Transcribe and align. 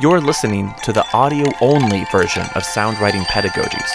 You're 0.00 0.20
listening 0.20 0.74
to 0.82 0.92
the 0.92 1.06
audio 1.12 1.46
only 1.60 2.04
version 2.10 2.42
of 2.56 2.64
Soundwriting 2.64 3.22
Pedagogies. 3.26 3.92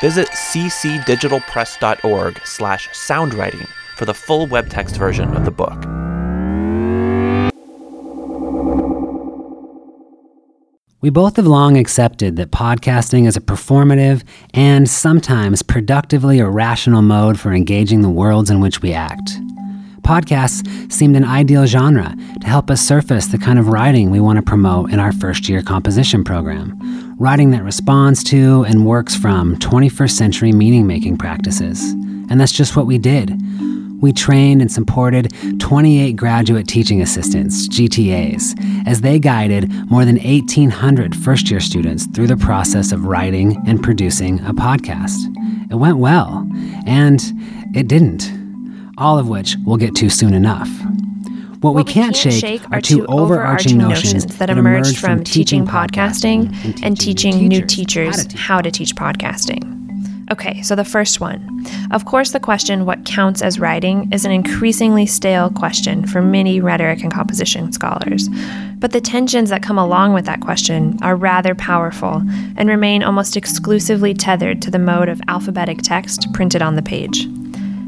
Visit 0.00 0.28
ccdigitalpress.org 0.28 2.40
slash 2.44 2.88
soundwriting 2.90 3.66
for 3.96 4.04
the 4.04 4.14
full 4.14 4.46
web 4.46 4.70
text 4.70 4.96
version 4.96 5.36
of 5.36 5.44
the 5.44 5.50
book. 5.50 5.84
We 11.00 11.10
both 11.10 11.34
have 11.34 11.48
long 11.48 11.76
accepted 11.76 12.36
that 12.36 12.52
podcasting 12.52 13.26
is 13.26 13.36
a 13.36 13.40
performative 13.40 14.22
and 14.54 14.88
sometimes 14.88 15.64
productively 15.64 16.38
irrational 16.38 17.02
mode 17.02 17.40
for 17.40 17.52
engaging 17.52 18.02
the 18.02 18.08
worlds 18.08 18.50
in 18.50 18.60
which 18.60 18.82
we 18.82 18.92
act. 18.92 19.32
Podcasts 20.02 20.92
seemed 20.92 21.16
an 21.16 21.24
ideal 21.24 21.66
genre 21.66 22.14
to 22.40 22.46
help 22.46 22.70
us 22.70 22.80
surface 22.80 23.26
the 23.26 23.38
kind 23.38 23.58
of 23.58 23.68
writing 23.68 24.10
we 24.10 24.20
want 24.20 24.36
to 24.36 24.42
promote 24.42 24.90
in 24.90 24.98
our 24.98 25.12
first 25.12 25.48
year 25.48 25.62
composition 25.62 26.24
program. 26.24 26.78
Writing 27.18 27.50
that 27.50 27.62
responds 27.62 28.24
to 28.24 28.64
and 28.64 28.86
works 28.86 29.14
from 29.14 29.56
21st 29.56 30.10
century 30.10 30.52
meaning 30.52 30.86
making 30.86 31.18
practices. 31.18 31.92
And 32.30 32.40
that's 32.40 32.52
just 32.52 32.76
what 32.76 32.86
we 32.86 32.98
did. 32.98 33.38
We 34.00 34.12
trained 34.12 34.62
and 34.62 34.72
supported 34.72 35.32
28 35.60 36.16
graduate 36.16 36.66
teaching 36.66 37.02
assistants, 37.02 37.68
GTAs, 37.68 38.86
as 38.86 39.02
they 39.02 39.18
guided 39.18 39.70
more 39.90 40.06
than 40.06 40.16
1,800 40.16 41.14
first 41.14 41.50
year 41.50 41.60
students 41.60 42.06
through 42.06 42.28
the 42.28 42.36
process 42.36 42.92
of 42.92 43.04
writing 43.04 43.62
and 43.66 43.82
producing 43.82 44.40
a 44.46 44.54
podcast. 44.54 45.18
It 45.70 45.74
went 45.74 45.98
well, 45.98 46.48
and 46.86 47.22
it 47.74 47.88
didn't 47.88 48.39
all 49.00 49.18
of 49.18 49.28
which 49.28 49.56
we'll 49.64 49.78
get 49.78 49.94
to 49.96 50.10
soon 50.10 50.34
enough. 50.34 50.68
What, 51.60 51.74
what 51.74 51.86
we, 51.86 51.92
can't, 51.92 52.14
can't 52.14 52.34
shake, 52.34 52.70
are 52.70 52.80
two 52.80 53.04
overarching 53.06 53.76
notions 53.76 54.24
that 54.38 54.48
emerged 54.48 54.98
from 54.98 55.24
teaching 55.24 55.66
podcasting 55.66 56.54
and, 56.64 56.84
and 56.84 57.00
teaching, 57.00 57.32
teaching 57.32 57.48
new 57.48 57.66
teachers 57.66 58.32
how 58.32 58.62
to 58.62 58.70
teach 58.70 58.94
podcasting. 58.94 59.78
Okay, 60.30 60.62
so 60.62 60.76
the 60.76 60.84
first 60.84 61.20
one. 61.20 61.66
Of 61.90 62.04
course, 62.04 62.30
the 62.30 62.40
question, 62.40 62.86
what 62.86 63.04
counts 63.04 63.42
as 63.42 63.58
writing, 63.58 64.10
is 64.12 64.24
an 64.24 64.30
increasingly 64.30 65.04
stale 65.04 65.50
question 65.50 66.06
for 66.06 66.22
many 66.22 66.60
rhetoric 66.60 67.02
and 67.02 67.12
composition 67.12 67.72
scholars. 67.72 68.28
But 68.78 68.92
the 68.92 69.00
tensions 69.00 69.50
that 69.50 69.62
come 69.62 69.76
along 69.76 70.14
with 70.14 70.26
that 70.26 70.40
question 70.40 70.96
are 71.02 71.16
rather 71.16 71.54
powerful 71.56 72.22
and 72.56 72.68
remain 72.68 73.02
almost 73.02 73.36
exclusively 73.36 74.14
tethered 74.14 74.62
to 74.62 74.70
the 74.70 74.78
mode 74.78 75.08
of 75.08 75.20
alphabetic 75.26 75.78
text 75.82 76.32
printed 76.32 76.62
on 76.62 76.76
the 76.76 76.82
page. 76.82 77.26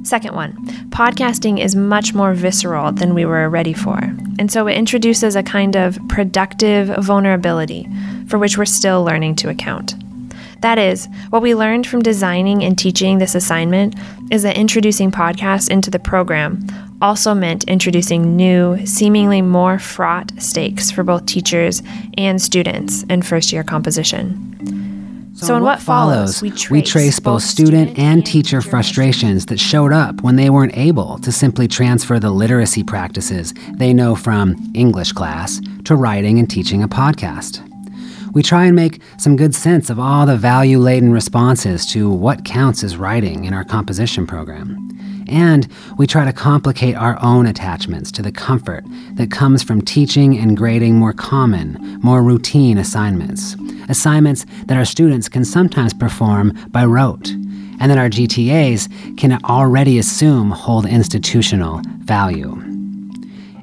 Second 0.05 0.35
one, 0.35 0.53
podcasting 0.91 1.61
is 1.61 1.77
much 1.77 2.13
more 2.13 2.35
visceral 2.35 2.91
than 2.91 3.15
we 3.15 3.25
were 3.25 3.49
ready 3.49 3.73
for. 3.73 3.99
And 4.39 4.51
so 4.51 4.67
it 4.67 4.77
introduces 4.77 5.37
a 5.37 5.45
kind 5.45 5.77
of 5.77 5.99
productive 6.09 6.89
vulnerability 7.05 7.89
for 8.27 8.39
which 8.39 8.59
we're 8.59 8.65
still 8.65 9.05
learning 9.05 9.37
to 9.37 9.49
account. 9.49 9.95
That 10.61 10.79
is, 10.79 11.09
what 11.31 11.43
we 11.43 11.55
learned 11.55 11.87
from 11.87 12.03
designing 12.03 12.63
and 12.65 12.79
teaching 12.79 13.19
this 13.19 13.35
assignment 13.35 13.95
is 14.31 14.43
that 14.43 14.57
introducing 14.57 15.11
podcasts 15.11 15.71
into 15.71 15.91
the 15.91 15.99
program 15.99 16.67
also 17.01 17.35
meant 17.35 17.65
introducing 17.65 18.37
new, 18.37 18.85
seemingly 18.87 19.43
more 19.43 19.79
fraught 19.79 20.33
stakes 20.39 20.91
for 20.91 21.03
both 21.03 21.27
teachers 21.27 21.83
and 22.17 22.41
students 22.41 23.03
in 23.05 23.23
first 23.23 23.53
year 23.53 23.65
composition. 23.65 24.82
So, 25.43 25.49
so 25.49 25.57
in 25.57 25.65
what, 25.65 25.79
what 25.79 25.83
follows, 25.83 26.41
we 26.41 26.51
trace, 26.51 26.71
we 26.71 26.83
trace 26.83 27.19
both 27.19 27.43
student 27.43 27.99
and 27.99 28.25
teacher 28.25 28.63
frustrations 28.63 29.47
that 29.47 29.59
showed 29.59 29.93
up 29.93 30.23
when 30.23 30.37
they 30.37 30.51
weren't 30.51 30.77
able 30.77 31.19
to 31.19 31.33
simply 31.33 31.67
transfer 31.67 32.21
the 32.21 32.31
literacy 32.31 32.85
practices 32.85 33.53
they 33.75 33.93
know 33.93 34.15
from 34.15 34.55
English 34.73 35.11
class 35.11 35.61
to 35.85 35.97
writing 35.97 36.39
and 36.39 36.49
teaching 36.49 36.81
a 36.81 36.87
podcast. 36.87 37.61
We 38.33 38.45
try 38.45 38.67
and 38.67 38.77
make 38.77 39.03
some 39.19 39.35
good 39.35 39.53
sense 39.53 39.91
of 39.91 39.99
all 39.99 40.27
the 40.27 40.37
value 40.37 40.79
laden 40.79 41.13
responses 41.13 41.87
to 41.87 42.09
what 42.09 42.45
counts 42.45 42.85
as 42.85 42.97
writing 42.97 43.45
in 43.45 43.53
our 43.53 43.65
composition 43.65 44.29
program. 44.29 44.79
And 45.29 45.69
we 45.99 46.07
try 46.07 46.25
to 46.25 46.33
complicate 46.33 46.97
our 46.97 47.19
own 47.23 47.47
attachments 47.47 48.11
to 48.13 48.23
the 48.23 48.33
comfort 48.33 48.85
that 49.15 49.31
comes 49.31 49.63
from 49.63 49.83
teaching 49.83 50.37
and 50.37 50.57
grading 50.57 50.97
more 50.97 51.13
common, 51.13 51.79
more 52.03 52.23
routine 52.23 52.79
assignments. 52.79 53.57
Assignments 53.89 54.47
that 54.67 54.77
our 54.77 54.85
students 54.85 55.29
can 55.29 55.45
sometimes 55.45 55.93
perform 55.95 56.53
by 56.71 56.85
rote, 56.85 57.31
and 57.31 57.91
that 57.91 57.99
our 57.99 58.09
GTAs 58.09 59.17
can 59.17 59.43
already 59.45 59.99
assume 59.99 60.51
hold 60.51 60.87
institutional 60.87 61.81
value. 61.99 62.53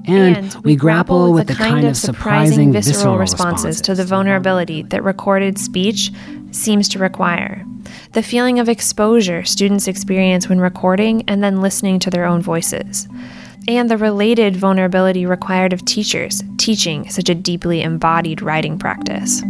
And, 0.06 0.38
and 0.38 0.54
we, 0.56 0.72
we, 0.72 0.76
grapple 0.76 1.34
with, 1.34 1.48
the, 1.48 1.54
kind, 1.54 1.76
kind 1.76 1.88
of 1.88 1.96
surprising 1.96 2.72
visceral, 2.72 2.96
visceral 2.96 3.18
responses, 3.18 3.66
responses 3.66 3.82
to 3.82 3.96
the 3.96 4.06
vulnerability 4.06 4.82
that 4.84 5.04
recorded 5.04 5.60
speech 5.60 6.12
seems 6.52 6.90
to 6.90 7.00
require 7.00 7.64
the 8.14 8.24
feeling 8.24 8.60
of 8.60 8.70
exposure 8.70 9.44
students 9.44 9.88
experience 9.88 10.50
when 10.50 10.60
recording 10.60 11.24
and 11.28 11.44
then 11.44 11.62
listening 11.62 12.00
to 12.00 12.10
their 12.10 12.26
own 12.26 12.42
voices, 12.42 13.08
and 13.68 13.90
the 13.90 13.98
related 13.98 14.56
vulnerability 14.56 15.26
required 15.26 15.74
of 15.74 15.86
teachers 15.86 16.44
teaching 16.58 17.10
such 17.10 17.30
a 17.30 17.36
deeply 17.36 17.82
embodied 17.82 18.42
writing 18.42 18.80
practice. 18.80 19.44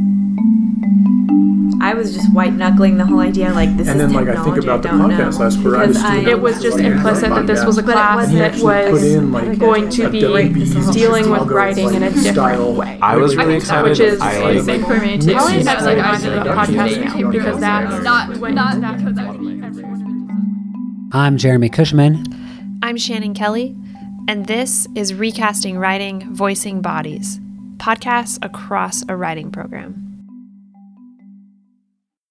I 1.81 1.93
was 1.93 2.13
just 2.13 2.33
white 2.33 2.53
knuckling 2.53 2.97
the 2.97 3.05
whole 3.05 3.19
idea 3.19 3.53
like 3.53 3.75
this 3.77 3.87
and 3.87 4.01
is 4.01 4.11
then 4.11 4.25
like 4.25 4.35
I 4.35 4.43
think 4.43 4.57
about 4.57 4.83
the 4.83 4.89
podcast 4.89 5.33
know. 5.33 5.45
last 5.45 5.61
quarter. 5.61 5.77
I, 5.77 6.29
it 6.29 6.41
was 6.41 6.61
just 6.61 6.77
implicit 6.77 7.29
that 7.29 7.47
this 7.47 7.63
was 7.63 7.77
a 7.77 7.83
class 7.83 8.31
that 8.33 8.59
was 8.59 9.03
in, 9.03 9.31
like, 9.31 9.57
going 9.57 9.89
to 9.91 10.09
be 10.09 10.19
dealing 10.19 11.29
with 11.29 11.47
writing 11.49 11.93
in 11.93 12.03
a 12.03 12.11
different 12.11 12.75
way. 12.75 12.99
I 13.01 13.15
was 13.15 13.37
really 13.37 13.55
excited. 13.55 13.89
Which 13.89 13.99
is 14.01 14.19
amazing 14.19 14.83
for 14.83 14.99
me 14.99 15.17
too. 15.19 15.33
That's 15.63 15.85
like 15.85 15.99
I'm 15.99 16.21
doing 16.21 16.37
a 16.39 16.43
podcast 16.43 17.05
now 17.05 17.31
because 17.31 17.59
that's 17.59 18.03
not 18.03 18.37
not 18.51 18.79
I'm 21.13 21.37
Jeremy 21.37 21.69
Cushman. 21.69 22.79
I'm 22.83 22.97
Shannon 22.97 23.33
Kelly, 23.33 23.75
and 24.29 24.45
this 24.45 24.87
is 24.93 25.15
Recasting 25.15 25.79
Writing, 25.79 26.31
Voicing 26.35 26.83
Bodies, 26.83 27.39
podcasts 27.77 28.37
across 28.43 29.03
a 29.09 29.15
writing 29.15 29.49
program. 29.49 30.05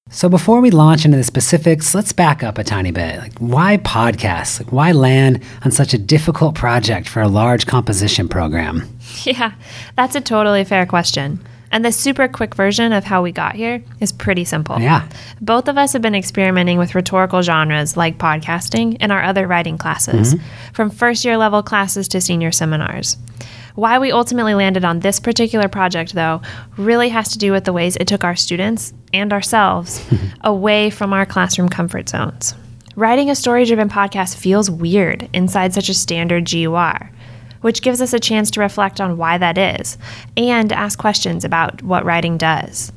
So 0.08 0.28
before 0.28 0.60
we 0.60 0.70
launch 0.70 1.04
into 1.04 1.16
the 1.16 1.24
specifics, 1.24 1.96
let's 1.96 2.12
back 2.12 2.44
up 2.44 2.56
a 2.56 2.62
tiny 2.62 2.92
bit. 2.92 3.18
Like 3.18 3.36
why 3.38 3.78
podcasts? 3.78 4.62
Like 4.62 4.72
why 4.72 4.92
land 4.92 5.42
on 5.64 5.72
such 5.72 5.92
a 5.92 5.98
difficult 5.98 6.54
project 6.54 7.08
for 7.08 7.20
a 7.20 7.26
large 7.26 7.66
composition 7.66 8.28
program? 8.28 8.88
Yeah, 9.24 9.54
that's 9.96 10.14
a 10.14 10.20
totally 10.20 10.62
fair 10.64 10.86
question. 10.86 11.40
And 11.70 11.84
the 11.84 11.92
super 11.92 12.28
quick 12.28 12.54
version 12.54 12.92
of 12.92 13.04
how 13.04 13.22
we 13.22 13.32
got 13.32 13.54
here 13.54 13.82
is 14.00 14.12
pretty 14.12 14.44
simple. 14.44 14.80
Yeah. 14.80 15.08
Both 15.40 15.68
of 15.68 15.76
us 15.76 15.92
have 15.92 16.02
been 16.02 16.14
experimenting 16.14 16.78
with 16.78 16.94
rhetorical 16.94 17.42
genres 17.42 17.96
like 17.96 18.18
podcasting 18.18 18.96
in 19.00 19.10
our 19.10 19.22
other 19.22 19.46
writing 19.46 19.76
classes, 19.78 20.34
mm-hmm. 20.34 20.72
from 20.72 20.90
first 20.90 21.24
year 21.24 21.36
level 21.36 21.62
classes 21.62 22.08
to 22.08 22.20
senior 22.20 22.52
seminars. 22.52 23.16
Why 23.74 24.00
we 24.00 24.10
ultimately 24.10 24.54
landed 24.54 24.84
on 24.84 25.00
this 25.00 25.20
particular 25.20 25.68
project, 25.68 26.14
though, 26.14 26.42
really 26.76 27.10
has 27.10 27.28
to 27.28 27.38
do 27.38 27.52
with 27.52 27.64
the 27.64 27.72
ways 27.72 27.96
it 27.96 28.08
took 28.08 28.24
our 28.24 28.34
students 28.34 28.92
and 29.12 29.32
ourselves 29.32 30.04
away 30.40 30.90
from 30.90 31.12
our 31.12 31.24
classroom 31.24 31.68
comfort 31.68 32.08
zones. 32.08 32.54
Writing 32.96 33.30
a 33.30 33.36
story 33.36 33.64
driven 33.64 33.88
podcast 33.88 34.36
feels 34.36 34.68
weird 34.68 35.28
inside 35.32 35.72
such 35.72 35.88
a 35.88 35.94
standard 35.94 36.50
GUR, 36.50 37.10
which 37.60 37.82
gives 37.82 38.00
us 38.00 38.12
a 38.12 38.20
chance 38.20 38.50
to 38.52 38.60
reflect 38.60 39.00
on 39.00 39.16
why 39.16 39.38
that 39.38 39.58
is 39.58 39.98
and 40.36 40.72
ask 40.72 40.98
questions 40.98 41.44
about 41.44 41.82
what 41.82 42.04
writing 42.04 42.36
does. 42.38 42.92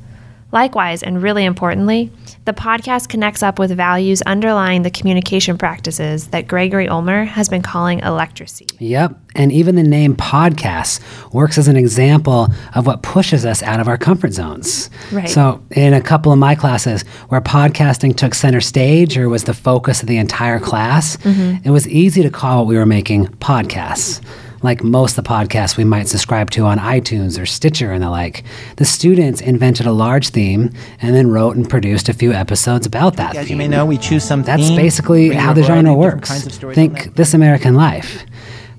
Likewise, 0.52 1.02
and 1.02 1.22
really 1.22 1.46
importantly, 1.46 2.10
the 2.44 2.52
podcast 2.52 3.08
connects 3.08 3.42
up 3.42 3.58
with 3.58 3.74
values 3.74 4.20
underlying 4.22 4.82
the 4.82 4.90
communication 4.90 5.56
practices 5.56 6.26
that 6.26 6.46
Gregory 6.46 6.86
Ulmer 6.88 7.24
has 7.24 7.48
been 7.48 7.62
calling 7.62 8.00
electracy. 8.00 8.70
Yep. 8.78 9.18
And 9.34 9.50
even 9.50 9.76
the 9.76 9.82
name 9.82 10.14
podcast 10.14 11.00
works 11.32 11.56
as 11.56 11.68
an 11.68 11.76
example 11.78 12.48
of 12.74 12.86
what 12.86 13.02
pushes 13.02 13.46
us 13.46 13.62
out 13.62 13.80
of 13.80 13.88
our 13.88 13.96
comfort 13.96 14.34
zones. 14.34 14.90
Right. 15.10 15.30
So, 15.30 15.62
in 15.70 15.94
a 15.94 16.02
couple 16.02 16.32
of 16.32 16.38
my 16.38 16.54
classes 16.54 17.02
where 17.30 17.40
podcasting 17.40 18.14
took 18.14 18.34
center 18.34 18.60
stage 18.60 19.16
or 19.16 19.30
was 19.30 19.44
the 19.44 19.54
focus 19.54 20.02
of 20.02 20.08
the 20.08 20.18
entire 20.18 20.60
class, 20.60 21.16
mm-hmm. 21.16 21.66
it 21.66 21.70
was 21.70 21.88
easy 21.88 22.22
to 22.22 22.30
call 22.30 22.58
what 22.58 22.66
we 22.66 22.76
were 22.76 22.84
making 22.84 23.26
podcasts 23.26 24.20
like 24.62 24.82
most 24.82 25.18
of 25.18 25.24
the 25.24 25.28
podcasts 25.28 25.76
we 25.76 25.84
might 25.84 26.08
subscribe 26.08 26.50
to 26.50 26.64
on 26.64 26.78
iTunes 26.78 27.40
or 27.40 27.46
Stitcher 27.46 27.92
and 27.92 28.02
the 28.02 28.10
like. 28.10 28.44
The 28.76 28.84
students 28.84 29.40
invented 29.40 29.86
a 29.86 29.92
large 29.92 30.28
theme 30.30 30.70
and 31.00 31.14
then 31.14 31.30
wrote 31.30 31.56
and 31.56 31.68
produced 31.68 32.08
a 32.08 32.12
few 32.12 32.32
episodes 32.32 32.86
about 32.86 33.16
that. 33.16 33.36
As 33.36 33.46
theme. 33.46 33.52
you 33.52 33.56
may 33.56 33.68
know, 33.68 33.84
we 33.84 33.98
choose 33.98 34.24
some. 34.24 34.42
That's 34.42 34.70
basically 34.70 35.30
how 35.30 35.52
the 35.52 35.62
genre 35.62 35.94
works. 35.94 36.46
Think 36.58 37.14
This 37.16 37.34
American 37.34 37.74
Life. 37.74 38.24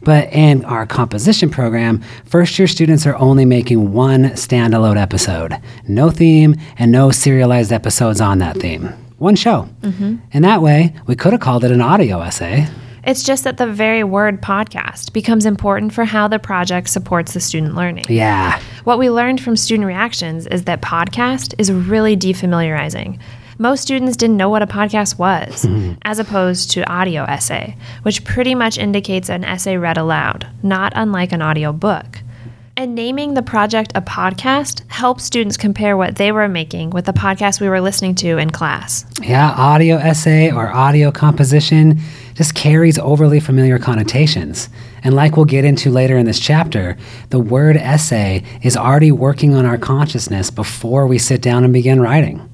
But 0.01 0.33
in 0.33 0.65
our 0.65 0.85
composition 0.85 1.50
program, 1.50 2.03
first 2.25 2.59
year 2.59 2.68
students 2.68 3.06
are 3.06 3.15
only 3.15 3.45
making 3.45 3.94
one 3.94 4.24
standalone 4.31 5.01
episode. 5.01 5.57
No 5.88 6.09
theme 6.09 6.56
and 6.77 6.91
no 6.91 7.12
serialized 7.12 7.71
episodes 7.71 8.19
on 8.19 8.39
that 8.39 8.57
theme. 8.57 8.88
One 9.18 9.36
show. 9.36 9.69
Mm-hmm. 9.81 10.15
And 10.33 10.44
that 10.44 10.62
way, 10.62 10.94
we 11.07 11.15
could 11.15 11.31
have 11.31 11.41
called 11.41 11.63
it 11.63 11.71
an 11.71 11.79
audio 11.79 12.19
essay. 12.19 12.68
It's 13.05 13.23
just 13.23 13.44
that 13.44 13.57
the 13.57 13.67
very 13.67 14.01
word 14.05 14.41
podcast 14.41 15.11
becomes 15.11 15.45
important 15.45 15.91
for 15.94 16.05
how 16.05 16.29
the 16.29 16.39
project 16.39 16.88
supports 16.88 17.33
the 17.33 17.41
student 17.41 17.75
learning. 17.75 18.05
Yeah. 18.07 18.61
What 18.85 18.97
we 18.97 19.09
learned 19.09 19.41
from 19.41 19.57
student 19.57 19.85
reactions 19.85 20.47
is 20.47 20.63
that 20.63 20.81
podcast 20.81 21.53
is 21.57 21.69
really 21.69 22.15
defamiliarizing. 22.15 23.19
Most 23.57 23.81
students 23.81 24.15
didn't 24.15 24.38
know 24.38 24.50
what 24.50 24.61
a 24.61 24.67
podcast 24.67 25.17
was, 25.17 25.65
mm-hmm. 25.65 25.95
as 26.03 26.17
opposed 26.17 26.71
to 26.71 26.89
audio 26.89 27.23
essay, 27.25 27.75
which 28.03 28.23
pretty 28.23 28.55
much 28.55 28.77
indicates 28.77 29.29
an 29.29 29.44
essay 29.44 29.75
read 29.75 29.97
aloud, 29.97 30.47
not 30.63 30.94
unlike 30.95 31.33
an 31.33 31.41
audio 31.41 31.73
book. 31.73 32.19
And 32.75 32.95
naming 32.95 33.35
the 33.35 33.44
project 33.44 33.91
a 33.94 34.01
podcast 34.01 34.89
helps 34.89 35.23
students 35.23 35.57
compare 35.57 35.95
what 35.95 36.15
they 36.15 36.31
were 36.31 36.47
making 36.47 36.89
with 36.89 37.05
the 37.05 37.13
podcast 37.13 37.61
we 37.61 37.69
were 37.69 37.81
listening 37.81 38.15
to 38.15 38.38
in 38.39 38.50
class. 38.50 39.05
Yeah, 39.21 39.51
audio 39.51 39.97
essay 39.97 40.51
or 40.51 40.69
audio 40.69 41.11
composition 41.11 42.00
just 42.35 42.56
carries 42.56 42.97
overly 43.00 43.39
familiar 43.39 43.80
connotations. 43.80 44.69
And 45.03 45.15
like 45.15 45.35
we'll 45.35 45.45
get 45.45 45.65
into 45.65 45.91
later 45.91 46.18
in 46.18 46.25
this 46.25 46.39
chapter, 46.39 46.97
the 47.30 47.39
word 47.39 47.77
essay 47.77 48.44
is 48.62 48.77
already 48.77 49.12
working 49.12 49.53
on 49.53 49.65
our 49.65 49.77
consciousness 49.77 50.50
before 50.50 51.07
we 51.07 51.18
sit 51.18 51.41
down 51.41 51.63
and 51.63 51.74
begin 51.74 52.01
writing. 52.01 52.50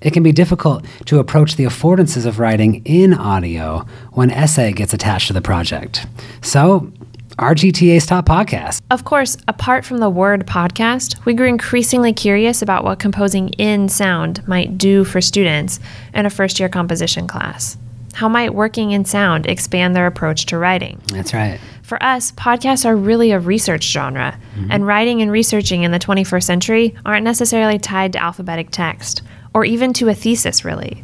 It 0.00 0.12
can 0.12 0.22
be 0.22 0.32
difficult 0.32 0.84
to 1.06 1.18
approach 1.18 1.56
the 1.56 1.64
affordances 1.64 2.24
of 2.24 2.38
writing 2.38 2.82
in 2.84 3.12
audio 3.12 3.86
when 4.12 4.30
essay 4.30 4.72
gets 4.72 4.94
attached 4.94 5.26
to 5.26 5.32
the 5.34 5.42
project. 5.42 6.06
So, 6.42 6.90
RGTA's 7.38 8.04
top 8.04 8.26
podcast. 8.26 8.82
Of 8.90 9.04
course, 9.04 9.38
apart 9.48 9.84
from 9.86 9.98
the 9.98 10.10
word 10.10 10.46
podcast, 10.46 11.24
we 11.24 11.32
grew 11.32 11.48
increasingly 11.48 12.12
curious 12.12 12.60
about 12.60 12.84
what 12.84 12.98
composing 12.98 13.50
in 13.50 13.88
sound 13.88 14.46
might 14.46 14.76
do 14.76 15.04
for 15.04 15.22
students 15.22 15.80
in 16.12 16.26
a 16.26 16.30
first 16.30 16.60
year 16.60 16.68
composition 16.68 17.26
class. 17.26 17.78
How 18.14 18.28
might 18.28 18.54
working 18.54 18.90
in 18.90 19.04
sound 19.04 19.46
expand 19.46 19.94
their 19.94 20.06
approach 20.06 20.46
to 20.46 20.58
writing? 20.58 21.00
That's 21.06 21.32
right. 21.32 21.60
For 21.82 22.02
us, 22.02 22.32
podcasts 22.32 22.84
are 22.84 22.96
really 22.96 23.30
a 23.30 23.40
research 23.40 23.84
genre, 23.90 24.38
mm-hmm. 24.54 24.70
and 24.70 24.86
writing 24.86 25.22
and 25.22 25.32
researching 25.32 25.82
in 25.82 25.90
the 25.90 25.98
21st 25.98 26.42
century 26.42 26.94
aren't 27.04 27.24
necessarily 27.24 27.78
tied 27.78 28.12
to 28.12 28.22
alphabetic 28.22 28.70
text, 28.70 29.22
or 29.54 29.64
even 29.64 29.92
to 29.94 30.08
a 30.08 30.14
thesis, 30.14 30.64
really. 30.64 31.02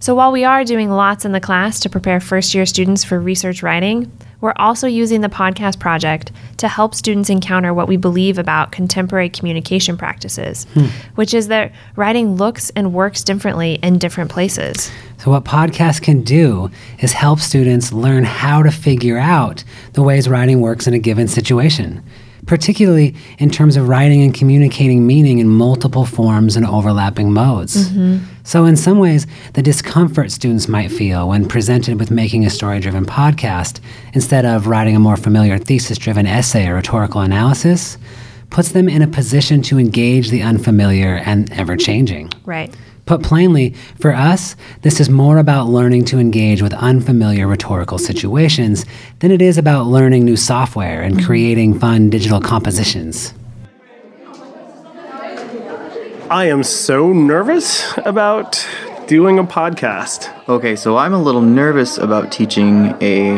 So 0.00 0.14
while 0.14 0.32
we 0.32 0.44
are 0.44 0.64
doing 0.64 0.90
lots 0.90 1.24
in 1.24 1.32
the 1.32 1.40
class 1.40 1.80
to 1.80 1.90
prepare 1.90 2.20
first 2.20 2.54
year 2.54 2.66
students 2.66 3.04
for 3.04 3.20
research 3.20 3.62
writing, 3.62 4.10
we're 4.40 4.54
also 4.56 4.86
using 4.86 5.20
the 5.20 5.28
podcast 5.28 5.78
project 5.78 6.30
to 6.58 6.68
help 6.68 6.94
students 6.94 7.30
encounter 7.30 7.74
what 7.74 7.88
we 7.88 7.96
believe 7.96 8.38
about 8.38 8.72
contemporary 8.72 9.28
communication 9.28 9.96
practices, 9.96 10.64
hmm. 10.74 10.86
which 11.16 11.34
is 11.34 11.48
that 11.48 11.72
writing 11.96 12.36
looks 12.36 12.70
and 12.70 12.92
works 12.92 13.22
differently 13.22 13.74
in 13.82 13.98
different 13.98 14.30
places. 14.30 14.90
So, 15.18 15.32
what 15.32 15.44
podcasts 15.44 16.00
can 16.00 16.22
do 16.22 16.70
is 17.00 17.12
help 17.12 17.40
students 17.40 17.92
learn 17.92 18.24
how 18.24 18.62
to 18.62 18.70
figure 18.70 19.18
out 19.18 19.64
the 19.94 20.02
ways 20.02 20.28
writing 20.28 20.60
works 20.60 20.86
in 20.86 20.94
a 20.94 20.98
given 20.98 21.26
situation 21.26 22.02
particularly 22.48 23.14
in 23.38 23.50
terms 23.50 23.76
of 23.76 23.88
writing 23.88 24.22
and 24.22 24.34
communicating 24.34 25.06
meaning 25.06 25.38
in 25.38 25.46
multiple 25.46 26.04
forms 26.04 26.56
and 26.56 26.66
overlapping 26.66 27.30
modes. 27.30 27.90
Mm-hmm. 27.90 28.24
So, 28.42 28.64
in 28.64 28.76
some 28.76 28.98
ways, 28.98 29.26
the 29.52 29.62
discomfort 29.62 30.32
students 30.32 30.66
might 30.66 30.88
feel 30.88 31.28
when 31.28 31.46
presented 31.46 32.00
with 32.00 32.10
making 32.10 32.46
a 32.46 32.50
story 32.50 32.80
driven 32.80 33.04
podcast 33.04 33.80
instead 34.14 34.46
of 34.46 34.66
writing 34.66 34.96
a 34.96 34.98
more 34.98 35.18
familiar 35.18 35.58
thesis 35.58 35.98
driven 35.98 36.26
essay 36.26 36.66
or 36.66 36.74
rhetorical 36.74 37.20
analysis 37.20 37.98
puts 38.50 38.72
them 38.72 38.88
in 38.88 39.02
a 39.02 39.06
position 39.06 39.60
to 39.60 39.78
engage 39.78 40.30
the 40.30 40.42
unfamiliar 40.42 41.16
and 41.26 41.52
ever 41.52 41.76
changing. 41.76 42.30
Right. 42.46 42.74
Put 43.08 43.22
plainly, 43.22 43.70
for 43.98 44.14
us, 44.14 44.54
this 44.82 45.00
is 45.00 45.08
more 45.08 45.38
about 45.38 45.70
learning 45.70 46.04
to 46.04 46.18
engage 46.18 46.60
with 46.60 46.74
unfamiliar 46.74 47.46
rhetorical 47.46 47.96
situations 47.96 48.84
than 49.20 49.30
it 49.30 49.40
is 49.40 49.56
about 49.56 49.86
learning 49.86 50.26
new 50.26 50.36
software 50.36 51.00
and 51.00 51.24
creating 51.24 51.78
fun 51.78 52.10
digital 52.10 52.38
compositions. 52.38 53.32
I 56.28 56.50
am 56.50 56.62
so 56.62 57.14
nervous 57.14 57.82
about 58.04 58.68
doing 59.06 59.38
a 59.38 59.44
podcast. 59.44 60.30
Okay, 60.46 60.76
so 60.76 60.98
I'm 60.98 61.14
a 61.14 61.22
little 61.22 61.40
nervous 61.40 61.96
about 61.96 62.30
teaching 62.30 62.88
a 63.00 63.36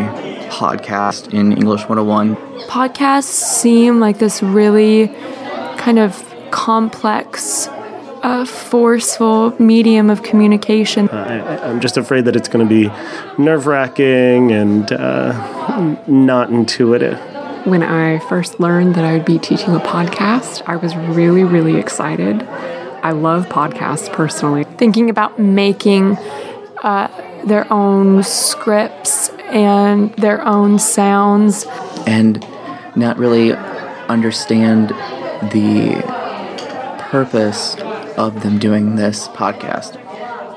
podcast 0.50 1.32
in 1.32 1.52
English 1.52 1.82
101. 1.82 2.34
Podcasts 2.66 3.26
seem 3.26 4.00
like 4.00 4.18
this 4.18 4.42
really 4.42 5.14
kind 5.76 6.00
of 6.00 6.26
complex 6.50 7.68
a 8.22 8.44
forceful 8.44 9.54
medium 9.60 10.10
of 10.10 10.22
communication. 10.22 11.08
Uh, 11.08 11.60
I, 11.62 11.70
am 11.70 11.80
just 11.80 11.96
afraid 11.96 12.24
that 12.26 12.36
it's 12.36 12.48
going 12.48 12.66
to 12.66 12.68
be 12.68 12.90
nerve 13.42 13.66
wracking 13.66 14.52
and 14.52 14.92
uh, 14.92 15.96
not 16.06 16.50
intuitive. 16.50 17.18
When 17.66 17.82
I 17.82 18.18
first 18.20 18.60
learned 18.60 18.94
that 18.94 19.04
I 19.04 19.12
would 19.12 19.24
be 19.24 19.38
teaching 19.38 19.74
a 19.74 19.80
podcast, 19.80 20.62
I 20.66 20.76
was 20.76 20.96
really, 20.96 21.44
really 21.44 21.76
excited. 21.76 22.42
I 23.02 23.12
love 23.12 23.46
podcasts 23.46 24.12
personally. 24.12 24.64
Thinking 24.64 25.10
about 25.10 25.38
making 25.38 26.16
uh, 26.82 27.08
their 27.46 27.70
own 27.72 28.22
scripts 28.22 29.30
and 29.50 30.12
their 30.14 30.46
own 30.46 30.78
sounds. 30.78 31.66
And 32.06 32.46
not 32.96 33.18
really 33.18 33.52
understand 33.52 34.90
the 35.52 36.02
purpose 37.10 37.76
of 38.16 38.42
them 38.42 38.58
doing 38.58 38.96
this 38.96 39.28
podcast? 39.28 39.98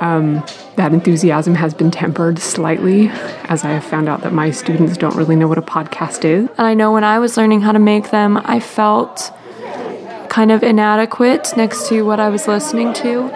Um, 0.01 0.43
that 0.75 0.91
enthusiasm 0.93 1.55
has 1.55 1.73
been 1.73 1.91
tempered 1.91 2.39
slightly 2.39 3.09
as 3.45 3.63
I 3.63 3.69
have 3.69 3.85
found 3.85 4.09
out 4.09 4.21
that 4.21 4.33
my 4.33 4.51
students 4.51 4.97
don't 4.97 5.15
really 5.15 5.35
know 5.35 5.47
what 5.47 5.57
a 5.57 5.61
podcast 5.61 6.25
is. 6.25 6.49
And 6.57 6.67
I 6.67 6.73
know 6.73 6.91
when 6.91 7.03
I 7.03 7.19
was 7.19 7.37
learning 7.37 7.61
how 7.61 7.71
to 7.71 7.79
make 7.79 8.11
them, 8.11 8.37
I 8.43 8.59
felt 8.59 9.31
kind 10.29 10.51
of 10.51 10.63
inadequate 10.63 11.53
next 11.55 11.87
to 11.89 12.01
what 12.01 12.19
I 12.19 12.29
was 12.29 12.47
listening 12.47 12.91
to. 12.95 13.31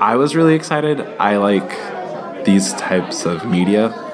I 0.00 0.14
was 0.14 0.36
really 0.36 0.54
excited. 0.54 1.00
I 1.18 1.38
like 1.38 1.97
these 2.44 2.72
types 2.74 3.26
of 3.26 3.44
media 3.46 4.07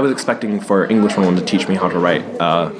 I 0.00 0.02
was 0.02 0.12
expecting 0.12 0.60
for 0.60 0.90
English 0.90 1.14
101 1.14 1.36
to 1.36 1.44
teach 1.44 1.68
me 1.68 1.74
how 1.74 1.90
to 1.90 1.98
write 1.98 2.22
uh, 2.40 2.70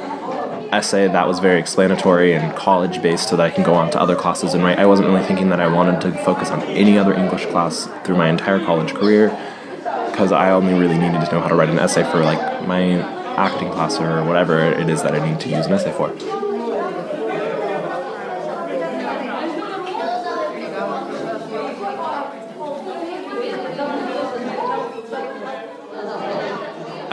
essay 0.73 1.07
that 1.07 1.29
was 1.29 1.39
very 1.39 1.61
explanatory 1.61 2.33
and 2.33 2.57
college 2.57 3.03
based 3.03 3.29
so 3.29 3.37
that 3.37 3.45
I 3.45 3.51
can 3.51 3.63
go 3.63 3.75
on 3.75 3.91
to 3.91 4.01
other 4.01 4.17
classes 4.17 4.55
and 4.55 4.65
write. 4.65 4.79
I 4.79 4.87
wasn't 4.87 5.09
really 5.09 5.23
thinking 5.27 5.51
that 5.51 5.61
I 5.61 5.69
wanted 5.69 6.01
to 6.01 6.13
focus 6.25 6.51
on 6.51 6.63
any 6.63 6.97
other 6.97 7.13
English 7.13 7.45
class 7.45 7.91
through 8.07 8.17
my 8.17 8.31
entire 8.31 8.59
college 8.65 8.95
career 8.95 9.29
because 10.11 10.33
I 10.33 10.51
only 10.53 10.73
really 10.73 10.97
needed 10.97 11.21
to 11.21 11.31
know 11.31 11.43
how 11.43 11.49
to 11.49 11.55
write 11.55 11.69
an 11.69 11.79
essay 11.79 12.11
for 12.11 12.21
like 12.21 12.67
my 12.67 12.95
acting 13.37 13.71
class 13.71 14.01
or 14.01 14.25
whatever 14.25 14.59
it 14.59 14.89
is 14.89 15.03
that 15.03 15.15
I 15.15 15.31
need 15.31 15.41
to 15.41 15.51
use 15.51 15.67
an 15.67 15.75
essay 15.75 15.93
for. 15.93 16.40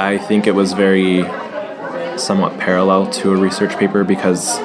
I 0.07 0.17
think 0.17 0.47
it 0.47 0.55
was 0.55 0.71
very 0.71 1.23
somewhat 2.17 2.57
parallel 2.57 3.09
to 3.09 3.33
a 3.33 3.35
research 3.35 3.77
paper 3.77 4.05
because 4.05 4.57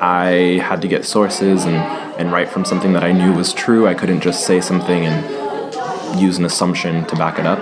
I 0.00 0.60
had 0.62 0.80
to 0.82 0.86
get 0.86 1.04
sources 1.04 1.64
and, 1.64 1.74
and 2.20 2.30
write 2.30 2.48
from 2.48 2.64
something 2.64 2.92
that 2.92 3.02
I 3.02 3.10
knew 3.10 3.32
was 3.32 3.52
true. 3.52 3.88
I 3.88 3.94
couldn't 3.94 4.20
just 4.20 4.46
say 4.46 4.60
something 4.60 5.04
and 5.04 6.20
use 6.20 6.38
an 6.38 6.44
assumption 6.44 7.04
to 7.06 7.16
back 7.16 7.40
it 7.40 7.46
up. 7.46 7.58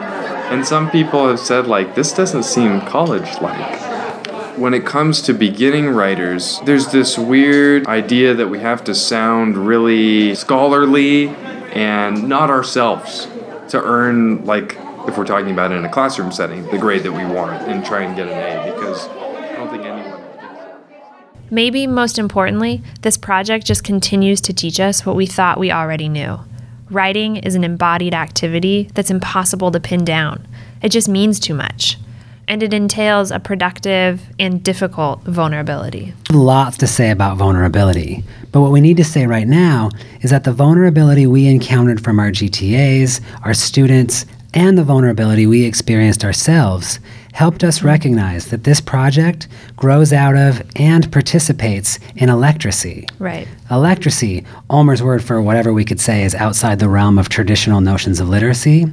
And 0.52 0.66
some 0.66 0.90
people 0.90 1.26
have 1.26 1.40
said, 1.40 1.66
like, 1.66 1.94
this 1.94 2.12
doesn't 2.12 2.42
seem 2.42 2.82
college 2.82 3.40
like. 3.40 3.80
When 4.58 4.74
it 4.74 4.84
comes 4.84 5.22
to 5.22 5.32
beginning 5.32 5.88
writers, 5.88 6.60
there's 6.66 6.88
this 6.88 7.16
weird 7.16 7.86
idea 7.86 8.34
that 8.34 8.48
we 8.48 8.58
have 8.58 8.84
to 8.84 8.94
sound 8.94 9.56
really 9.56 10.34
scholarly 10.34 11.28
and 11.72 12.28
not 12.28 12.50
ourselves 12.50 13.28
to 13.68 13.82
earn, 13.82 14.44
like, 14.44 14.76
if 15.06 15.18
we're 15.18 15.25
talking 15.25 15.50
about 15.50 15.70
it 15.70 15.76
in 15.76 15.84
a 15.84 15.88
classroom 15.88 16.32
setting, 16.32 16.64
the 16.70 16.78
grade 16.78 17.02
that 17.02 17.12
we 17.12 17.25
want 17.25 17.62
and 17.68 17.84
try 17.84 18.02
and 18.02 18.16
get 18.16 18.28
an 18.28 18.38
A 18.38 18.73
because 18.73 19.06
I 19.08 19.56
don't 19.56 19.70
think 19.70 19.84
anyone. 19.84 20.20
Maybe 21.50 21.87
most 21.87 22.18
importantly, 22.18 22.82
this 23.02 23.16
project 23.16 23.66
just 23.66 23.84
continues 23.84 24.40
to 24.42 24.52
teach 24.52 24.80
us 24.80 25.04
what 25.04 25.14
we 25.14 25.26
thought 25.26 25.58
we 25.58 25.70
already 25.70 26.08
knew. 26.08 26.38
Writing 26.90 27.37
is 27.37 27.54
an 27.54 27.64
embodied 27.64 28.14
activity 28.14 28.90
that's 28.94 29.11
impossible 29.11 29.70
to 29.73 29.80
pin 29.80 30.04
down. 30.04 30.46
It 30.82 30.88
just 30.88 31.08
means 31.08 31.38
too 31.38 31.54
much. 31.54 31.99
And 32.46 32.62
it 32.62 32.75
entails 32.75 33.30
a 33.30 33.40
productive 33.40 34.20
and 34.38 34.62
difficult 34.62 35.23
vulnerability. 35.23 36.12
Lots 36.30 36.76
to 36.78 36.87
say 36.87 37.11
about 37.11 37.37
vulnerability. 37.38 38.23
But 38.52 38.61
what 38.61 38.70
we 38.70 38.82
need 38.82 38.99
to 38.99 39.04
say 39.04 39.26
right 39.26 39.49
now 39.49 39.90
is 40.20 40.30
that 40.30 40.44
the 40.44 40.52
vulnerability 40.52 41.26
we 41.26 41.46
encountered 41.46 42.04
from 42.04 42.20
our 42.20 42.30
GTAs, 42.30 43.20
our 43.44 43.54
students, 43.54 44.26
and 44.54 44.78
the 44.78 44.84
vulnerability 44.84 45.46
we 45.46 45.64
experienced 45.64 46.25
ourselves 46.25 47.00
helped 47.32 47.64
us 47.64 47.82
recognize 47.82 48.46
that 48.46 48.62
this 48.62 48.80
project 48.80 49.49
grows 49.76 50.12
out 50.12 50.37
of 50.37 50.62
and 50.76 51.11
participates 51.11 51.99
in 52.16 52.28
electracy. 52.28 53.11
Right. 53.18 53.49
Electracy, 53.70 54.46
Ulmer's 54.70 55.02
word 55.02 55.23
for 55.23 55.42
whatever 55.42 55.73
we 55.73 55.84
could 55.84 56.00
say 56.00 56.23
is 56.23 56.34
outside 56.37 56.78
the 56.78 56.88
realm 56.88 57.18
of 57.18 57.28
traditional 57.28 57.80
notions 57.80 58.20
of 58.20 58.28
literacy, 58.28 58.87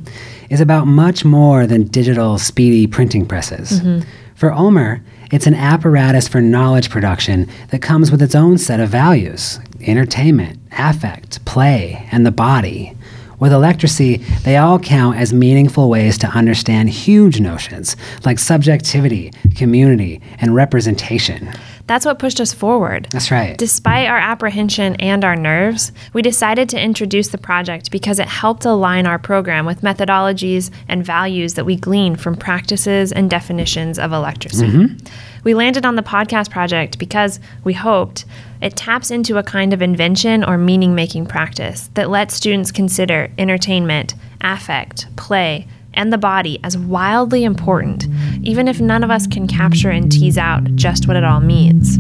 is 0.50 0.60
about 0.60 0.88
much 0.88 1.24
more 1.24 1.68
than 1.68 1.84
digital, 1.84 2.40
speedy 2.40 2.88
printing 2.88 3.28
presses. 3.28 3.80
Mm-hmm. 3.80 4.10
For 4.34 4.52
Ulmer, 4.52 5.04
it's 5.32 5.46
an 5.46 5.54
apparatus 5.54 6.28
for 6.28 6.42
knowledge 6.42 6.90
production 6.90 7.48
that 7.70 7.84
comes 7.84 8.10
with 8.10 8.24
its 8.24 8.36
own 8.36 8.58
set 8.58 8.80
of 8.80 8.90
values 8.90 9.60
entertainment, 9.82 10.60
affect, 10.74 11.44
play, 11.46 12.08
and 12.12 12.26
the 12.26 12.32
body. 12.32 12.96
With 13.42 13.54
electracy, 13.54 14.24
they 14.44 14.58
all 14.58 14.78
count 14.78 15.18
as 15.18 15.34
meaningful 15.34 15.90
ways 15.90 16.16
to 16.20 16.28
understand 16.28 16.92
huge 16.92 17.40
notions 17.40 17.96
like 18.24 18.38
subjectivity, 18.38 19.34
community, 19.56 20.22
and 20.38 20.54
representation. 20.54 21.52
That's 21.88 22.06
what 22.06 22.20
pushed 22.20 22.40
us 22.40 22.54
forward. 22.54 23.08
That's 23.10 23.32
right. 23.32 23.58
Despite 23.58 24.08
our 24.08 24.20
apprehension 24.20 24.96
and 24.98 25.26
our 25.26 25.36
nerves, 25.36 25.92
we 26.14 26.22
decided 26.22 26.70
to 26.70 26.80
introduce 26.80 27.30
the 27.30 27.40
project 27.40 27.90
because 27.90 28.20
it 28.20 28.28
helped 28.28 28.64
align 28.64 29.08
our 29.08 29.18
program 29.18 29.66
with 29.66 29.82
methodologies 29.82 30.70
and 30.88 31.04
values 31.04 31.56
that 31.56 31.66
we 31.66 31.76
glean 31.76 32.16
from 32.18 32.36
practices 32.36 33.12
and 33.12 33.28
definitions 33.28 33.98
of 33.98 34.12
electracy. 34.12 34.70
Mm-hmm. 34.70 35.08
We 35.44 35.56
landed 35.56 35.84
on 35.84 35.96
the 35.96 36.04
podcast 36.04 36.52
project 36.52 37.00
because 37.00 37.40
we 37.64 37.74
hoped 37.74 38.24
it 38.62 38.76
taps 38.76 39.12
into 39.12 39.38
a 39.38 39.44
kind 39.44 39.74
of 39.74 39.82
invention 39.82 40.44
or 40.44 40.58
meaning 40.58 40.94
making 40.94 41.26
practice 41.26 41.90
that 41.96 42.10
lets 42.10 42.36
students 42.36 42.72
consider 42.72 43.32
entertainment, 43.38 44.14
affect, 44.42 45.14
play, 45.16 45.68
and 45.94 46.14
the 46.14 46.18
body 46.18 46.60
as 46.64 46.78
wildly 46.78 47.44
important, 47.44 48.06
even 48.44 48.68
if 48.68 48.80
none 48.80 49.04
of 49.04 49.12
us 49.12 49.28
can 49.28 49.48
capture 49.48 49.90
and 49.90 50.12
tease 50.12 50.38
out 50.38 50.64
just 50.76 51.08
what 51.08 51.18
it 51.18 51.24
all 51.24 51.42
means. 51.42 52.00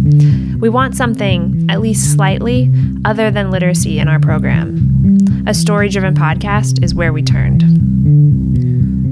We 0.59 0.69
want 0.69 0.95
something, 0.95 1.67
at 1.69 1.81
least 1.81 2.13
slightly, 2.13 2.71
other 3.03 3.31
than 3.31 3.51
literacy 3.51 3.99
in 3.99 4.07
our 4.07 4.19
program. 4.19 5.43
A 5.47 5.53
story 5.53 5.89
driven 5.89 6.13
podcast 6.13 6.83
is 6.83 6.95
where 6.95 7.11
we 7.11 7.23
turned. 7.23 7.90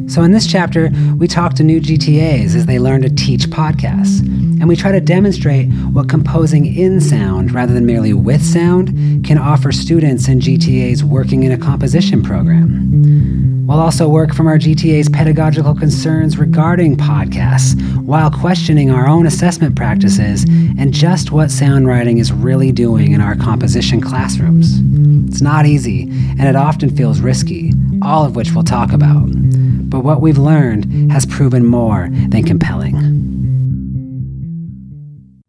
So, 0.10 0.24
in 0.24 0.32
this 0.32 0.48
chapter, 0.48 0.89
we 1.18 1.28
talk 1.28 1.54
to 1.56 1.63
new 1.63 1.80
GTAs 1.80 2.56
as 2.56 2.66
they 2.66 2.80
learn 2.80 3.04
to 3.04 3.12
teach 3.12 3.44
podcasts. 3.48 4.22
And 4.60 4.68
we 4.68 4.75
try 4.75 4.92
to 4.92 5.00
demonstrate 5.00 5.70
what 5.94 6.10
composing 6.10 6.66
in 6.66 7.00
sound 7.00 7.54
rather 7.54 7.75
than 7.75 7.86
merely 7.86 8.13
with 8.13 8.44
sound 8.44 9.24
can 9.24 9.38
offer 9.38 9.72
students 9.72 10.28
and 10.28 10.42
GTAs 10.42 11.04
working 11.04 11.44
in 11.44 11.51
a 11.51 11.60
composition 11.60 12.24
program. 12.24 13.68
We'll 13.68 13.80
also 13.80 14.10
work 14.10 14.34
from 14.34 14.48
our 14.48 14.58
GTA's 14.58 15.10
pedagogical 15.10 15.75
concerns 15.75 16.39
regarding 16.39 16.98
podcasts 16.98 17.80
while 18.01 18.32
questioning 18.32 18.89
our 18.89 19.08
own 19.08 19.28
assessment 19.28 19.75
practices 19.75 20.44
and 20.80 20.92
just 20.92 21.32
what 21.32 21.51
sound 21.51 21.86
writing 21.88 22.18
is 22.18 22.34
really 22.34 22.72
doing 22.72 23.12
in 23.12 23.22
our 23.22 23.36
composition 23.36 24.01
classrooms. 24.01 24.80
It's 25.30 25.42
not 25.42 25.68
easy, 25.68 26.10
and 26.39 26.46
it 26.46 26.56
often 26.56 26.89
feels 26.89 27.22
risky, 27.22 27.74
all 28.01 28.25
of 28.25 28.36
which 28.36 28.54
we'll 28.54 28.63
talk 28.63 28.92
about 28.92 29.30
but 29.89 30.01
what 30.01 30.22
we've 30.22 30.38
learned 30.38 31.12
has 31.12 31.25
proven 31.25 31.65
more 31.65 32.10
than 32.29 32.43
compelling. 32.43 32.96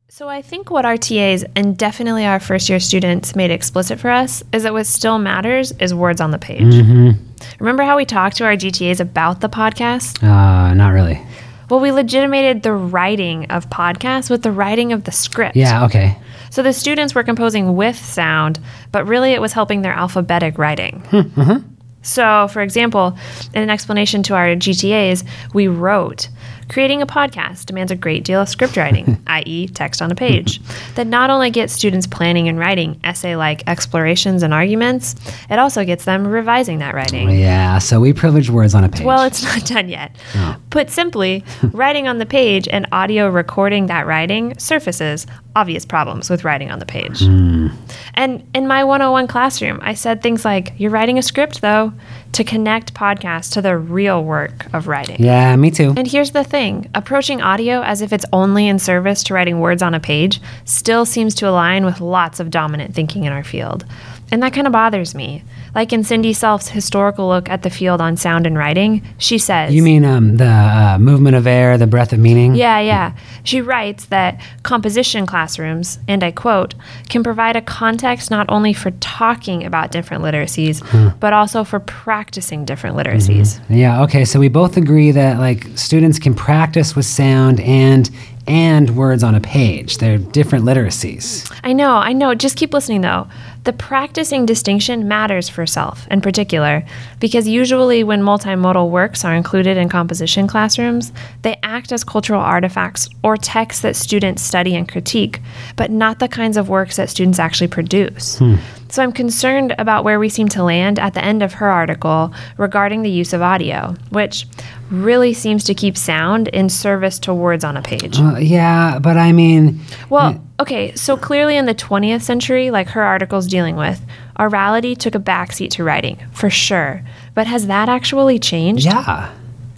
So, 0.09 0.29
I 0.29 0.43
think 0.43 0.71
what 0.71 0.85
our 0.85 0.99
TAs 0.99 1.45
and 1.57 1.79
definitely 1.79 2.27
our 2.27 2.41
first 2.41 2.69
year 2.69 2.79
students 2.81 3.35
made 3.35 3.51
explicit 3.51 3.99
for 3.99 4.11
us 4.11 4.43
is 4.53 4.65
that 4.65 4.73
what 4.75 4.87
still 4.87 5.19
matters 5.19 5.73
is 5.73 5.95
words 5.95 6.21
on 6.21 6.31
the 6.31 6.39
page. 6.39 6.75
Mm-hmm. 6.75 7.11
Remember 7.59 7.85
how 7.85 7.97
we 7.97 8.05
talked 8.05 8.37
to 8.37 8.45
our 8.45 8.53
GTAs 8.53 9.01
about 9.01 9.41
the 9.41 9.49
podcast? 9.49 10.23
Uh, 10.23 10.75
not 10.75 10.91
really. 10.91 11.23
Well, 11.71 11.81
we 11.81 11.93
legitimated 11.93 12.65
the 12.65 12.73
writing 12.73 13.47
of 13.47 13.71
podcasts 13.71 14.29
with 14.29 14.43
the 14.43 14.51
writing 14.51 14.93
of 14.93 15.05
the 15.05 15.13
script. 15.13 15.57
Yeah, 15.57 15.85
okay. 15.85 16.19
So 16.51 16.65
the 16.65 16.73
students 16.73 17.15
were 17.15 17.23
composing 17.23 17.77
with 17.77 17.97
sound, 17.97 18.59
but 18.91 19.07
really 19.07 19.33
it 19.33 19.41
was 19.41 19.53
helping 19.53 19.83
their 19.83 19.93
alphabetic 19.93 20.59
writing. 20.59 21.03
Mm-hmm. 21.11 21.80
So, 22.03 22.49
for 22.49 22.63
example, 22.63 23.17
in 23.55 23.63
an 23.63 23.71
explanation 23.71 24.23
to 24.25 24.35
our 24.35 24.49
GTAs, 24.57 25.25
we 25.53 25.69
wrote 25.69 26.29
Creating 26.71 27.03
a 27.03 27.07
podcast 27.07 27.67
demands 27.67 27.91
a 27.91 27.97
great 27.97 28.23
deal 28.23 28.41
of 28.41 28.49
script 28.49 28.77
writing, 28.77 29.21
i.e., 29.27 29.67
text 29.67 30.01
on 30.01 30.13
a 30.13 30.15
page, 30.15 30.61
that 30.95 31.05
not 31.05 31.29
only 31.29 31.51
gets 31.51 31.73
students 31.73 32.07
planning 32.07 32.49
and 32.49 32.61
writing 32.61 33.01
essay 33.03 33.35
like 33.35 33.65
explorations 33.67 34.45
and 34.45 34.55
arguments, 34.55 35.17
it 35.51 35.59
also 35.59 35.85
gets 35.85 36.05
them 36.05 36.25
revising 36.25 36.79
that 36.79 36.95
writing. 36.95 37.29
Yeah, 37.29 37.79
so 37.81 37.99
we 37.99 38.13
privilege 38.13 38.51
words 38.51 38.73
on 38.77 38.85
a 38.85 38.89
page. 38.89 39.05
Well, 39.05 39.25
it's 39.25 39.43
not 39.57 39.67
done 39.67 39.89
yet. 39.89 40.15
Oh. 40.37 40.57
Put 40.71 40.91
simply, 40.91 41.43
writing 41.73 42.07
on 42.07 42.19
the 42.19 42.27
page 42.27 42.69
and 42.69 42.87
audio 42.93 43.29
recording 43.29 43.87
that 43.87 44.07
writing 44.07 44.57
surfaces 44.57 45.27
obvious 45.57 45.85
problems 45.85 46.31
with 46.31 46.45
writing 46.45 46.71
on 46.71 46.79
the 46.79 46.87
page. 46.87 47.19
Mm. 47.21 47.73
And 48.15 48.49
in 48.55 48.69
my 48.69 48.85
101 48.85 49.27
classroom, 49.27 49.81
I 49.83 49.95
said 49.95 50.23
things 50.23 50.45
like, 50.45 50.73
You're 50.79 50.93
writing 50.93 51.19
a 51.19 51.23
script, 51.23 51.63
though, 51.63 51.93
to 52.33 52.45
connect 52.45 52.95
podcasts 52.95 53.53
to 53.53 53.63
the 53.63 53.77
real 53.77 54.23
work 54.23 54.73
of 54.73 54.87
writing. 54.87 55.23
Yeah, 55.23 55.55
me 55.57 55.71
too. 55.71 55.95
And 55.97 56.07
here's 56.07 56.31
the 56.31 56.45
thing 56.45 56.89
approaching 56.95 57.41
audio 57.41 57.83
as 57.83 58.03
if 58.03 58.13
it's 58.13 58.25
only 58.33 58.69
in 58.69 58.79
service 58.79 59.23
to 59.25 59.35
writing 59.35 59.61
words 59.61 59.83
on 59.83 59.95
a 59.95 60.01
page 60.01 60.41
still 60.65 61.05
seems 61.05 61.35
to 61.37 61.49
align 61.49 61.85
with 61.85 62.01
lots 62.01 62.41
of 62.41 62.51
dominant 62.51 62.95
thinking 62.95 63.25
in 63.25 63.33
our 63.33 63.45
field. 63.45 63.85
And 64.31 64.43
that 64.43 64.53
kind 64.53 64.67
of 64.67 64.73
bothers 64.73 65.15
me. 65.15 65.43
Like 65.75 65.93
in 65.93 66.05
Cindy 66.05 66.33
Selfe's 66.33 66.69
historical 66.69 67.29
look 67.29 67.49
at 67.49 67.63
the 67.63 67.71
field 67.71 68.01
on 68.01 68.17
sound 68.17 68.47
and 68.47 68.57
writing, 68.57 69.03
she 69.19 69.39
says. 69.39 69.75
You 69.75 69.83
mean 69.83 70.05
um, 70.05 70.37
the 70.37 70.47
uh, 70.47 70.99
movement 70.99 71.37
of 71.37 71.47
air, 71.47 71.79
the 71.79 71.87
breath 71.87 72.13
of 72.13 72.19
meaning? 72.19 72.55
Yeah, 72.55 72.81
yeah. 72.81 73.15
She 73.45 73.61
writes 73.61 74.07
that 74.07 74.41
composition 74.63 75.27
classrooms, 75.27 75.99
and 76.09 76.25
I 76.25 76.31
quote, 76.33 76.75
can 77.09 77.23
provide 77.23 77.57
a 77.57 77.63
context 77.63 78.31
not 78.31 78.47
only 78.49 78.73
for 78.73 78.91
talking 78.93 79.65
about 79.65 79.93
different 79.93 80.23
literacies, 80.23 80.83
huh. 80.83 81.13
but 81.21 81.33
also 81.33 81.65
for 81.65 81.81
practicing 81.81 82.65
different 82.65 82.97
literacies. 82.97 83.59
Mm-hmm. 83.61 83.75
Yeah, 83.75 84.03
okay. 84.03 84.25
So 84.25 84.41
we 84.41 84.49
both 84.49 84.77
agree 84.77 85.11
that 85.13 85.39
like 85.39 85.67
students 85.77 86.19
can 86.19 86.35
practice 86.35 86.97
with 86.97 87.07
sound 87.07 87.61
and 87.61 88.11
and 88.47 88.97
words 88.97 89.23
on 89.23 89.35
a 89.35 89.41
page. 89.41 89.99
They're 89.99 90.19
different 90.19 90.65
literacies. 90.65 91.51
I 91.63 91.73
know, 91.73 91.93
I 91.97 92.13
know. 92.13 92.35
Just 92.35 92.57
keep 92.57 92.73
listening 92.73 93.03
though. 93.03 93.29
The 93.65 93.73
practicing 93.75 94.47
distinction 94.47 95.07
matters 95.07 95.49
for 95.49 95.67
Selfe 95.67 96.07
in 96.11 96.21
particular 96.21 96.83
because 97.19 97.47
usually 97.47 98.03
when 98.03 98.23
multimodal 98.23 98.91
works 98.91 99.25
are 99.25 99.35
included 99.35 99.77
in 99.77 99.89
composition 99.89 100.47
classrooms, 100.47 101.13
they 101.43 101.59
act 101.63 101.93
as 101.93 102.03
cultural 102.03 102.41
artifacts 102.41 103.09
or 103.23 103.37
texts 103.37 103.83
that 103.83 103.97
students 103.97 104.43
study 104.43 104.75
and 104.75 104.89
critique, 104.89 105.41
but 105.77 105.91
not 105.91 106.21
the 106.21 106.29
kinds 106.29 106.57
of 106.57 106.69
works 106.69 106.97
that 106.97 107.11
students 107.11 107.39
actually 107.39 107.69
produce. 107.69 108.39
Hmm. 108.39 108.57
So 108.89 109.03
I'm 109.03 109.13
concerned 109.13 109.75
about 109.79 110.03
where 110.03 110.19
we 110.19 110.29
seem 110.29 110.49
to 110.49 110.65
land 110.65 110.99
at 110.99 111.15
the 111.15 111.25
end 111.25 111.43
of 111.43 111.53
her 111.55 111.71
article 111.71 112.35
regarding 112.57 113.03
the 113.03 113.11
use 113.11 113.33
of 113.33 113.41
audio, 113.41 113.95
which 114.11 114.47
really 114.91 115.33
seems 115.33 115.63
to 115.65 115.75
keep 115.75 115.97
sound 115.97 116.49
in 116.49 116.69
service 116.69 117.19
to 117.21 117.33
words 117.33 117.63
on 117.63 117.77
a 117.77 117.83
page. 117.83 118.19
Uh, 118.19 118.37
yeah, 118.39 118.99
but 118.99 119.17
I 119.17 119.31
mean. 119.31 119.81
Well, 120.09 120.45
okay, 120.61 120.95
so 120.95 121.17
clearly 121.17 121.57
in 121.57 121.67
the 121.67 121.75
20th 121.75 122.23
century, 122.23 122.71
like 122.71 122.89
her 122.91 123.03
article's 123.03 123.47
dealing 123.47 123.77
with, 123.77 124.05
orality 124.39 124.97
took 124.97 125.15
a 125.15 125.19
backseat 125.19 125.71
to 125.71 125.85
writing, 125.85 126.19
for 126.33 126.51
sure. 126.51 127.03
But 127.35 127.47
has 127.47 127.67
that 127.67 127.89
actually 127.89 128.39
changed? 128.39 128.85
Yeah 128.85 129.33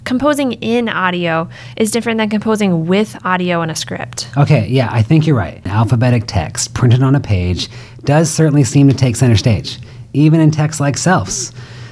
composing 0.05 0.53
in 0.53 0.89
audio 0.89 1.47
is 1.77 1.91
different 1.91 2.17
than 2.17 2.29
composing 2.29 2.85
with 2.87 3.17
audio 3.25 3.61
in 3.61 3.69
a 3.69 3.75
script. 3.75 4.29
Okay, 4.37 4.67
yeah, 4.67 4.89
I 4.91 5.01
think 5.01 5.25
you're 5.25 5.35
right. 5.35 5.65
Alphabetic 5.65 6.25
text 6.27 6.73
printed 6.73 7.03
on 7.03 7.15
a 7.15 7.19
page 7.19 7.69
does 8.03 8.29
certainly 8.29 8.63
seem 8.63 8.87
to 8.89 8.93
take 8.93 9.15
center 9.15 9.37
stage, 9.37 9.79
even 10.13 10.39
in 10.39 10.51
texts 10.51 10.79
like 10.79 10.97
Selfe's. 10.97 11.51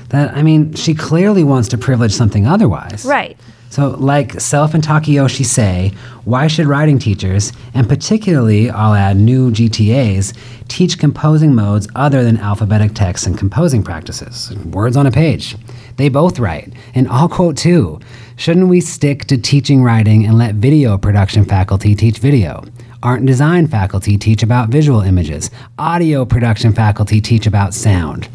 That 0.10 0.36
I 0.36 0.44
mean, 0.44 0.74
she 0.74 0.94
clearly 0.94 1.44
wants 1.44 1.70
to 1.70 1.78
privilege 1.78 2.12
something 2.12 2.46
otherwise. 2.46 3.06
Right. 3.06 3.38
So, 3.70 3.92
like 3.92 4.42
Selfe 4.42 4.74
and 4.74 4.84
Takayoshi 4.84 5.46
say, 5.46 5.94
why 6.24 6.48
should 6.48 6.68
writing 6.68 7.00
teachers, 7.00 7.52
and 7.74 7.90
particularly 7.90 8.70
I'll 8.70 8.94
add 8.94 9.18
new 9.18 9.52
GTAs, 9.52 10.36
teach 10.68 11.00
composing 11.00 11.56
modes 11.56 11.88
other 11.96 12.24
than 12.24 12.38
alphabetic 12.38 12.94
text 12.94 13.26
and 13.26 13.38
composing 13.38 13.84
practices? 13.84 14.56
Words 14.68 14.96
on 14.96 15.08
a 15.08 15.12
page. 15.12 15.56
They 15.98 16.10
both 16.10 16.40
write, 16.40 16.74
and 16.94 17.08
I'll 17.08 17.30
quote 17.30 17.58
too. 17.58 18.00
Shouldn't 18.36 18.68
we 18.68 18.82
stick 18.82 19.26
to 19.26 19.38
teaching 19.38 19.84
writing 19.84 20.26
and 20.26 20.38
let 20.38 20.56
video 20.56 20.98
production 20.98 21.44
faculty 21.44 21.96
teach 21.96 22.20
video? 22.20 22.64
Art 23.04 23.20
and 23.20 23.28
design 23.28 23.68
faculty 23.68 24.18
teach 24.18 24.44
about 24.44 24.70
visual 24.70 25.02
images. 25.02 25.50
Audio 25.80 26.24
production 26.24 26.72
faculty 26.72 27.20
teach 27.20 27.48
about 27.48 27.74
sound. 27.74 28.30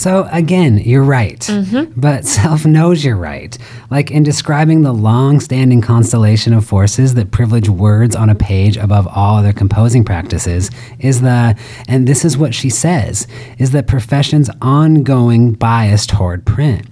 So 0.00 0.26
again, 0.32 0.78
you're 0.78 1.02
right. 1.04 1.40
Mm-hmm. 1.40 2.00
But 2.00 2.24
Selfe 2.26 2.64
knows 2.64 3.04
you're 3.04 3.16
right. 3.16 3.56
Like 3.90 4.10
in 4.10 4.22
describing 4.22 4.80
the 4.80 4.94
long 4.94 5.40
standing 5.40 5.82
constellation 5.82 6.54
of 6.54 6.64
forces 6.64 7.12
that 7.16 7.32
privilege 7.32 7.68
words 7.68 8.16
on 8.16 8.30
a 8.30 8.34
page 8.34 8.78
above 8.78 9.06
all 9.08 9.36
other 9.36 9.52
composing 9.52 10.02
practices 10.02 10.70
is 11.00 11.20
the, 11.20 11.54
and 11.86 12.08
this 12.08 12.24
is 12.24 12.38
what 12.38 12.54
she 12.54 12.70
says, 12.70 13.26
is 13.58 13.72
the 13.72 13.82
profession's 13.82 14.48
ongoing 14.62 15.52
bias 15.52 16.06
toward 16.06 16.46
print 16.46 16.86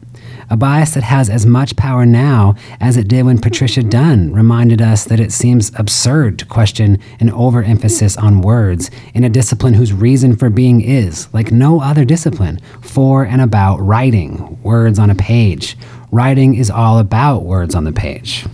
a 0.50 0.56
bias 0.56 0.94
that 0.94 1.02
has 1.02 1.28
as 1.28 1.46
much 1.46 1.76
power 1.76 2.06
now 2.06 2.54
as 2.80 2.96
it 2.96 3.08
did 3.08 3.24
when 3.24 3.38
Patricia 3.38 3.82
Dunn 3.82 4.32
reminded 4.32 4.80
us 4.80 5.04
that 5.04 5.20
it 5.20 5.32
seems 5.32 5.70
absurd 5.76 6.38
to 6.38 6.46
question 6.46 6.98
an 7.20 7.30
overemphasis 7.30 8.16
on 8.16 8.40
words 8.40 8.90
in 9.14 9.24
a 9.24 9.28
discipline 9.28 9.74
whose 9.74 9.92
reason 9.92 10.36
for 10.36 10.50
being 10.50 10.80
is, 10.80 11.32
like 11.34 11.52
no 11.52 11.80
other 11.80 12.04
discipline, 12.04 12.60
for 12.80 13.24
and 13.24 13.40
about 13.40 13.78
writing, 13.78 14.60
words 14.62 14.98
on 14.98 15.10
a 15.10 15.14
page. 15.14 15.76
Writing 16.10 16.54
is 16.54 16.70
all 16.70 16.98
about 16.98 17.44
words 17.44 17.74
on 17.74 17.84
the 17.84 17.92
page. 17.92 18.46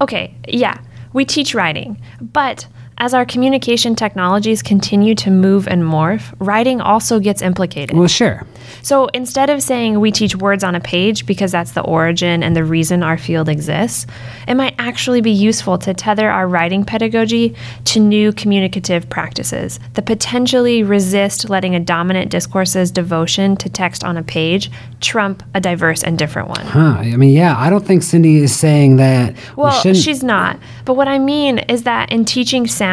Okay, 0.00 0.34
yeah, 0.48 0.80
we 1.12 1.24
teach 1.24 1.54
writing, 1.54 2.00
but 2.20 2.66
as 3.00 3.14
our 3.14 3.24
communication 3.24 3.96
technologies 3.96 4.62
continue 4.62 5.14
to 5.14 5.30
move 5.30 5.66
and 5.66 5.82
morph, 5.82 6.34
writing 6.38 6.82
also 6.82 7.18
gets 7.18 7.40
implicated. 7.40 7.96
Well, 7.96 8.08
sure. 8.08 8.46
So 8.82 9.06
instead 9.08 9.48
of 9.48 9.62
saying 9.62 9.98
we 10.00 10.12
teach 10.12 10.36
words 10.36 10.62
on 10.62 10.74
a 10.74 10.80
page 10.80 11.24
because 11.24 11.50
that's 11.50 11.72
the 11.72 11.80
origin 11.80 12.42
and 12.42 12.54
the 12.54 12.62
reason 12.62 13.02
our 13.02 13.16
field 13.16 13.48
exists, 13.48 14.06
it 14.46 14.54
might 14.54 14.74
actually 14.78 15.22
be 15.22 15.30
useful 15.30 15.78
to 15.78 15.94
tether 15.94 16.28
our 16.28 16.46
writing 16.46 16.84
pedagogy 16.84 17.54
to 17.86 18.00
new 18.00 18.32
communicative 18.32 19.08
practices 19.08 19.80
that 19.94 20.04
potentially 20.04 20.82
resist 20.82 21.48
letting 21.48 21.74
a 21.74 21.80
dominant 21.80 22.30
discourse's 22.30 22.90
devotion 22.90 23.56
to 23.56 23.70
text 23.70 24.04
on 24.04 24.18
a 24.18 24.22
page 24.22 24.70
trump 25.00 25.42
a 25.54 25.60
diverse 25.60 26.04
and 26.04 26.18
different 26.18 26.48
one. 26.48 26.66
Huh. 26.66 26.96
I 26.98 27.16
mean, 27.16 27.34
yeah, 27.34 27.56
I 27.56 27.70
don't 27.70 27.86
think 27.86 28.02
Cindy 28.02 28.38
is 28.38 28.54
saying 28.54 28.96
that. 28.96 29.34
Well, 29.56 29.80
we 29.84 29.94
she's 29.94 30.22
not. 30.22 30.58
But 30.84 30.94
what 30.94 31.08
I 31.08 31.18
mean 31.18 31.60
is 31.60 31.84
that 31.84 32.12
in 32.12 32.26
teaching 32.26 32.66
sound, 32.66 32.89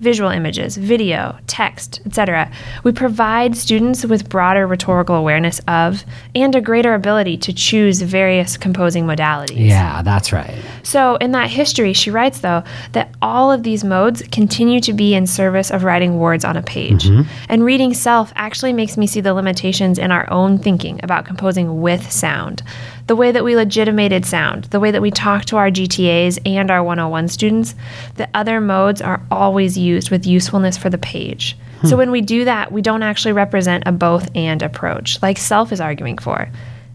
visual 0.00 0.30
images, 0.30 0.76
video, 0.76 1.38
text, 1.46 2.00
etc., 2.06 2.50
we 2.84 2.92
provide 2.92 3.56
students 3.56 4.04
with 4.04 4.28
broader 4.28 4.66
rhetorical 4.66 5.14
awareness 5.14 5.60
of 5.68 6.04
and 6.34 6.54
a 6.54 6.60
greater 6.60 6.94
ability 6.94 7.36
to 7.38 7.52
choose 7.52 8.02
various 8.02 8.56
composing 8.56 9.04
modalities. 9.04 9.68
Yeah, 9.68 10.02
that's 10.02 10.32
right. 10.32 10.54
So, 10.82 11.16
in 11.16 11.32
that 11.32 11.50
history, 11.50 11.92
she 11.92 12.10
writes, 12.10 12.40
though, 12.40 12.62
that 12.92 13.14
all 13.22 13.50
of 13.50 13.62
these 13.62 13.84
modes 13.84 14.22
continue 14.30 14.80
to 14.80 14.92
be 14.92 15.14
in 15.14 15.26
service 15.26 15.70
of 15.70 15.84
writing 15.84 16.18
words 16.18 16.44
on 16.44 16.56
a 16.56 16.62
page. 16.62 17.04
Mm-hmm. 17.04 17.28
And 17.48 17.64
reading 17.64 17.94
Selfe 17.94 18.32
actually 18.36 18.72
makes 18.72 18.96
me 18.96 19.06
see 19.06 19.20
the 19.20 19.34
limitations 19.34 19.98
in 19.98 20.12
our 20.12 20.30
own 20.30 20.58
thinking 20.58 21.00
about 21.02 21.24
composing 21.24 21.80
with 21.80 22.10
sound. 22.10 22.62
The 23.08 23.16
way 23.16 23.32
that 23.32 23.42
we 23.42 23.56
legitimated 23.56 24.26
sound, 24.26 24.64
the 24.64 24.80
way 24.80 24.90
that 24.90 25.00
we 25.00 25.10
talk 25.10 25.46
to 25.46 25.56
our 25.56 25.70
GTAs 25.70 26.38
and 26.44 26.70
our 26.70 26.82
101 26.82 27.28
students, 27.28 27.74
the 28.16 28.28
other 28.34 28.60
modes 28.60 29.00
are 29.00 29.22
always 29.30 29.78
used 29.78 30.10
with 30.10 30.26
usefulness 30.26 30.76
for 30.76 30.90
the 30.90 30.98
page. 30.98 31.56
So 31.84 31.90
hmm. 31.90 31.96
when 31.96 32.10
we 32.10 32.20
do 32.20 32.44
that, 32.44 32.70
we 32.70 32.82
don't 32.82 33.02
actually 33.02 33.32
represent 33.32 33.84
a 33.86 33.92
both 33.92 34.28
and 34.36 34.62
approach, 34.62 35.22
like 35.22 35.38
Selfe 35.38 35.72
is 35.72 35.80
arguing 35.80 36.18
for. 36.18 36.50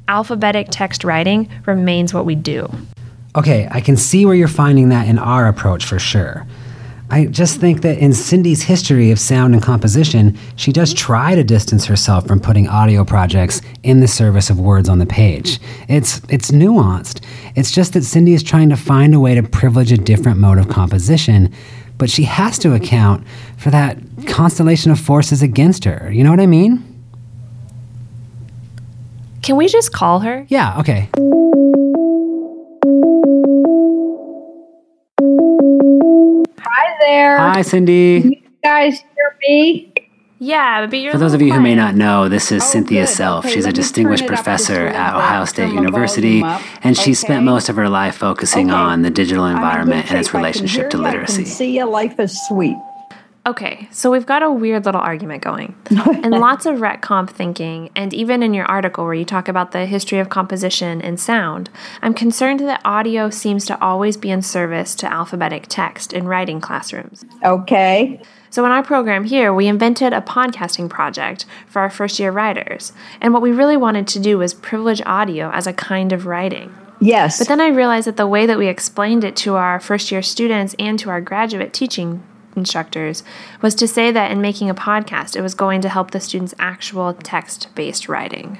Alphabetic 0.07 0.67
text 0.69 1.03
writing 1.03 1.49
remains 1.65 2.13
what 2.13 2.27
we 2.27 2.35
do. 2.35 2.69
Okay, 3.35 3.67
I 3.71 3.81
can 3.81 3.97
see 3.97 4.27
where 4.27 4.35
you're 4.35 4.47
finding 4.47 4.89
that 4.89 5.07
in 5.07 5.17
our 5.17 5.47
approach 5.47 5.83
for 5.83 5.97
sure. 5.97 6.45
I 7.09 7.25
just 7.25 7.59
think 7.59 7.81
that 7.81 7.99
in 7.99 8.13
Cindy's 8.13 8.63
history 8.63 9.11
of 9.11 9.19
sound 9.19 9.53
and 9.53 9.61
composition, 9.61 10.37
she 10.55 10.71
does 10.71 10.93
try 10.93 11.35
to 11.35 11.43
distance 11.43 11.85
herself 11.85 12.25
from 12.25 12.39
putting 12.39 12.67
audio 12.67 13.03
projects 13.03 13.61
in 13.83 13.99
the 13.99 14.07
service 14.07 14.49
of 14.49 14.59
words 14.59 14.89
on 14.89 14.99
the 14.99 15.05
page. 15.05 15.59
It's 15.87 16.21
it's 16.29 16.51
nuanced. 16.51 17.23
It's 17.55 17.71
just 17.71 17.93
that 17.93 18.03
Cindy 18.03 18.33
is 18.33 18.41
trying 18.41 18.69
to 18.69 18.77
find 18.77 19.13
a 19.13 19.19
way 19.19 19.35
to 19.35 19.43
privilege 19.43 19.91
a 19.91 19.97
different 19.97 20.39
mode 20.39 20.57
of 20.57 20.69
composition, 20.69 21.53
but 21.97 22.09
she 22.09 22.23
has 22.23 22.57
to 22.59 22.73
account 22.73 23.27
for 23.57 23.69
that 23.69 23.97
constellation 24.27 24.91
of 24.91 24.99
forces 24.99 25.41
against 25.43 25.83
her. 25.83 26.09
You 26.11 26.23
know 26.23 26.31
what 26.31 26.39
I 26.39 26.47
mean? 26.47 26.89
Can 29.43 29.57
we 29.57 29.67
just 29.67 29.91
call 29.91 30.21
her? 30.21 30.45
Yeah, 30.47 30.79
okay. 30.79 31.09
There. 37.23 37.37
Hi, 37.37 37.61
Cindy. 37.61 38.21
Can 38.21 38.31
you 38.33 38.41
guys 38.61 38.99
hear 38.99 39.37
me? 39.47 39.93
Yeah, 40.39 40.87
but 40.87 40.99
you're 40.99 41.13
For 41.13 41.17
those 41.17 41.33
of 41.33 41.41
you 41.41 41.53
who 41.53 41.61
may 41.61 41.73
not 41.73 41.95
know, 41.95 42.27
this 42.27 42.51
is 42.51 42.61
oh, 42.61 42.65
Cynthia 42.65 43.03
good. 43.03 43.13
Selfe. 43.13 43.45
Okay, 43.45 43.53
She's 43.53 43.65
a 43.65 43.71
distinguished 43.71 44.27
professor 44.27 44.87
at 44.87 45.15
Ohio 45.15 45.45
State 45.45 45.71
University, 45.71 46.43
and 46.43 46.97
she 46.97 47.11
okay. 47.11 47.13
spent 47.13 47.45
most 47.45 47.69
of 47.69 47.77
her 47.77 47.87
life 47.87 48.17
focusing 48.17 48.71
okay. 48.71 48.77
on 48.77 49.03
the 49.03 49.09
digital 49.09 49.45
environment 49.45 50.09
and 50.09 50.19
its 50.19 50.33
relationship 50.33 50.89
to 50.89 50.97
literacy. 50.97 51.45
see 51.45 51.77
you. 51.77 51.85
Life 51.85 52.19
is 52.19 52.37
sweet. 52.49 52.75
Okay, 53.45 53.89
so 53.91 54.09
we've 54.09 54.25
got 54.25 54.41
a 54.41 54.49
weird 54.49 54.85
little 54.85 55.01
argument 55.01 55.43
going. 55.43 55.75
and 55.89 56.31
lots 56.31 56.65
of 56.65 56.79
rhet 56.79 57.01
comp 57.01 57.29
thinking, 57.29 57.89
and 57.93 58.13
even 58.13 58.41
in 58.41 58.53
your 58.53 58.65
article 58.65 59.03
where 59.03 59.13
you 59.13 59.25
talk 59.25 59.49
about 59.49 59.73
the 59.73 59.85
history 59.85 60.19
of 60.19 60.29
composition 60.29 61.01
and 61.01 61.19
sound, 61.19 61.69
I'm 62.01 62.13
concerned 62.13 62.61
that 62.61 62.79
audio 62.85 63.29
seems 63.29 63.65
to 63.65 63.81
always 63.83 64.15
be 64.15 64.31
in 64.31 64.41
service 64.41 64.95
to 64.95 65.11
alphabetic 65.11 65.65
text 65.67 66.13
in 66.13 66.25
writing 66.25 66.61
classrooms. 66.61 67.25
Okay. 67.43 68.21
So, 68.49 68.63
in 68.63 68.71
our 68.71 68.83
program 68.83 69.25
here, 69.25 69.53
we 69.53 69.67
invented 69.67 70.13
a 70.13 70.21
podcasting 70.21 70.89
project 70.89 71.45
for 71.67 71.81
our 71.81 71.89
first 71.89 72.19
year 72.19 72.31
writers. 72.31 72.93
And 73.19 73.33
what 73.33 73.41
we 73.41 73.51
really 73.51 73.75
wanted 73.75 74.07
to 74.09 74.19
do 74.19 74.37
was 74.37 74.53
privilege 74.53 75.01
audio 75.05 75.51
as 75.51 75.67
a 75.67 75.73
kind 75.73 76.13
of 76.13 76.27
writing. 76.27 76.73
Yes. 77.01 77.39
But 77.39 77.49
then 77.49 77.59
I 77.59 77.67
realized 77.67 78.07
that 78.07 78.15
the 78.15 78.27
way 78.27 78.45
that 78.45 78.57
we 78.57 78.67
explained 78.67 79.25
it 79.25 79.35
to 79.37 79.55
our 79.55 79.81
first 79.81 80.13
year 80.13 80.21
students 80.21 80.75
and 80.79 80.97
to 80.99 81.09
our 81.09 81.19
graduate 81.19 81.73
teaching 81.73 82.23
instructors 82.55 83.23
was 83.61 83.75
to 83.75 83.87
say 83.87 84.11
that 84.11 84.31
in 84.31 84.41
making 84.41 84.69
a 84.69 84.75
podcast, 84.75 85.35
it 85.35 85.41
was 85.41 85.55
going 85.55 85.81
to 85.81 85.89
help 85.89 86.11
the 86.11 86.19
students' 86.19 86.53
actual 86.59 87.13
text 87.13 87.67
based 87.75 88.07
writing. 88.07 88.59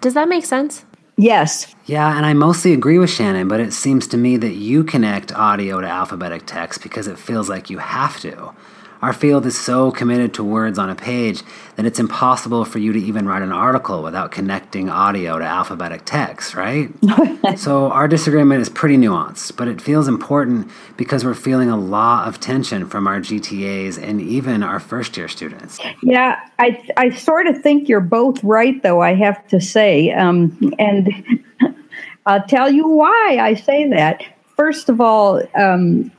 Does 0.00 0.14
that 0.14 0.28
make 0.28 0.44
sense? 0.44 0.84
Yes. 1.16 1.74
Yeah, 1.86 2.16
and 2.16 2.24
I 2.24 2.32
mostly 2.32 2.72
agree 2.72 2.98
with 2.98 3.10
Shannon, 3.10 3.48
but 3.48 3.58
it 3.58 3.72
seems 3.72 4.06
to 4.08 4.16
me 4.16 4.36
that 4.36 4.54
you 4.54 4.84
connect 4.84 5.32
audio 5.32 5.80
to 5.80 5.88
alphabetic 5.88 6.46
text 6.46 6.82
because 6.82 7.08
it 7.08 7.18
feels 7.18 7.48
like 7.48 7.70
you 7.70 7.78
have 7.78 8.20
to. 8.20 8.52
Our 9.00 9.12
field 9.12 9.46
is 9.46 9.56
so 9.56 9.92
committed 9.92 10.34
to 10.34 10.44
words 10.44 10.78
on 10.78 10.90
a 10.90 10.94
page 10.94 11.42
that 11.76 11.86
it's 11.86 12.00
impossible 12.00 12.64
for 12.64 12.80
you 12.80 12.92
to 12.92 12.98
even 12.98 13.26
write 13.26 13.42
an 13.42 13.52
article 13.52 14.02
without 14.02 14.32
connecting 14.32 14.88
audio 14.88 15.38
to 15.38 15.44
alphabetic 15.44 16.02
text, 16.04 16.54
right? 16.54 16.90
so 17.56 17.92
our 17.92 18.08
disagreement 18.08 18.60
is 18.60 18.68
pretty 18.68 18.96
nuanced, 18.96 19.56
but 19.56 19.68
it 19.68 19.80
feels 19.80 20.08
important 20.08 20.68
because 20.96 21.24
we're 21.24 21.34
feeling 21.34 21.70
a 21.70 21.76
lot 21.76 22.26
of 22.26 22.40
tension 22.40 22.88
from 22.88 23.06
our 23.06 23.20
GTAs 23.20 24.02
and 24.02 24.20
even 24.20 24.64
our 24.64 24.80
first 24.80 25.16
year 25.16 25.28
students. 25.28 25.78
Yeah, 26.02 26.40
I, 26.58 26.84
I 26.96 27.10
sort 27.10 27.46
of 27.46 27.62
think 27.62 27.88
you're 27.88 28.00
both 28.00 28.42
right, 28.42 28.82
though, 28.82 29.00
I 29.00 29.14
have 29.14 29.46
to 29.48 29.60
say. 29.60 30.10
Um, 30.10 30.74
and 30.78 31.12
I'll 32.26 32.44
tell 32.46 32.68
you 32.68 32.88
why 32.88 33.38
I 33.40 33.54
say 33.54 33.88
that. 33.90 34.24
First 34.56 34.88
of 34.88 35.00
all, 35.00 35.40
um, 35.54 36.10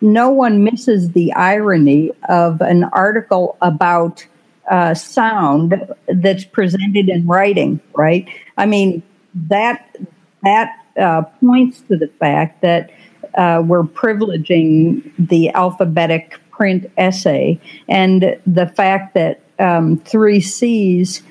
no 0.00 0.30
one 0.30 0.64
misses 0.64 1.12
the 1.12 1.32
irony 1.32 2.12
of 2.28 2.60
an 2.60 2.84
article 2.84 3.56
about 3.60 4.26
uh, 4.70 4.94
sound 4.94 5.74
that's 6.08 6.44
presented 6.44 7.08
in 7.08 7.26
writing, 7.26 7.80
right? 7.94 8.28
I 8.56 8.66
mean, 8.66 9.02
that 9.34 9.96
that 10.42 10.84
uh, 10.98 11.22
points 11.22 11.80
to 11.82 11.96
the 11.96 12.08
fact 12.18 12.62
that 12.62 12.90
uh, 13.34 13.62
we're 13.64 13.84
privileging 13.84 15.12
the 15.18 15.50
alphabetic 15.50 16.38
print 16.50 16.90
essay, 16.96 17.60
and 17.88 18.38
the 18.46 18.66
fact 18.66 19.14
that 19.14 19.40
um, 19.58 19.98
three 19.98 20.40
C's 20.40 21.22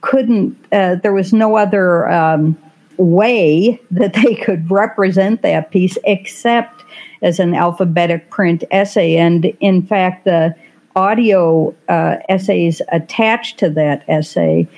couldn't. 0.00 0.58
Uh, 0.72 0.96
there 0.96 1.12
was 1.12 1.32
no 1.32 1.56
other. 1.56 2.08
Um, 2.08 2.58
way 3.02 3.80
that 3.90 4.14
they 4.14 4.34
could 4.34 4.70
represent 4.70 5.42
that 5.42 5.70
piece 5.70 5.96
except 6.04 6.84
as 7.22 7.40
an 7.40 7.54
alphabetic 7.54 8.30
print 8.30 8.64
essay. 8.70 9.16
And 9.16 9.46
in 9.60 9.86
fact, 9.86 10.24
the 10.24 10.54
audio 10.96 11.74
uh, 11.88 12.16
essays 12.28 12.82
attached 12.92 13.58
to 13.58 13.70
that 13.70 14.04
essay 14.08 14.68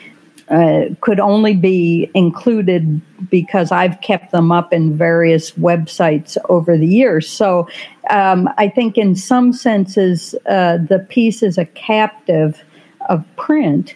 uh, 0.48 0.84
could 1.00 1.18
only 1.18 1.54
be 1.54 2.10
included 2.14 3.00
because 3.30 3.72
I've 3.72 4.00
kept 4.02 4.32
them 4.32 4.52
up 4.52 4.72
in 4.72 4.96
various 4.96 5.52
websites 5.52 6.36
over 6.48 6.76
the 6.76 6.86
years. 6.86 7.28
So 7.28 7.68
um, 8.10 8.48
I 8.58 8.68
think, 8.68 8.98
in 8.98 9.16
some 9.16 9.52
senses, 9.52 10.34
uh, 10.46 10.78
the 10.78 10.98
piece 11.08 11.42
is 11.42 11.58
a 11.58 11.64
captive 11.64 12.62
of 13.08 13.24
print. 13.36 13.94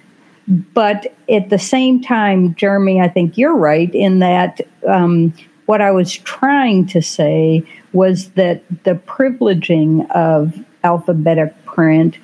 But 0.48 1.14
at 1.28 1.50
the 1.50 1.59
same 1.59 2.00
time, 2.00 2.54
Jeremy, 2.54 3.00
I 3.00 3.09
think 3.09 3.37
you're 3.37 3.56
right 3.56 3.92
in 3.94 4.20
that 4.20 4.61
um, 4.87 5.35
what 5.66 5.80
I 5.80 5.90
was 5.90 6.12
trying 6.12 6.87
to 6.87 7.02
say 7.02 7.64
was 7.92 8.30
that 8.30 8.62
the 8.85 8.94
privileging 8.94 10.09
of 10.12 10.54
alphabetic 10.85 11.52
print 11.66 12.18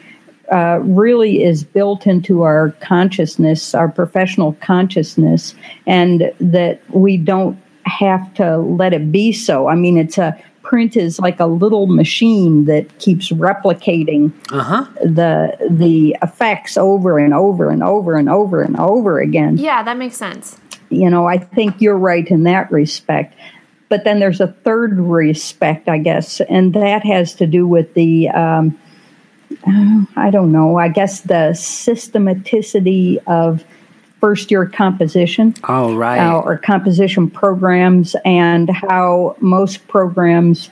uh, 0.53 0.79
really 0.83 1.43
is 1.43 1.65
built 1.65 2.07
into 2.07 2.43
our 2.43 2.71
consciousness, 2.81 3.75
our 3.75 3.89
professional 3.89 4.53
consciousness, 4.61 5.55
and 5.87 6.33
that 6.39 6.81
we 6.91 7.17
don't 7.17 7.59
have 7.85 8.33
to 8.35 8.59
let 8.59 8.93
it 8.93 9.11
be 9.11 9.33
so. 9.33 9.67
I 9.67 9.75
mean, 9.75 9.97
it's 9.97 10.19
a 10.19 10.41
print 10.73 10.97
is 10.97 11.21
like 11.21 11.39
a 11.39 11.45
little 11.45 11.87
machine 11.87 12.65
that 12.65 12.99
keeps 12.99 13.29
replicating 13.29 14.33
uh-huh. 14.51 14.87
the 15.05 15.55
the 15.71 16.17
effects 16.23 16.79
over 16.79 17.19
and 17.19 17.35
over 17.35 17.69
and 17.69 17.83
over 17.83 18.17
and 18.17 18.31
over 18.31 18.63
and 18.63 18.79
over 18.79 19.21
again. 19.21 19.59
Yeah, 19.59 19.83
that 19.83 19.99
makes 19.99 20.17
sense. 20.17 20.59
You 20.89 21.11
know, 21.11 21.27
I 21.27 21.37
think 21.37 21.83
you're 21.83 21.99
right 21.99 22.27
in 22.27 22.45
that 22.45 22.73
respect. 22.73 23.35
But 23.91 24.05
then 24.05 24.19
there's 24.19 24.41
a 24.41 24.47
third 24.47 24.99
respect, 24.99 25.91
I 25.91 25.99
guess, 25.99 26.41
and 26.41 26.73
that 26.73 27.05
has 27.05 27.35
to 27.35 27.47
do 27.47 27.67
with 27.67 27.93
the 27.93 28.31
um, 28.31 28.79
I 30.17 30.31
don't 30.31 30.53
know. 30.53 30.79
I 30.79 30.89
guess 30.89 31.21
the 31.21 31.53
systematicity 31.53 33.19
of 33.27 33.63
first 34.23 34.51
year 34.53 34.65
composition. 34.67 35.53
Oh, 35.69 35.97
right. 35.97 36.21
Uh, 36.21 36.39
or 36.39 36.57
composition 36.57 37.29
programs, 37.29 38.15
and 38.25 38.71
how 38.71 39.37
most 39.41 39.89
programs 39.89 40.71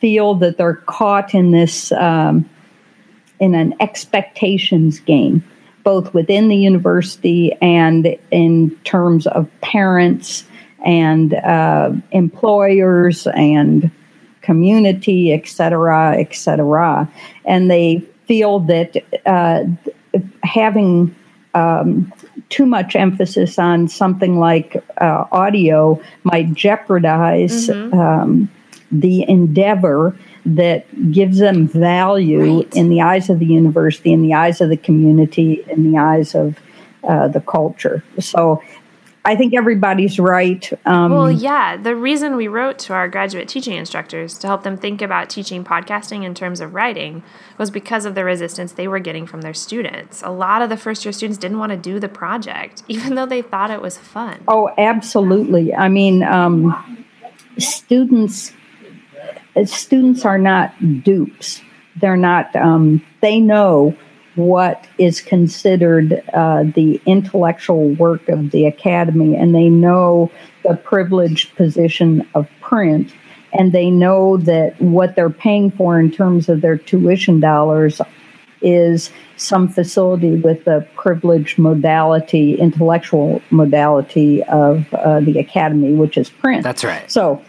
feel 0.00 0.34
that 0.36 0.56
they're 0.56 0.82
caught 0.86 1.34
in 1.34 1.50
this, 1.50 1.90
um, 1.92 2.48
in 3.40 3.54
an 3.54 3.74
expectations 3.80 5.00
game, 5.00 5.42
both 5.82 6.14
within 6.14 6.48
the 6.48 6.56
university 6.56 7.52
and 7.60 8.16
in 8.30 8.70
terms 8.84 9.26
of 9.26 9.48
parents 9.60 10.44
and 10.84 11.34
uh, 11.34 11.90
employers 12.12 13.26
and 13.34 13.90
community, 14.42 15.32
et 15.32 15.48
cetera, 15.48 16.16
et 16.16 16.32
cetera. 16.34 17.10
And 17.44 17.68
they 17.68 18.04
feel 18.26 18.60
that 18.60 18.96
uh, 19.26 19.64
having 20.44 21.12
um, 21.54 22.12
too 22.48 22.66
much 22.66 22.94
emphasis 22.94 23.58
on 23.58 23.88
something 23.88 24.38
like 24.38 24.82
uh, 25.00 25.24
audio 25.32 26.00
might 26.22 26.54
jeopardize 26.54 27.68
mm-hmm. 27.68 27.98
um, 27.98 28.50
the 28.92 29.28
endeavor 29.28 30.16
that 30.44 30.86
gives 31.10 31.38
them 31.38 31.66
value 31.66 32.58
right. 32.58 32.76
in 32.76 32.88
the 32.88 33.00
eyes 33.00 33.28
of 33.28 33.40
the 33.40 33.46
university, 33.46 34.12
in 34.12 34.22
the 34.22 34.34
eyes 34.34 34.60
of 34.60 34.68
the 34.68 34.76
community, 34.76 35.64
in 35.68 35.90
the 35.90 35.98
eyes 35.98 36.34
of 36.34 36.56
uh, 37.02 37.28
the 37.28 37.40
culture. 37.40 38.02
So 38.20 38.62
I 39.26 39.34
think 39.34 39.54
everybody's 39.54 40.20
right. 40.20 40.72
Um, 40.86 41.10
well, 41.10 41.30
yeah. 41.30 41.76
The 41.76 41.96
reason 41.96 42.36
we 42.36 42.46
wrote 42.46 42.78
to 42.80 42.92
our 42.92 43.08
graduate 43.08 43.48
teaching 43.48 43.76
instructors 43.76 44.38
to 44.38 44.46
help 44.46 44.62
them 44.62 44.76
think 44.76 45.02
about 45.02 45.28
teaching 45.28 45.64
podcasting 45.64 46.24
in 46.24 46.32
terms 46.32 46.60
of 46.60 46.74
writing 46.74 47.24
was 47.58 47.72
because 47.72 48.04
of 48.04 48.14
the 48.14 48.24
resistance 48.24 48.72
they 48.72 48.86
were 48.86 49.00
getting 49.00 49.26
from 49.26 49.40
their 49.40 49.52
students. 49.52 50.22
A 50.22 50.30
lot 50.30 50.62
of 50.62 50.68
the 50.68 50.76
first 50.76 51.04
year 51.04 51.10
students 51.10 51.38
didn't 51.38 51.58
want 51.58 51.70
to 51.70 51.76
do 51.76 51.98
the 51.98 52.08
project, 52.08 52.84
even 52.88 53.16
though 53.16 53.26
they 53.26 53.42
thought 53.42 53.72
it 53.72 53.82
was 53.82 53.98
fun. 53.98 54.44
Oh, 54.46 54.70
absolutely. 54.78 55.74
I 55.74 55.88
mean, 55.88 56.22
um, 56.22 57.04
students 57.58 58.52
students 59.64 60.24
are 60.24 60.38
not 60.38 60.72
dupes. 61.02 61.62
They're 61.96 62.16
not. 62.16 62.54
Um, 62.54 63.04
they 63.22 63.40
know 63.40 63.96
what 64.36 64.86
is 64.98 65.20
considered 65.20 66.22
uh, 66.32 66.64
the 66.74 67.00
intellectual 67.06 67.90
work 67.94 68.28
of 68.28 68.50
the 68.50 68.66
academy, 68.66 69.34
and 69.34 69.54
they 69.54 69.68
know 69.68 70.30
the 70.62 70.76
privileged 70.76 71.54
position 71.56 72.26
of 72.34 72.48
print, 72.60 73.12
and 73.52 73.72
they 73.72 73.90
know 73.90 74.36
that 74.36 74.80
what 74.80 75.16
they're 75.16 75.30
paying 75.30 75.70
for 75.70 75.98
in 75.98 76.10
terms 76.10 76.48
of 76.48 76.60
their 76.60 76.76
tuition 76.76 77.40
dollars 77.40 78.00
is 78.62 79.10
some 79.36 79.68
facility 79.68 80.36
with 80.36 80.64
the 80.64 80.86
privileged 80.96 81.58
modality, 81.58 82.54
intellectual 82.54 83.42
modality 83.50 84.42
of 84.44 84.92
uh, 84.94 85.20
the 85.20 85.38
academy, 85.38 85.92
which 85.92 86.16
is 86.16 86.30
print. 86.30 86.62
That's 86.62 86.82
right. 86.82 87.10
So, 87.10 87.42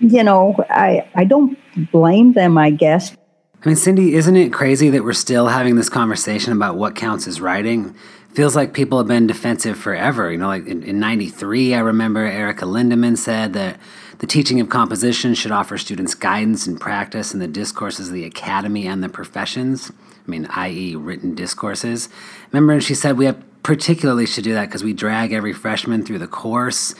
you 0.00 0.24
know, 0.24 0.56
I, 0.70 1.08
I 1.14 1.24
don't 1.24 1.58
blame 1.92 2.32
them, 2.32 2.56
I 2.56 2.70
guess. 2.70 3.14
I 3.62 3.66
mean, 3.68 3.76
Cindy, 3.76 4.14
isn't 4.14 4.36
it 4.36 4.52
crazy 4.52 4.88
that 4.90 5.02
we're 5.02 5.12
still 5.12 5.48
having 5.48 5.74
this 5.74 5.88
conversation 5.88 6.52
about 6.52 6.76
what 6.76 6.94
counts 6.94 7.26
as 7.26 7.40
writing? 7.40 7.94
Feels 8.32 8.54
like 8.54 8.72
people 8.72 8.98
have 8.98 9.08
been 9.08 9.26
defensive 9.26 9.76
forever. 9.76 10.30
You 10.30 10.38
know, 10.38 10.46
like 10.46 10.66
in, 10.66 10.84
in 10.84 11.00
93, 11.00 11.74
I 11.74 11.80
remember 11.80 12.20
Erika 12.20 12.66
Lindemann 12.66 13.18
said 13.18 13.54
that 13.54 13.80
the 14.18 14.28
teaching 14.28 14.60
of 14.60 14.68
composition 14.68 15.34
should 15.34 15.50
offer 15.50 15.76
students 15.76 16.14
guidance 16.14 16.68
and 16.68 16.80
practice 16.80 17.34
in 17.34 17.40
the 17.40 17.48
discourses 17.48 18.08
of 18.08 18.14
the 18.14 18.24
academy 18.24 18.86
and 18.86 19.02
the 19.02 19.08
professions. 19.08 19.90
I 19.90 20.30
mean, 20.30 20.46
i.e., 20.50 20.94
written 20.94 21.34
discourses. 21.34 22.08
Remember, 22.52 22.80
she 22.80 22.94
said 22.94 23.18
we 23.18 23.26
have 23.26 23.42
particularly 23.64 24.26
should 24.26 24.44
do 24.44 24.54
that 24.54 24.66
because 24.66 24.84
we 24.84 24.92
drag 24.92 25.32
every 25.32 25.52
freshman 25.52 26.04
through 26.04 26.18
the 26.18 26.28
course. 26.28 26.94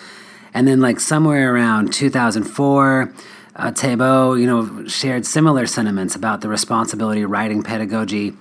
And 0.52 0.66
then, 0.66 0.80
like, 0.80 0.98
somewhere 0.98 1.54
around 1.54 1.92
2004, 1.92 3.12
uh, 3.58 3.72
Tebeaux, 3.72 4.40
you 4.40 4.46
know, 4.46 4.86
shared 4.86 5.26
similar 5.26 5.66
sentiments 5.66 6.14
about 6.14 6.40
the 6.40 6.48
responsibility 6.48 7.24
writing 7.24 7.62
pedagogy 7.62 8.34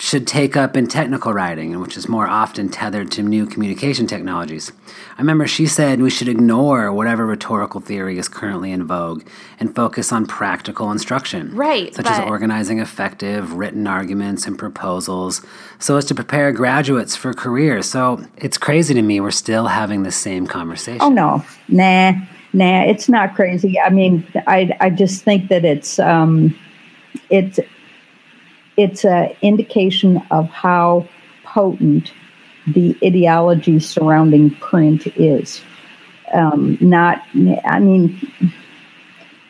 should 0.00 0.28
take 0.28 0.56
up 0.56 0.76
in 0.76 0.86
technical 0.86 1.32
writing, 1.32 1.80
which 1.80 1.96
is 1.96 2.08
more 2.08 2.28
often 2.28 2.68
tethered 2.68 3.10
to 3.10 3.22
new 3.22 3.46
communication 3.46 4.06
technologies. 4.06 4.70
I 5.16 5.20
remember 5.20 5.48
she 5.48 5.66
said 5.66 6.00
we 6.00 6.10
should 6.10 6.28
ignore 6.28 6.92
whatever 6.92 7.26
rhetorical 7.26 7.80
theory 7.80 8.16
is 8.16 8.28
currently 8.28 8.70
in 8.70 8.86
vogue 8.86 9.26
and 9.58 9.74
focus 9.74 10.12
on 10.12 10.26
practical 10.26 10.92
instruction. 10.92 11.52
Right. 11.52 11.92
Such 11.92 12.06
as 12.06 12.20
organizing 12.20 12.78
effective 12.78 13.54
written 13.54 13.88
arguments 13.88 14.46
and 14.46 14.56
proposals 14.56 15.44
so 15.80 15.96
as 15.96 16.04
to 16.04 16.14
prepare 16.14 16.52
graduates 16.52 17.16
for 17.16 17.34
careers. 17.34 17.86
So 17.86 18.24
it's 18.36 18.56
crazy 18.56 18.94
to 18.94 19.02
me 19.02 19.18
we're 19.18 19.32
still 19.32 19.66
having 19.66 20.04
the 20.04 20.12
same 20.12 20.46
conversation. 20.46 21.02
Oh, 21.02 21.08
no. 21.08 21.44
Nah 21.66 22.12
nah, 22.52 22.82
it's 22.82 23.08
not 23.08 23.34
crazy. 23.34 23.78
I 23.78 23.90
mean, 23.90 24.26
I 24.46 24.76
I 24.80 24.90
just 24.90 25.24
think 25.24 25.48
that 25.48 25.64
it's 25.64 25.98
um, 25.98 26.56
it's 27.30 27.58
it's 28.76 29.04
an 29.04 29.34
indication 29.42 30.22
of 30.30 30.48
how 30.50 31.08
potent 31.44 32.12
the 32.66 32.96
ideology 33.02 33.80
surrounding 33.80 34.50
print 34.56 35.06
is. 35.16 35.60
Um, 36.32 36.76
not, 36.80 37.22
I 37.64 37.80
mean, 37.80 38.20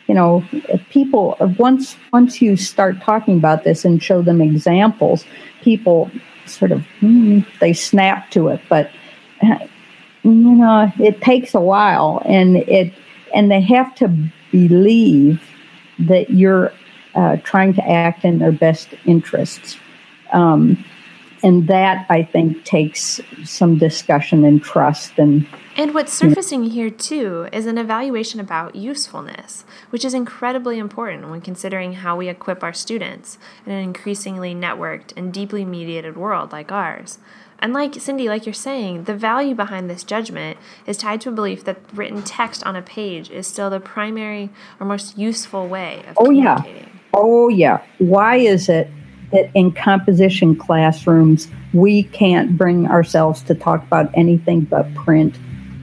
you 0.07 0.15
know, 0.15 0.45
people 0.91 1.37
once 1.59 1.97
once 2.13 2.41
you 2.41 2.57
start 2.57 3.01
talking 3.01 3.37
about 3.37 3.65
this 3.65 3.85
and 3.85 4.03
show 4.03 4.23
them 4.23 4.41
examples, 4.41 5.25
people 5.63 6.11
sort 6.47 6.73
of 6.73 6.85
hmm, 7.01 7.41
they 7.61 7.73
snap 7.73 8.31
to 8.31 8.49
it, 8.49 8.61
but 8.69 8.91
you 10.23 10.33
know, 10.33 10.91
it 10.99 11.21
takes 11.21 11.55
a 11.55 11.61
while, 11.61 12.23
and 12.25 12.57
it 12.57 12.93
and 13.35 13.51
they 13.51 13.61
have 13.61 13.95
to 13.97 14.09
believe 14.51 15.43
that 15.99 16.31
you're 16.31 16.73
uh, 17.15 17.37
trying 17.39 17.75
to 17.75 17.89
act 17.89 18.25
in 18.25 18.39
their 18.39 18.53
best 18.53 18.89
interests. 19.05 19.77
Um, 20.33 20.85
and 21.43 21.69
that 21.69 22.05
I 22.09 22.25
think 22.25 22.65
takes 22.65 23.21
some 23.45 23.79
discussion 23.79 24.45
and 24.45 24.63
trust 24.63 25.19
and 25.19 25.47
and 25.79 25.95
what's 25.95 26.13
surfacing 26.13 26.65
here 26.65 26.91
too 26.91 27.49
is 27.53 27.65
an 27.65 27.79
evaluation 27.79 28.41
about 28.41 28.75
usefulness, 28.75 29.65
which 29.91 30.05
is 30.05 30.13
incredibly 30.13 30.77
important 30.77 31.31
when 31.31 31.41
considering 31.41 31.93
how 31.93 32.17
we 32.17 32.29
equip 32.29 32.65
our 32.65 32.73
students 32.73 33.39
in 33.65 33.71
an 33.71 33.85
increasingly 33.85 34.57
networked 34.57 35.13
and 35.17 35.33
deeply 35.33 35.65
mediated 35.65 36.17
world 36.17 36.51
like 36.51 36.73
ours. 36.73 37.21
And 37.61 37.73
like 37.73 37.95
Cindy, 37.95 38.29
like 38.29 38.45
you're 38.45 38.53
saying, 38.53 39.05
the 39.05 39.15
value 39.15 39.55
behind 39.55 39.89
this 39.89 40.03
judgment 40.03 40.59
is 40.85 40.97
tied 40.97 41.21
to 41.21 41.29
a 41.29 41.33
belief 41.33 41.63
that 41.63 41.79
written 41.93 42.25
text 42.25 42.65
on 42.65 42.75
a 42.75 42.83
page 42.83 43.31
is 43.31 43.47
still 43.47 43.71
the 43.71 43.79
primary 43.79 44.51
or 44.81 44.87
most 44.87 45.17
useful 45.17 45.69
way 45.69 46.03
of 46.09 46.17
oh, 46.19 46.25
communicating. 46.25 46.83
Yeah. 46.83 47.01
Oh, 47.15 47.49
yeah. 47.49 47.85
Why 47.99 48.35
is 48.37 48.69
it 48.69 48.91
that 49.31 49.51
in 49.55 49.71
composition 49.71 50.57
classrooms 50.57 51.47
we 51.73 52.03
can't 52.03 52.59
bring 52.59 52.87
ourselves 52.87 53.43
to 53.43 53.55
talk 53.55 53.85
about 53.85 54.11
anything 54.15 54.63
but 54.63 54.93
print 54.95 55.39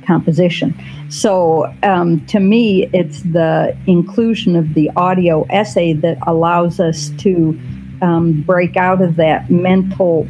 composition? 0.05 0.73
So, 1.09 1.73
um, 1.83 2.25
to 2.27 2.39
me, 2.39 2.89
it's 2.93 3.21
the 3.23 3.75
inclusion 3.87 4.55
of 4.55 4.73
the 4.73 4.89
audio 4.95 5.45
essay 5.49 5.93
that 5.93 6.17
allows 6.27 6.79
us 6.79 7.09
to 7.19 7.59
um, 8.01 8.43
break 8.45 8.77
out 8.77 9.01
of 9.01 9.15
that 9.15 9.49
mental 9.49 10.27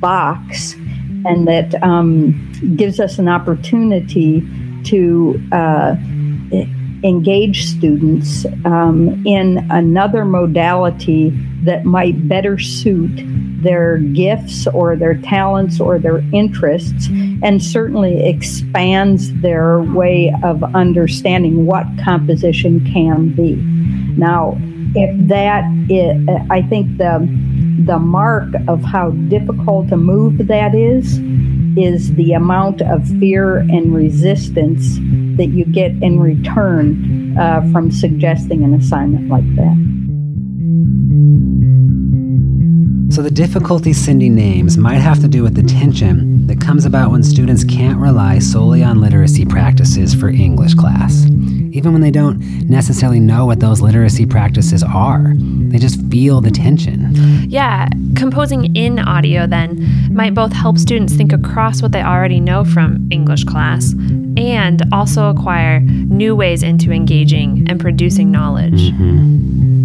box 0.00 0.74
and 1.24 1.46
that 1.46 1.80
um, 1.82 2.52
gives 2.76 2.98
us 2.98 3.18
an 3.18 3.28
opportunity 3.28 4.42
to 4.84 5.40
uh, 5.52 5.94
engage 7.04 7.66
students 7.66 8.44
um, 8.64 9.24
in 9.26 9.66
another 9.70 10.24
modality 10.24 11.30
that 11.64 11.84
might 11.84 12.28
better 12.28 12.58
suit 12.58 13.20
their 13.62 13.98
gifts 13.98 14.66
or 14.66 14.96
their 14.96 15.16
talents 15.16 15.80
or 15.80 15.98
their 15.98 16.18
interests, 16.32 17.08
and 17.42 17.62
certainly 17.62 18.24
expands 18.26 19.32
their 19.40 19.80
way 19.80 20.34
of 20.42 20.62
understanding 20.74 21.66
what 21.66 21.86
composition 22.04 22.84
can 22.92 23.30
be. 23.30 23.56
Now, 24.16 24.58
if 24.94 25.28
that 25.28 25.64
is, 25.88 26.28
I 26.50 26.62
think 26.62 26.98
the 26.98 27.26
the 27.84 27.98
mark 27.98 28.48
of 28.68 28.82
how 28.84 29.10
difficult 29.10 29.90
a 29.90 29.96
move 29.96 30.46
that 30.46 30.74
is 30.74 31.18
is 31.76 32.14
the 32.14 32.32
amount 32.32 32.82
of 32.82 33.08
fear 33.18 33.58
and 33.58 33.94
resistance 33.94 34.98
that 35.36 35.48
you 35.48 35.64
get 35.64 35.90
in 36.02 36.20
return 36.20 37.36
uh, 37.38 37.62
from 37.72 37.90
suggesting 37.90 38.62
an 38.62 38.74
assignment 38.74 39.28
like 39.28 39.56
that. 39.56 40.01
So, 43.12 43.20
the 43.20 43.30
difficulty 43.30 43.92
Cindy 43.92 44.30
names 44.30 44.78
might 44.78 45.02
have 45.02 45.20
to 45.20 45.28
do 45.28 45.42
with 45.42 45.54
the 45.54 45.62
tension 45.62 46.46
that 46.46 46.62
comes 46.62 46.86
about 46.86 47.10
when 47.10 47.22
students 47.22 47.62
can't 47.62 47.98
rely 47.98 48.38
solely 48.38 48.82
on 48.82 49.02
literacy 49.02 49.44
practices 49.44 50.14
for 50.14 50.30
English 50.30 50.72
class. 50.72 51.26
Even 51.72 51.92
when 51.92 52.00
they 52.00 52.10
don't 52.10 52.40
necessarily 52.70 53.20
know 53.20 53.44
what 53.44 53.60
those 53.60 53.82
literacy 53.82 54.24
practices 54.24 54.82
are, 54.82 55.34
they 55.36 55.78
just 55.78 56.00
feel 56.06 56.40
the 56.40 56.50
tension. 56.50 57.14
Yeah, 57.50 57.86
composing 58.16 58.74
in 58.74 58.98
audio 58.98 59.46
then 59.46 60.14
might 60.14 60.32
both 60.32 60.54
help 60.54 60.78
students 60.78 61.12
think 61.12 61.34
across 61.34 61.82
what 61.82 61.92
they 61.92 62.02
already 62.02 62.40
know 62.40 62.64
from 62.64 63.06
English 63.10 63.44
class 63.44 63.92
and 64.38 64.82
also 64.90 65.28
acquire 65.28 65.80
new 65.80 66.34
ways 66.34 66.62
into 66.62 66.90
engaging 66.90 67.66
and 67.68 67.78
producing 67.78 68.30
knowledge. 68.30 68.90
Mm-hmm. 68.90 69.81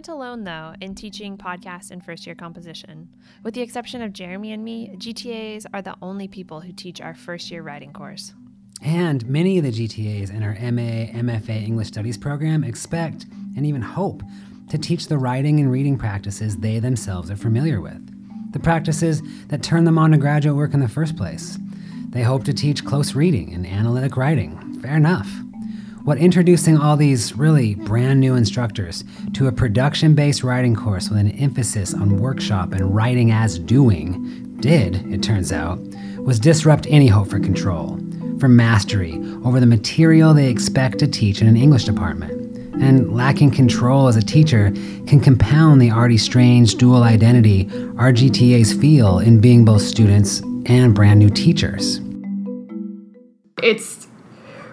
Weren't 0.00 0.08
alone, 0.08 0.44
though, 0.44 0.72
in 0.80 0.94
teaching 0.94 1.36
podcast 1.36 1.90
and 1.90 2.02
first 2.02 2.24
year 2.24 2.34
composition. 2.34 3.06
With 3.42 3.52
the 3.52 3.60
exception 3.60 4.00
of 4.00 4.14
Jeremy 4.14 4.52
and 4.52 4.64
me, 4.64 4.94
GTAs 4.96 5.66
are 5.74 5.82
the 5.82 5.94
only 6.00 6.26
people 6.26 6.60
who 6.60 6.72
teach 6.72 7.02
our 7.02 7.12
first 7.12 7.50
year 7.50 7.60
writing 7.60 7.92
course. 7.92 8.32
And 8.82 9.26
many 9.26 9.58
of 9.58 9.64
the 9.64 9.70
GTAs 9.70 10.30
in 10.30 10.42
our 10.42 10.54
MA, 10.72 11.12
MFA 11.20 11.62
English 11.62 11.88
Studies 11.88 12.16
program 12.16 12.64
expect 12.64 13.26
and 13.58 13.66
even 13.66 13.82
hope 13.82 14.22
to 14.70 14.78
teach 14.78 15.06
the 15.06 15.18
writing 15.18 15.60
and 15.60 15.70
reading 15.70 15.98
practices 15.98 16.56
they 16.56 16.78
themselves 16.78 17.30
are 17.30 17.36
familiar 17.36 17.82
with, 17.82 18.00
the 18.54 18.60
practices 18.60 19.20
that 19.48 19.62
turn 19.62 19.84
them 19.84 19.98
on 19.98 20.12
to 20.12 20.16
graduate 20.16 20.56
work 20.56 20.72
in 20.72 20.80
the 20.80 20.88
first 20.88 21.14
place. 21.14 21.58
They 22.08 22.22
hope 22.22 22.44
to 22.44 22.54
teach 22.54 22.86
close 22.86 23.14
reading 23.14 23.52
and 23.52 23.66
analytic 23.66 24.16
writing. 24.16 24.80
Fair 24.80 24.96
enough. 24.96 25.30
What 26.04 26.16
introducing 26.16 26.78
all 26.78 26.96
these 26.96 27.36
really 27.36 27.74
brand 27.74 28.20
new 28.20 28.34
instructors 28.34 29.04
to 29.34 29.48
a 29.48 29.52
production 29.52 30.14
based 30.14 30.42
writing 30.42 30.74
course 30.74 31.10
with 31.10 31.18
an 31.18 31.30
emphasis 31.32 31.92
on 31.92 32.16
workshop 32.16 32.72
and 32.72 32.94
writing 32.94 33.32
as 33.32 33.58
doing 33.58 34.56
did, 34.60 34.96
it 35.12 35.22
turns 35.22 35.52
out, 35.52 35.78
was 36.16 36.40
disrupt 36.40 36.86
any 36.88 37.06
hope 37.06 37.28
for 37.28 37.38
control, 37.38 37.98
for 38.38 38.48
mastery 38.48 39.20
over 39.44 39.60
the 39.60 39.66
material 39.66 40.32
they 40.32 40.48
expect 40.48 40.98
to 41.00 41.06
teach 41.06 41.42
in 41.42 41.46
an 41.46 41.56
English 41.56 41.84
department. 41.84 42.32
And 42.82 43.14
lacking 43.14 43.50
control 43.50 44.08
as 44.08 44.16
a 44.16 44.22
teacher 44.22 44.70
can 45.06 45.20
compound 45.20 45.82
the 45.82 45.90
already 45.90 46.16
strange 46.16 46.76
dual 46.76 47.02
identity 47.02 47.68
our 47.98 48.10
GTAs 48.10 48.80
feel 48.80 49.18
in 49.18 49.38
being 49.38 49.66
both 49.66 49.82
students 49.82 50.40
and 50.64 50.94
brand 50.94 51.18
new 51.18 51.28
teachers. 51.28 52.00
It's 53.62 54.09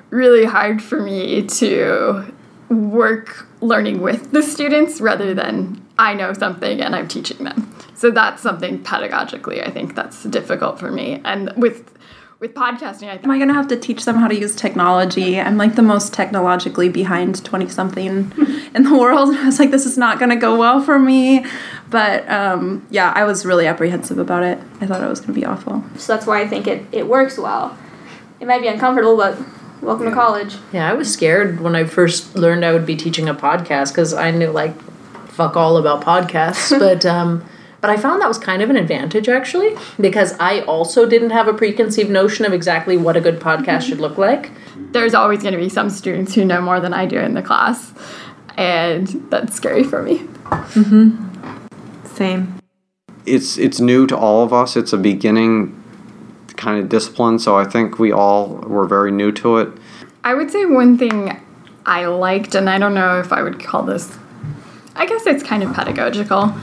really 0.10 0.46
hard 0.46 0.82
for 0.82 1.02
me 1.02 1.43
to 1.43 2.34
work 2.70 3.48
learning 3.62 4.02
with 4.02 4.32
the 4.32 4.43
students 4.43 5.02
rather 5.02 5.34
than 5.34 5.84
I 5.98 6.13
know 6.13 6.34
something 6.34 6.82
and 6.82 6.96
I'm 6.96 7.08
teaching 7.08 7.43
them. 7.43 7.74
So 7.96 8.12
that's 8.12 8.41
something 8.41 8.84
pedagogically 8.84 9.65
I 9.65 9.72
think 9.72 9.96
that's 9.96 10.24
difficult 10.24 10.80
for 10.80 10.91
me. 10.91 11.22
And 11.24 11.52
with 11.56 11.93
with 12.39 12.54
podcasting, 12.54 13.08
I 13.10 13.15
am 13.15 13.32
I 13.32 13.38
going 13.38 13.48
to 13.48 13.56
have 13.56 13.67
to 13.70 13.76
teach 13.76 14.06
them 14.06 14.17
how 14.17 14.28
to 14.28 14.36
use 14.36 14.56
technology? 14.56 15.39
I'm 15.39 15.58
like 15.58 15.74
the 15.74 15.82
most 15.82 16.13
technologically 16.13 16.88
behind 16.88 17.43
20 17.43 17.67
something 17.67 18.32
in 18.76 18.84
the 18.84 18.96
world. 18.96 19.34
I 19.36 19.46
was 19.46 19.58
like, 19.58 19.72
this 19.72 19.88
is 19.88 19.98
not 19.98 20.20
going 20.20 20.30
to 20.30 20.36
go 20.36 20.56
well 20.56 20.80
for 20.80 21.00
me. 21.00 21.43
But 21.89 22.30
um, 22.30 22.86
yeah, 22.91 23.12
I 23.15 23.24
was 23.24 23.43
really 23.43 23.65
apprehensive 23.65 24.20
about 24.20 24.43
it. 24.43 24.60
I 24.80 24.86
thought 24.86 25.02
it 25.02 25.10
was 25.10 25.20
going 25.20 25.34
to 25.34 25.39
be 25.39 25.46
awful. 25.48 25.84
So 25.96 26.13
that's 26.13 26.28
why 26.28 26.39
I 26.39 26.48
think 26.48 26.67
it, 26.67 26.86
it 26.91 27.08
works 27.08 27.39
well. 27.39 27.76
It 28.39 28.46
might 28.46 28.62
be 28.62 28.67
uncomfortable, 28.67 29.17
but 29.17 29.36
welcome 29.82 30.06
to 30.06 30.12
college. 30.12 30.58
Yeah, 30.72 30.90
I 30.90 30.94
was 30.94 31.12
scared 31.12 31.60
when 31.60 31.76
I 31.76 31.84
first 31.84 32.36
learned 32.36 32.66
I 32.66 32.74
would 32.74 32.86
be 32.86 32.96
teaching 32.96 33.30
a 33.30 33.36
podcast 33.36 33.90
because 33.90 34.13
I 34.13 34.32
knew 34.32 34.50
like 34.50 34.80
fuck 35.30 35.56
all 35.56 35.78
about 35.78 36.04
podcasts. 36.04 36.78
but 36.80 37.06
um, 37.06 37.44
but 37.80 37.90
I 37.90 37.98
found 37.98 38.22
that 38.22 38.28
was 38.28 38.40
kind 38.40 38.62
of 38.62 38.70
an 38.70 38.76
advantage 38.76 39.30
actually 39.30 39.76
because 40.00 40.34
I 40.40 40.62
also 40.62 41.08
didn't 41.08 41.30
have 41.30 41.48
a 41.48 41.54
preconceived 41.54 42.10
notion 42.10 42.46
of 42.46 42.54
exactly 42.54 42.98
what 42.98 43.16
a 43.16 43.22
good 43.22 43.40
podcast 43.40 43.84
should 43.84 44.00
look 44.00 44.18
like. 44.18 44.52
There's 44.92 45.13
always 45.13 45.42
going 45.42 45.54
to 45.54 45.60
be 45.60 45.70
some 45.70 45.90
students 45.90 46.34
who 46.34 46.44
know 46.44 46.62
more 46.62 46.80
than 46.80 46.94
I 46.94 47.06
do 47.06 47.20
in 47.20 47.34
the 47.34 47.44
class, 47.44 47.94
and 48.58 49.08
that's 49.30 49.56
scary 49.56 49.84
for 49.84 50.02
me. 50.02 50.20
Mm-hmm. 50.20 52.08
Same. 52.08 52.60
It's 53.26 53.58
it's 53.58 53.80
new 53.80 54.08
to 54.08 54.18
all 54.18 54.44
of 54.44 54.54
us. 54.54 54.76
It's 54.76 54.94
a 54.94 54.98
beginning 54.98 55.84
kind 56.58 56.80
of 56.82 56.89
discipline, 56.89 57.39
so 57.39 57.56
I 57.56 57.63
think 57.63 58.00
we 58.00 58.12
all 58.12 58.56
were 58.58 58.86
very 58.86 59.12
new 59.12 59.32
to 59.34 59.58
it. 59.58 59.70
I 60.24 60.34
would 60.34 60.52
say 60.52 60.65
one 60.65 60.98
thing 60.98 61.39
I 61.86 62.08
liked, 62.08 62.56
and 62.56 62.70
I 62.70 62.78
don't 62.80 62.93
know 62.93 63.20
if 63.20 63.32
I 63.32 63.41
would 63.41 63.63
call 63.63 63.84
this, 63.84 64.17
I 64.96 65.06
guess 65.06 65.26
it's 65.26 65.43
kind 65.43 65.63
of 65.63 65.74
pedagogical, 65.74 66.54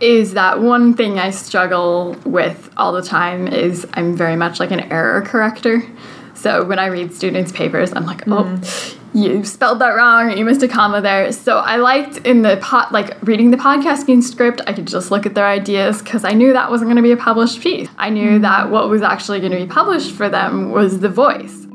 is 0.00 0.34
that 0.34 0.60
one 0.60 0.94
thing 0.94 1.18
I 1.18 1.30
struggle 1.30 2.16
with 2.24 2.70
all 2.76 2.92
the 2.92 3.02
time 3.02 3.46
is 3.48 3.86
I'm 3.94 4.16
very 4.16 4.36
much 4.36 4.58
like 4.58 4.70
an 4.70 4.80
error 4.92 5.22
corrector. 5.22 5.82
So 6.46 6.62
when 6.62 6.78
I 6.78 6.86
read 6.86 7.12
students' 7.12 7.50
papers, 7.50 7.92
I'm 7.92 8.06
like, 8.06 8.22
oh, 8.28 8.44
mm. 8.44 8.96
you 9.12 9.44
spelled 9.44 9.80
that 9.80 9.88
wrong, 9.88 10.28
or 10.28 10.30
you 10.30 10.44
missed 10.44 10.62
a 10.62 10.68
comma 10.68 11.00
there. 11.00 11.32
So 11.32 11.58
I 11.58 11.74
liked 11.74 12.18
in 12.18 12.42
the 12.42 12.56
pot, 12.58 12.92
like 12.92 13.20
reading 13.26 13.50
the 13.50 13.56
podcasting 13.56 14.22
script, 14.22 14.60
I 14.64 14.72
could 14.72 14.86
just 14.86 15.10
look 15.10 15.26
at 15.26 15.34
their 15.34 15.48
ideas 15.48 16.00
because 16.00 16.24
I 16.24 16.34
knew 16.34 16.52
that 16.52 16.70
wasn't 16.70 16.86
going 16.86 16.98
to 16.98 17.02
be 17.02 17.10
a 17.10 17.16
published 17.16 17.60
piece. 17.62 17.88
I 17.98 18.10
knew 18.10 18.38
mm. 18.38 18.42
that 18.42 18.70
what 18.70 18.88
was 18.88 19.02
actually 19.02 19.40
going 19.40 19.50
to 19.50 19.58
be 19.58 19.66
published 19.66 20.12
for 20.12 20.28
them 20.28 20.70
was 20.70 21.00
the 21.00 21.08
voice. 21.08 21.65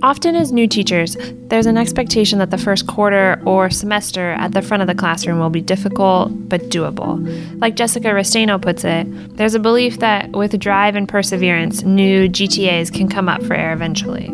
Often, 0.00 0.36
as 0.36 0.52
new 0.52 0.68
teachers, 0.68 1.16
there's 1.48 1.66
an 1.66 1.76
expectation 1.76 2.38
that 2.38 2.52
the 2.52 2.58
first 2.58 2.86
quarter 2.86 3.42
or 3.44 3.68
semester 3.68 4.30
at 4.30 4.52
the 4.52 4.62
front 4.62 4.80
of 4.80 4.86
the 4.86 4.94
classroom 4.94 5.40
will 5.40 5.50
be 5.50 5.60
difficult 5.60 6.30
but 6.48 6.60
doable. 6.70 7.18
Like 7.60 7.74
Jessica 7.74 8.08
Restaino 8.08 8.62
puts 8.62 8.84
it, 8.84 9.06
there's 9.36 9.56
a 9.56 9.58
belief 9.58 9.98
that 9.98 10.30
with 10.30 10.56
drive 10.60 10.94
and 10.94 11.08
perseverance, 11.08 11.82
new 11.82 12.28
GTAs 12.28 12.92
can 12.92 13.08
come 13.08 13.28
up 13.28 13.42
for 13.42 13.54
air 13.54 13.72
eventually. 13.72 14.26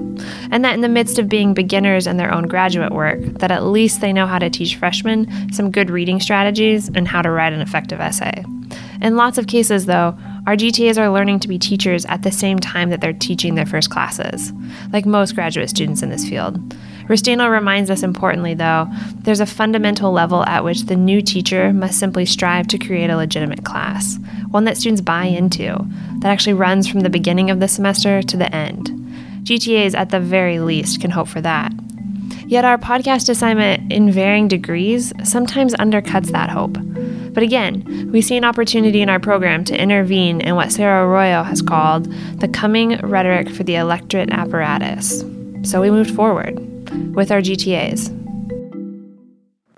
And 0.50 0.62
that 0.64 0.74
in 0.74 0.82
the 0.82 0.88
midst 0.88 1.18
of 1.18 1.30
being 1.30 1.54
beginners 1.54 2.06
in 2.06 2.18
their 2.18 2.32
own 2.32 2.46
graduate 2.46 2.92
work, 2.92 3.20
that 3.38 3.50
at 3.50 3.64
least 3.64 4.02
they 4.02 4.12
know 4.12 4.26
how 4.26 4.38
to 4.38 4.50
teach 4.50 4.76
freshmen 4.76 5.50
some 5.50 5.70
good 5.70 5.88
reading 5.88 6.20
strategies 6.20 6.88
and 6.88 7.08
how 7.08 7.22
to 7.22 7.30
write 7.30 7.54
an 7.54 7.60
effective 7.60 8.00
essay. 8.00 8.44
In 9.04 9.18
lots 9.18 9.36
of 9.36 9.46
cases, 9.46 9.84
though, 9.84 10.16
our 10.46 10.56
GTAs 10.56 10.96
are 10.96 11.10
learning 11.10 11.40
to 11.40 11.48
be 11.48 11.58
teachers 11.58 12.06
at 12.06 12.22
the 12.22 12.32
same 12.32 12.58
time 12.58 12.88
that 12.88 13.02
they're 13.02 13.12
teaching 13.12 13.54
their 13.54 13.66
first 13.66 13.90
classes, 13.90 14.50
like 14.94 15.04
most 15.04 15.34
graduate 15.34 15.68
students 15.68 16.02
in 16.02 16.08
this 16.08 16.26
field. 16.26 16.58
Restaino 17.06 17.50
reminds 17.50 17.90
us 17.90 18.02
importantly, 18.02 18.54
though, 18.54 18.88
there's 19.16 19.40
a 19.40 19.46
fundamental 19.46 20.10
level 20.10 20.42
at 20.46 20.64
which 20.64 20.84
the 20.84 20.96
new 20.96 21.20
teacher 21.20 21.70
must 21.70 21.98
simply 21.98 22.24
strive 22.24 22.66
to 22.68 22.78
create 22.78 23.10
a 23.10 23.16
legitimate 23.18 23.66
class, 23.66 24.18
one 24.48 24.64
that 24.64 24.78
students 24.78 25.02
buy 25.02 25.24
into, 25.26 25.86
that 26.20 26.30
actually 26.30 26.54
runs 26.54 26.88
from 26.88 27.00
the 27.00 27.10
beginning 27.10 27.50
of 27.50 27.60
the 27.60 27.68
semester 27.68 28.22
to 28.22 28.38
the 28.38 28.50
end. 28.54 28.88
GTAs, 29.42 29.94
at 29.94 30.08
the 30.08 30.20
very 30.20 30.60
least, 30.60 31.02
can 31.02 31.10
hope 31.10 31.28
for 31.28 31.42
that. 31.42 31.74
Yet 32.46 32.64
our 32.64 32.78
podcast 32.78 33.28
assignment, 33.28 33.92
in 33.92 34.10
varying 34.10 34.48
degrees, 34.48 35.12
sometimes 35.24 35.74
undercuts 35.74 36.30
that 36.30 36.48
hope. 36.48 36.78
But 37.34 37.42
again, 37.42 38.10
we 38.12 38.22
see 38.22 38.36
an 38.36 38.44
opportunity 38.44 39.02
in 39.02 39.08
our 39.08 39.18
program 39.18 39.64
to 39.64 39.76
intervene 39.78 40.40
in 40.40 40.54
what 40.54 40.70
Sarah 40.70 41.06
Arroyo 41.06 41.42
has 41.42 41.60
called 41.60 42.10
the 42.38 42.46
coming 42.46 42.96
rhetoric 43.00 43.50
for 43.50 43.64
the 43.64 43.74
electrate 43.74 44.30
apparatus. 44.30 45.24
So 45.62 45.80
we 45.80 45.90
moved 45.90 46.14
forward 46.14 46.56
with 47.14 47.32
our 47.32 47.40
GTAs. 47.40 48.12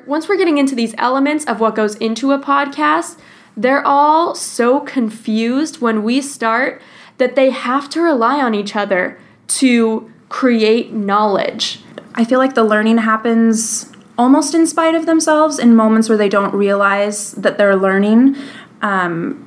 Once 0.06 0.28
we're 0.28 0.36
getting 0.36 0.58
into 0.58 0.74
these 0.74 0.94
elements 0.98 1.44
of 1.46 1.58
what 1.58 1.74
goes 1.74 1.96
into 1.96 2.30
a 2.32 2.38
podcast, 2.38 3.18
they're 3.56 3.84
all 3.86 4.34
so 4.34 4.80
confused 4.80 5.80
when 5.80 6.04
we 6.04 6.20
start 6.20 6.82
that 7.16 7.36
they 7.36 7.48
have 7.48 7.88
to 7.88 8.02
rely 8.02 8.38
on 8.38 8.54
each 8.54 8.76
other 8.76 9.18
to 9.48 10.12
create 10.28 10.92
knowledge. 10.92 11.80
I 12.14 12.24
feel 12.24 12.38
like 12.38 12.54
the 12.54 12.64
learning 12.64 12.98
happens 12.98 13.90
almost 14.18 14.54
in 14.54 14.66
spite 14.66 14.94
of 14.94 15.06
themselves 15.06 15.58
in 15.58 15.74
moments 15.74 16.08
where 16.08 16.18
they 16.18 16.28
don't 16.28 16.54
realize 16.54 17.32
that 17.32 17.58
they're 17.58 17.76
learning 17.76 18.36
um, 18.82 19.42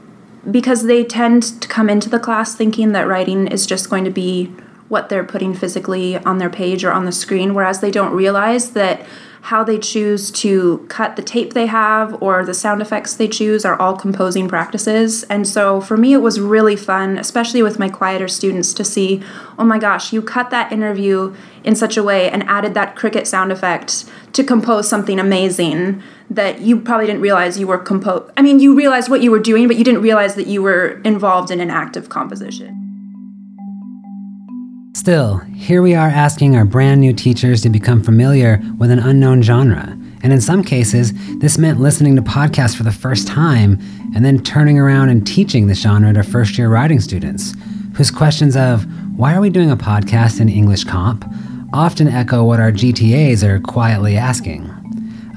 because 0.50 0.84
they 0.84 1.04
tend 1.04 1.44
to 1.62 1.68
come 1.68 1.90
into 1.90 2.10
the 2.10 2.20
class 2.20 2.56
thinking 2.56 2.92
that 2.92 3.08
writing 3.08 3.48
is 3.48 3.66
just 3.66 3.90
going 3.90 4.04
to 4.04 4.12
be 4.12 4.46
what 4.88 5.10
they're 5.10 5.24
putting 5.24 5.54
physically 5.54 6.18
on 6.18 6.38
their 6.38 6.50
page 6.50 6.84
or 6.84 6.92
on 6.92 7.06
the 7.06 7.12
screen 7.12 7.54
whereas 7.54 7.82
they 7.82 7.92
don't 7.92 8.14
realize 8.14 8.72
that 8.72 9.06
how 9.50 9.64
they 9.64 9.80
choose 9.80 10.30
to 10.30 10.86
cut 10.90 11.16
the 11.16 11.24
tape 11.24 11.54
they 11.54 11.66
have 11.66 12.22
or 12.22 12.46
the 12.46 12.54
sound 12.54 12.84
effects 12.84 13.16
they 13.16 13.28
choose 13.28 13.66
are 13.66 13.76
all 13.82 13.98
composing 13.98 14.48
practices. 14.48 15.24
And 15.24 15.48
so 15.48 15.82
for 15.82 15.98
me, 15.98 16.14
it 16.14 16.20
was 16.20 16.40
really 16.40 16.76
fun, 16.76 17.18
especially 17.18 17.64
with 17.64 17.80
my 17.80 17.90
quieter 17.90 18.28
students, 18.28 18.76
to 18.76 18.84
see 18.84 19.24
oh 19.58 19.64
my 19.64 19.80
gosh, 19.80 20.14
you 20.14 20.22
cut 20.22 20.52
that 20.52 20.72
interview 20.72 21.36
in 21.64 21.76
such 21.76 21.98
a 21.98 22.04
way 22.04 22.30
and 22.30 22.44
added 22.44 22.76
that 22.76 22.96
cricket 22.96 23.26
sound 23.26 23.52
effect 23.52 24.06
to 24.34 24.44
compose 24.44 24.88
something 24.88 25.20
amazing 25.20 26.04
that 26.30 26.62
you 26.62 26.80
probably 26.80 27.08
didn't 27.08 27.22
realize 27.22 27.60
you 27.60 27.66
were 27.66 27.80
compose. 27.80 28.30
I 28.38 28.44
mean, 28.44 28.60
you 28.60 28.76
realized 28.76 29.10
what 29.10 29.24
you 29.24 29.32
were 29.32 29.40
doing, 29.40 29.68
but 29.68 29.78
you 29.78 29.84
didn't 29.84 30.04
realize 30.04 30.36
that 30.36 30.46
you 30.46 30.62
were 30.62 31.02
involved 31.04 31.50
in 31.50 31.60
an 31.60 31.72
active 31.72 32.08
composition. 32.10 32.89
Still, 35.00 35.38
here 35.56 35.82
we 35.82 35.96
are 35.96 36.10
asking 36.10 36.58
our 36.58 36.66
brand 36.66 37.00
new 37.00 37.14
teachers 37.14 37.62
to 37.62 37.70
become 37.70 38.04
familiar 38.04 38.62
with 38.78 38.92
an 38.92 39.00
unknown 39.00 39.42
genre. 39.42 39.98
And 40.24 40.34
in 40.34 40.42
some 40.42 40.62
cases, 40.62 41.14
this 41.38 41.58
meant 41.58 41.80
listening 41.80 42.18
to 42.18 42.22
podcasts 42.22 42.76
for 42.76 42.84
the 42.84 42.92
first 42.92 43.26
time 43.26 43.80
and 44.14 44.26
then 44.26 44.44
turning 44.44 44.78
around 44.78 45.08
and 45.08 45.26
teaching 45.26 45.68
the 45.68 45.74
genre 45.74 46.12
to 46.12 46.22
first 46.22 46.58
year 46.58 46.68
writing 46.68 47.00
students, 47.00 47.54
whose 47.96 48.12
questions 48.12 48.58
of, 48.58 48.86
why 49.18 49.34
are 49.34 49.40
we 49.40 49.50
doing 49.50 49.72
a 49.72 49.78
podcast 49.78 50.42
in 50.42 50.50
English 50.50 50.84
comp, 50.84 51.24
often 51.72 52.10
echo 52.10 52.44
what 52.44 52.60
our 52.60 52.74
GTAs 52.74 53.42
are 53.42 53.62
quietly 53.62 54.18
asking. 54.18 54.70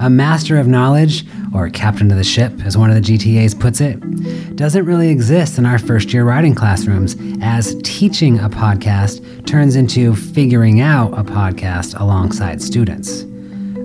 A 0.01 0.09
master 0.09 0.57
of 0.57 0.67
knowledge, 0.67 1.25
or 1.53 1.69
captain 1.69 2.09
of 2.11 2.17
the 2.17 2.23
ship, 2.23 2.51
as 2.65 2.77
one 2.77 2.89
of 2.89 2.95
the 2.95 3.01
GTAs 3.01 3.59
puts 3.59 3.79
it, 3.79 4.55
doesn't 4.55 4.85
really 4.85 5.09
exist 5.09 5.57
in 5.57 5.65
our 5.65 5.77
first 5.77 6.13
year 6.13 6.23
writing 6.23 6.55
classrooms, 6.55 7.15
as 7.41 7.75
teaching 7.83 8.39
a 8.39 8.49
podcast 8.49 9.45
turns 9.45 9.75
into 9.75 10.15
figuring 10.15 10.81
out 10.81 11.13
a 11.17 11.23
podcast 11.23 11.99
alongside 11.99 12.61
students. 12.61 13.21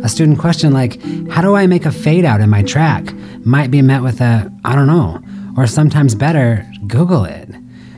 A 0.03 0.09
student 0.09 0.39
question 0.39 0.73
like, 0.73 1.01
How 1.31 1.43
do 1.43 1.55
I 1.57 1.67
make 1.67 1.85
a 1.85 1.93
fade 1.93 2.25
out 2.25 2.41
in 2.41 2.49
my 2.49 2.63
track? 2.63 3.13
might 3.45 3.71
be 3.71 3.83
met 3.83 4.03
with 4.03 4.21
a, 4.21 4.53
I 4.65 4.75
don't 4.75 4.87
know, 4.87 5.23
or 5.57 5.67
sometimes 5.67 6.15
better, 6.15 6.67
Google 6.87 7.25
it, 7.25 7.49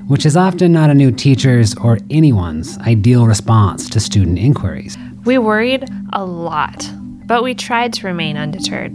which 0.07 0.25
is 0.25 0.37
often 0.37 0.73
not 0.73 0.91
a 0.91 0.95
new 0.95 1.11
teacher's 1.11 1.75
or 1.77 1.99
anyone's 2.11 2.79
ideal 2.79 3.27
response 3.27 3.89
to 3.91 4.01
student 4.01 4.39
inquiries. 4.39 4.97
We 5.25 5.39
worried 5.39 5.89
a 6.13 6.25
lot 6.25 6.91
but 7.31 7.45
we 7.45 7.55
tried 7.55 7.93
to 7.93 8.09
remain 8.09 8.37
undeterred. 8.37 8.93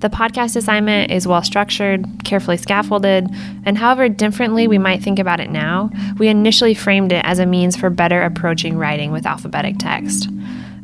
The 0.00 0.08
podcast 0.08 0.56
assignment 0.56 1.12
is 1.12 1.28
well 1.28 1.44
structured, 1.44 2.04
carefully 2.24 2.56
scaffolded, 2.56 3.28
and 3.64 3.78
however 3.78 4.08
differently 4.08 4.66
we 4.66 4.76
might 4.76 5.04
think 5.04 5.20
about 5.20 5.38
it 5.38 5.50
now, 5.50 5.90
we 6.18 6.26
initially 6.26 6.74
framed 6.74 7.12
it 7.12 7.24
as 7.24 7.38
a 7.38 7.46
means 7.46 7.76
for 7.76 7.88
better 7.88 8.22
approaching 8.22 8.76
writing 8.76 9.12
with 9.12 9.24
alphabetic 9.24 9.78
text. 9.78 10.28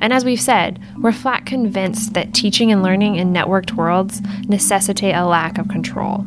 And 0.01 0.13
as 0.13 0.25
we've 0.25 0.41
said, 0.41 0.81
we're 1.01 1.11
flat 1.11 1.45
convinced 1.45 2.15
that 2.15 2.35
teaching 2.35 2.71
and 2.71 2.85
learning 2.85 3.17
in 3.17 3.33
networked 3.33 3.73
worlds 3.73 4.21
necessitate 4.47 5.17
a 5.17 5.27
lack 5.27 5.59
of 5.59 5.67
control. 5.67 6.19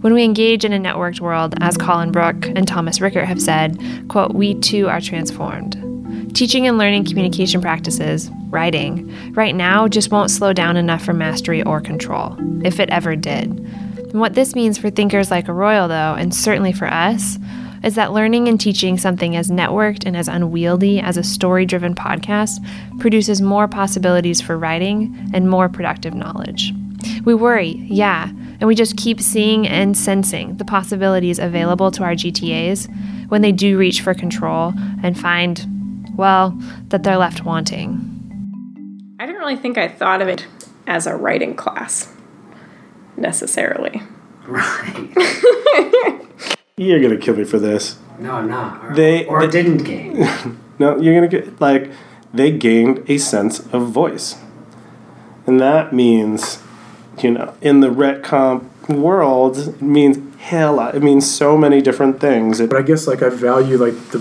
When 0.00 0.14
we 0.14 0.24
engage 0.24 0.64
in 0.64 0.72
a 0.72 0.80
networked 0.80 1.20
world, 1.20 1.54
as 1.60 1.76
Collin 1.76 2.10
Brooke 2.10 2.46
and 2.56 2.66
Thomas 2.66 3.00
Rickert 3.00 3.28
have 3.28 3.40
said, 3.40 3.80
quote, 4.08 4.34
we 4.34 4.58
too 4.58 4.88
are 4.88 5.00
transformed. 5.00 5.83
Teaching 6.34 6.66
and 6.66 6.78
learning 6.78 7.04
communication 7.04 7.60
practices, 7.60 8.28
writing, 8.48 9.32
right 9.34 9.54
now 9.54 9.86
just 9.86 10.10
won't 10.10 10.32
slow 10.32 10.52
down 10.52 10.76
enough 10.76 11.04
for 11.04 11.12
mastery 11.12 11.62
or 11.62 11.80
control, 11.80 12.36
if 12.64 12.80
it 12.80 12.90
ever 12.90 13.14
did. 13.14 13.50
And 13.52 14.20
what 14.20 14.34
this 14.34 14.56
means 14.56 14.76
for 14.76 14.90
thinkers 14.90 15.30
like 15.30 15.48
Arroyo, 15.48 15.86
though, 15.86 16.16
and 16.18 16.34
certainly 16.34 16.72
for 16.72 16.86
us, 16.86 17.38
is 17.84 17.94
that 17.94 18.12
learning 18.12 18.48
and 18.48 18.60
teaching 18.60 18.98
something 18.98 19.36
as 19.36 19.48
networked 19.48 20.04
and 20.04 20.16
as 20.16 20.26
unwieldy 20.26 20.98
as 20.98 21.16
a 21.16 21.22
story 21.22 21.64
driven 21.66 21.94
podcast 21.94 22.58
produces 22.98 23.40
more 23.40 23.68
possibilities 23.68 24.40
for 24.40 24.58
writing 24.58 25.16
and 25.32 25.48
more 25.48 25.68
productive 25.68 26.14
knowledge. 26.14 26.72
We 27.24 27.34
worry, 27.34 27.86
yeah, 27.88 28.28
and 28.58 28.66
we 28.66 28.74
just 28.74 28.96
keep 28.96 29.20
seeing 29.20 29.68
and 29.68 29.96
sensing 29.96 30.56
the 30.56 30.64
possibilities 30.64 31.38
available 31.38 31.92
to 31.92 32.02
our 32.02 32.14
GTAs 32.14 32.88
when 33.28 33.42
they 33.42 33.52
do 33.52 33.78
reach 33.78 34.00
for 34.00 34.14
control 34.14 34.72
and 35.02 35.16
find 35.18 35.64
well, 36.16 36.56
that 36.88 37.02
they're 37.02 37.16
left 37.18 37.44
wanting. 37.44 38.10
I 39.20 39.26
didn't 39.26 39.40
really 39.40 39.56
think 39.56 39.78
I 39.78 39.88
thought 39.88 40.20
of 40.22 40.28
it 40.28 40.46
as 40.86 41.06
a 41.06 41.14
writing 41.16 41.54
class 41.54 42.12
necessarily. 43.16 44.02
Right. 44.46 45.10
You're 46.76 47.00
gonna 47.00 47.16
kill 47.16 47.36
me 47.36 47.44
for 47.44 47.58
this. 47.58 47.96
No, 48.18 48.32
I'm 48.32 48.48
not. 48.48 48.84
Or, 48.84 48.94
They 48.94 49.24
or 49.26 49.46
they- 49.46 49.50
didn't 49.62 49.84
gain. 49.84 50.18
no, 50.78 50.98
you're 51.00 51.14
gonna 51.14 51.28
get 51.28 51.60
like 51.60 51.90
they 52.32 52.50
gained 52.50 53.08
a 53.08 53.16
sense 53.18 53.60
of 53.72 53.88
voice, 53.88 54.36
and 55.46 55.60
that 55.60 55.92
means, 55.92 56.60
you 57.22 57.30
know, 57.30 57.54
in 57.60 57.78
the 57.80 57.90
rhet 57.92 58.22
comp 58.24 58.88
world, 58.88 59.56
it 59.58 59.80
means 59.82 60.18
hell. 60.40 60.80
It 60.88 61.00
means 61.02 61.32
so 61.32 61.56
many 61.56 61.80
different 61.80 62.20
things. 62.20 62.58
It, 62.60 62.70
But 62.70 62.78
I 62.80 62.82
guess 62.82 63.06
like 63.06 63.22
I 63.22 63.28
value 63.28 63.76
like 63.78 63.94
the 64.10 64.18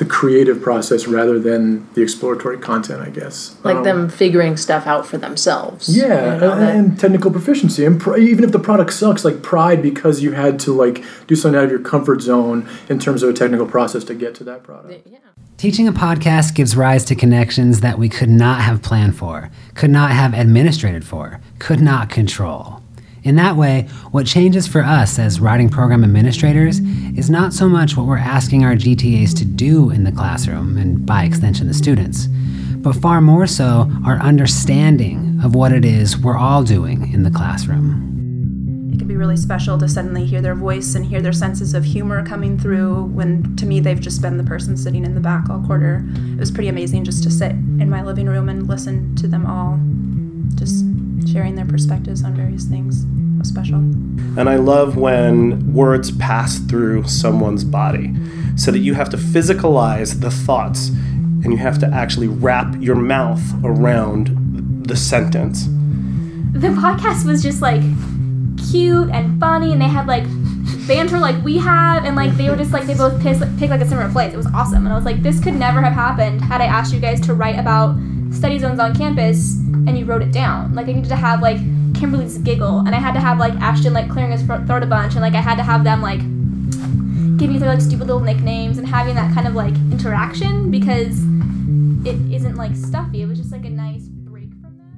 the 0.00 0.06
creative 0.06 0.62
process 0.62 1.06
rather 1.06 1.38
than 1.38 1.86
the 1.92 2.00
exploratory 2.00 2.56
content. 2.56 3.02
I 3.02 3.10
guess 3.10 3.54
Like 3.62 3.76
Um, 3.76 3.84
them 3.84 4.08
figuring 4.08 4.56
stuff 4.56 4.86
out 4.86 5.06
for 5.06 5.18
themselves. 5.18 5.94
Yeah, 5.94 6.34
You 6.34 6.40
know, 6.40 6.52
and, 6.52 6.62
and 6.62 6.98
technical 6.98 7.30
proficiency, 7.30 7.84
and 7.84 8.00
pr- 8.00 8.16
even 8.16 8.42
if 8.42 8.50
the 8.50 8.58
product 8.58 8.94
sucks, 8.94 9.26
like 9.26 9.42
pride 9.42 9.82
because 9.82 10.22
you 10.22 10.32
had 10.32 10.58
to 10.60 10.72
like 10.72 11.04
do 11.26 11.36
something 11.36 11.58
out 11.58 11.64
of 11.64 11.70
your 11.70 11.80
comfort 11.80 12.22
zone 12.22 12.66
in 12.88 12.98
terms 12.98 13.22
of 13.22 13.28
a 13.28 13.34
technical 13.34 13.66
process 13.66 14.02
to 14.04 14.14
get 14.14 14.34
to 14.36 14.44
that 14.44 14.62
product. 14.62 15.06
Yeah. 15.06 15.18
Teaching 15.58 15.86
a 15.86 15.92
podcast 15.92 16.54
gives 16.54 16.74
rise 16.74 17.04
to 17.04 17.14
connections 17.14 17.80
that 17.80 17.98
we 17.98 18.08
could 18.08 18.30
not 18.30 18.62
have 18.62 18.80
planned 18.80 19.14
for, 19.16 19.50
could 19.74 19.90
not 19.90 20.12
have 20.12 20.32
administrated 20.32 21.04
for, 21.04 21.42
could 21.58 21.82
not 21.82 22.08
control. 22.08 22.79
In 23.22 23.36
that 23.36 23.56
way, 23.56 23.82
what 24.12 24.26
changes 24.26 24.66
for 24.66 24.82
us 24.82 25.18
as 25.18 25.40
writing 25.40 25.68
program 25.68 26.04
administrators 26.04 26.78
is 26.78 27.28
not 27.28 27.52
so 27.52 27.68
much 27.68 27.96
what 27.96 28.06
we're 28.06 28.16
asking 28.16 28.64
our 28.64 28.74
GTAs 28.74 29.36
to 29.38 29.44
do 29.44 29.90
in 29.90 30.04
the 30.04 30.12
classroom, 30.12 30.78
and 30.78 31.04
by 31.04 31.24
extension, 31.24 31.66
the 31.66 31.74
students, 31.74 32.28
but 32.76 32.94
far 32.94 33.20
more 33.20 33.46
so 33.46 33.90
our 34.06 34.16
understanding 34.16 35.38
of 35.44 35.54
what 35.54 35.72
it 35.72 35.84
is 35.84 36.16
we're 36.16 36.38
all 36.38 36.62
doing 36.62 37.12
in 37.12 37.22
the 37.22 37.30
classroom. 37.30 38.06
It 38.94 38.98
can 38.98 39.06
be 39.06 39.16
really 39.16 39.36
special 39.36 39.76
to 39.78 39.88
suddenly 39.88 40.24
hear 40.24 40.40
their 40.40 40.54
voice 40.54 40.94
and 40.94 41.04
hear 41.04 41.20
their 41.20 41.32
senses 41.32 41.74
of 41.74 41.84
humor 41.84 42.24
coming 42.24 42.58
through 42.58 43.04
when 43.04 43.54
to 43.56 43.66
me 43.66 43.80
they've 43.80 44.00
just 44.00 44.22
been 44.22 44.38
the 44.38 44.44
person 44.44 44.78
sitting 44.78 45.04
in 45.04 45.14
the 45.14 45.20
back 45.20 45.50
all 45.50 45.62
quarter. 45.66 46.06
It 46.14 46.38
was 46.38 46.50
pretty 46.50 46.68
amazing 46.68 47.04
just 47.04 47.22
to 47.24 47.30
sit 47.30 47.52
in 47.52 47.90
my 47.90 48.02
living 48.02 48.26
room 48.26 48.48
and 48.48 48.66
listen 48.66 49.14
to 49.16 49.28
them 49.28 49.44
all 49.44 49.78
just 50.60 50.84
sharing 51.32 51.56
their 51.56 51.66
perspectives 51.66 52.22
on 52.22 52.34
various 52.34 52.64
things. 52.66 53.04
Was 53.38 53.48
special. 53.48 53.76
And 53.78 54.48
I 54.48 54.56
love 54.56 54.96
when 54.96 55.72
words 55.72 56.10
pass 56.12 56.58
through 56.58 57.08
someone's 57.08 57.64
body 57.64 58.14
so 58.56 58.70
that 58.70 58.80
you 58.80 58.92
have 58.94 59.08
to 59.10 59.16
physicalize 59.16 60.20
the 60.20 60.30
thoughts 60.30 60.88
and 61.42 61.50
you 61.50 61.56
have 61.56 61.78
to 61.78 61.86
actually 61.86 62.28
wrap 62.28 62.76
your 62.80 62.96
mouth 62.96 63.42
around 63.64 64.84
the 64.86 64.96
sentence. 64.96 65.64
the 66.52 66.68
podcast 66.68 67.24
was 67.24 67.42
just 67.42 67.62
like 67.62 67.80
cute 68.70 69.08
and 69.10 69.40
funny 69.40 69.72
and 69.72 69.80
they 69.80 69.88
had 69.88 70.06
like 70.06 70.24
banter 70.86 71.18
like 71.18 71.42
we 71.42 71.56
have 71.56 72.04
and 72.04 72.14
like 72.16 72.32
they 72.36 72.50
were 72.50 72.56
just 72.56 72.72
like 72.72 72.84
they 72.86 72.94
both 72.94 73.18
picked, 73.22 73.40
picked 73.58 73.70
like 73.70 73.80
a 73.80 73.88
similar 73.88 74.10
place 74.10 74.34
it 74.34 74.36
was 74.36 74.48
awesome 74.48 74.84
and 74.84 74.92
i 74.92 74.96
was 74.96 75.04
like 75.04 75.22
this 75.22 75.40
could 75.42 75.54
never 75.54 75.80
have 75.80 75.92
happened 75.94 76.40
had 76.42 76.60
i 76.60 76.66
asked 76.66 76.92
you 76.92 77.00
guys 77.00 77.20
to 77.20 77.32
write 77.32 77.58
about 77.58 77.96
study 78.32 78.58
zones 78.58 78.78
on 78.78 78.94
campus 78.94 79.56
and 79.56 79.98
you 79.98 80.04
wrote 80.04 80.22
it 80.22 80.32
down 80.32 80.74
like 80.74 80.86
i 80.88 80.92
needed 80.92 81.08
to 81.08 81.16
have 81.16 81.40
like 81.42 81.58
kimberly's 81.94 82.38
giggle 82.38 82.80
and 82.80 82.94
i 82.94 82.98
had 82.98 83.12
to 83.12 83.20
have 83.20 83.38
like 83.38 83.52
ashton 83.54 83.92
like 83.92 84.08
clearing 84.10 84.32
his 84.32 84.42
throat 84.42 84.82
a 84.82 84.86
bunch 84.86 85.12
and 85.12 85.22
like 85.22 85.34
i 85.34 85.40
had 85.40 85.56
to 85.56 85.62
have 85.62 85.84
them 85.84 86.00
like 86.00 86.20
giving 87.38 87.56
each 87.56 87.62
other 87.62 87.72
like 87.72 87.80
stupid 87.80 88.06
little 88.06 88.20
nicknames 88.20 88.78
and 88.78 88.86
having 88.86 89.14
that 89.14 89.32
kind 89.34 89.48
of 89.48 89.54
like 89.54 89.74
interaction 89.90 90.70
because 90.70 91.24
it 92.06 92.16
isn't 92.32 92.56
like 92.56 92.76
stuffy 92.76 93.22
it 93.22 93.26
was 93.26 93.38
just 93.38 93.50
like 93.50 93.64
a 93.64 93.70
nice 93.70 94.08
break 94.08 94.50
from 94.60 94.76
that. 94.78 94.96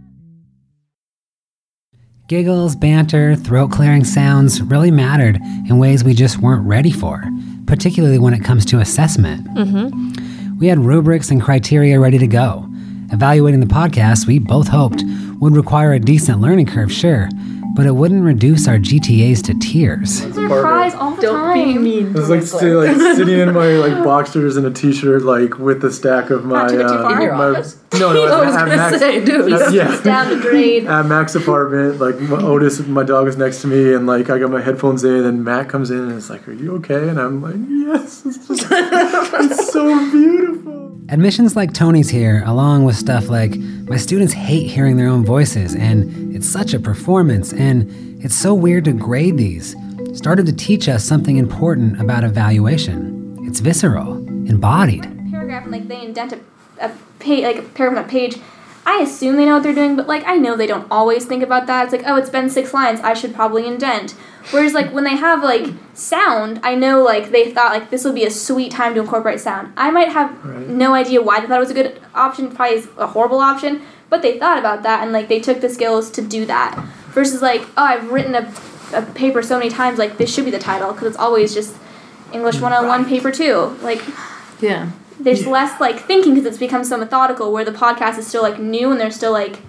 Giggles, 2.28 2.74
banter, 2.76 3.36
throat 3.36 3.70
clearing 3.70 4.04
sounds 4.04 4.60
really 4.62 4.90
mattered 4.90 5.36
in 5.68 5.78
ways 5.78 6.02
we 6.02 6.14
just 6.14 6.38
weren't 6.38 6.66
ready 6.66 6.90
for, 6.90 7.22
particularly 7.66 8.18
when 8.18 8.34
it 8.34 8.44
comes 8.44 8.64
to 8.66 8.80
assessment. 8.80 9.46
Mm-hmm. 9.48 10.58
We 10.58 10.68
had 10.68 10.78
rubrics 10.78 11.30
and 11.30 11.42
criteria 11.42 11.98
ready 12.00 12.18
to 12.18 12.26
go. 12.26 12.71
Evaluating 13.12 13.60
the 13.60 13.66
podcast, 13.66 14.26
we 14.26 14.38
both 14.38 14.68
hoped, 14.68 15.04
would 15.38 15.54
require 15.54 15.92
a 15.92 16.00
decent 16.00 16.40
learning 16.40 16.64
curve, 16.64 16.90
sure, 16.90 17.28
but 17.74 17.86
it 17.86 17.92
wouldn't 17.94 18.22
reduce 18.22 18.68
our 18.68 18.78
GTAs 18.78 19.42
to 19.44 19.54
tears. 19.58 20.20
There 20.34 20.44
are 20.52 20.60
cries 20.62 20.94
all 20.94 21.12
the 21.16 21.22
Don't 21.22 21.34
time. 21.54 21.54
be 21.74 21.78
mean. 21.78 22.08
I 22.16 22.20
was 22.20 22.28
like, 22.30 22.42
sti- 22.42 22.66
like 22.74 22.96
sitting 23.16 23.38
in 23.38 23.52
my 23.52 23.68
like 23.76 24.04
boxers 24.04 24.56
and 24.56 24.66
a 24.66 24.70
t-shirt, 24.70 25.22
like 25.22 25.58
with 25.58 25.82
a 25.84 25.90
stack 25.90 26.30
of 26.30 26.44
my. 26.44 26.68
took 26.68 26.80
it 26.80 26.82
too 26.82 26.94
uh, 26.94 27.02
far? 27.02 27.16
In 27.16 27.22
your 27.22 27.34
my- 27.36 27.44
office? 27.58 27.78
No, 27.98 28.12
no. 28.12 28.24
I 28.26 28.40
at- 28.40 28.46
was 28.46 28.54
at 28.54 28.58
gonna 28.64 28.76
Max- 28.76 28.98
say, 28.98 29.24
dude. 29.24 29.52
at- 29.52 29.72
yeah. 29.72 30.00
Down 30.02 30.28
the 30.30 30.36
grade. 30.40 30.86
At 30.92 31.06
Mac's 31.06 31.34
apartment, 31.34 31.98
like 32.00 32.18
my, 32.20 32.36
Otis, 32.42 32.80
my 32.86 33.02
dog 33.04 33.28
is 33.28 33.36
next 33.36 33.60
to 33.62 33.66
me, 33.68 33.94
and 33.94 34.06
like 34.06 34.28
I 34.30 34.38
got 34.38 34.50
my 34.50 34.60
headphones 34.60 35.04
in, 35.04 35.24
and 35.24 35.44
Matt 35.44 35.68
comes 35.68 35.90
in 35.90 35.98
and 35.98 36.12
it's 36.12 36.28
like, 36.30 36.46
"Are 36.48 36.52
you 36.52 36.74
okay?" 36.76 37.08
And 37.08 37.18
I'm 37.18 37.40
like, 37.42 37.54
"Yes, 37.68 38.24
it's, 38.26 38.46
just, 38.48 38.66
it's 38.70 39.72
so 39.72 40.10
beautiful." 40.10 41.00
Admissions 41.08 41.56
like 41.56 41.72
Tony's 41.74 42.08
here, 42.08 42.42
along 42.46 42.84
with 42.84 42.96
stuff 42.96 43.28
like, 43.28 43.56
my 43.56 43.96
students 43.96 44.32
hate 44.32 44.66
hearing 44.70 44.96
their 44.96 45.08
own 45.08 45.24
voices, 45.24 45.74
and 45.74 46.21
it's 46.34 46.48
such 46.48 46.74
a 46.74 46.80
performance, 46.80 47.52
and 47.52 47.88
it's 48.24 48.34
so 48.34 48.54
weird 48.54 48.84
to 48.86 48.92
grade 48.92 49.36
these, 49.36 49.76
started 50.14 50.46
to 50.46 50.52
teach 50.52 50.88
us 50.88 51.04
something 51.04 51.36
important 51.36 52.00
about 52.00 52.24
evaluation. 52.24 53.36
It's 53.42 53.60
visceral, 53.60 54.16
embodied. 54.48 55.02
paragraph 55.30 55.64
and 55.64 55.72
like 55.72 55.88
they 55.88 56.04
indent 56.04 56.32
a, 56.32 56.40
a 56.80 56.90
page 57.18 57.44
like 57.44 57.56
a 57.58 57.62
paragraph 57.62 58.06
a 58.06 58.08
page 58.08 58.38
i 58.84 58.98
assume 59.00 59.36
they 59.36 59.44
know 59.46 59.54
what 59.54 59.62
they're 59.62 59.74
doing 59.74 59.94
but 59.96 60.06
like 60.08 60.24
i 60.26 60.36
know 60.36 60.56
they 60.56 60.66
don't 60.66 60.86
always 60.90 61.24
think 61.24 61.42
about 61.42 61.66
that. 61.66 61.84
It's 61.84 61.92
like 61.92 62.02
oh 62.06 62.16
it's 62.16 62.30
been 62.30 62.50
six 62.50 62.74
lines. 62.74 63.00
I 63.00 63.14
should 63.14 63.34
probably 63.34 63.66
indent. 63.66 64.12
Whereas 64.50 64.74
like 64.74 64.92
when 64.92 65.04
they 65.04 65.16
have 65.16 65.42
like 65.42 65.68
sound 65.94 66.58
i 66.64 66.74
know 66.74 67.00
like 67.02 67.30
they 67.30 67.50
thought 67.52 67.72
like 67.72 67.90
this 67.90 68.04
would 68.04 68.14
be 68.14 68.24
a 68.24 68.30
sweet 68.30 68.72
time 68.72 68.94
to 68.94 69.00
incorporate 69.00 69.40
sound. 69.40 69.72
I 69.76 69.90
might 69.90 70.08
have 70.08 70.30
Right. 70.44 70.66
no 70.68 70.94
idea 70.94 71.22
why 71.22 71.40
they 71.40 71.46
thought 71.46 71.58
it 71.62 71.66
was 71.68 71.70
a 71.70 71.74
good 71.74 72.00
option 72.14 72.50
probably 72.50 72.76
is 72.78 72.88
a 72.98 73.06
horrible 73.08 73.38
option 73.38 73.82
but 74.10 74.20
they 74.22 74.38
thought 74.38 74.58
about 74.58 74.82
that 74.82 75.02
and 75.02 75.12
like 75.12 75.28
they 75.28 75.38
took 75.40 75.60
the 75.60 75.68
skills 75.68 76.10
to 76.10 76.20
do 76.22 76.44
that 76.46 76.76
versus 77.10 77.40
like 77.40 77.62
oh 77.76 77.84
i've 77.84 78.10
written 78.10 78.34
a, 78.34 78.52
a 78.94 79.02
paper 79.02 79.42
so 79.42 79.58
many 79.58 79.70
times 79.70 79.96
like 79.98 80.18
this 80.18 80.32
should 80.34 80.44
be 80.44 80.50
the 80.50 80.58
title 80.58 80.92
because 80.92 81.06
it's 81.08 81.16
always 81.18 81.54
just 81.54 81.76
english 82.32 82.56
mm, 82.56 82.62
101 82.62 83.04
paper 83.06 83.30
2 83.30 83.78
like 83.82 84.02
Yeah. 84.60 84.90
There's 85.22 85.46
less 85.46 85.80
like 85.80 85.98
thinking 86.00 86.34
because 86.34 86.46
it's 86.46 86.58
become 86.58 86.84
so 86.84 86.96
methodical 86.96 87.52
where 87.52 87.64
the 87.64 87.70
podcast 87.72 88.18
is 88.18 88.26
still 88.26 88.42
like 88.42 88.58
new 88.58 88.90
and 88.90 89.00
they're 89.00 89.10
still 89.10 89.32
like 89.32 89.60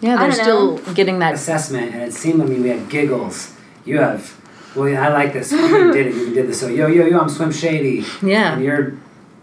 Yeah, 0.00 0.14
I 0.14 0.18
they're 0.18 0.30
don't 0.30 0.40
still 0.44 0.76
know. 0.78 0.94
getting 0.94 1.18
that. 1.20 1.34
assessment, 1.34 1.92
and 1.94 2.02
it 2.02 2.14
seemed 2.14 2.40
I 2.40 2.44
mean, 2.44 2.62
we 2.62 2.68
had 2.70 2.88
giggles. 2.88 3.54
You 3.84 3.98
have, 3.98 4.36
well, 4.76 4.94
I 5.02 5.08
like 5.08 5.32
this. 5.32 5.50
You 5.52 5.92
did 5.92 6.06
it. 6.08 6.14
You 6.14 6.34
did 6.34 6.48
this. 6.48 6.60
So, 6.60 6.68
yo, 6.68 6.86
yo, 6.86 7.06
yo, 7.06 7.18
I'm 7.20 7.28
Swim 7.28 7.50
Shady. 7.52 8.04
Yeah. 8.22 8.54
And 8.54 8.62
you're 8.64 8.94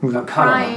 a 0.04 0.22
crying. 0.26 0.76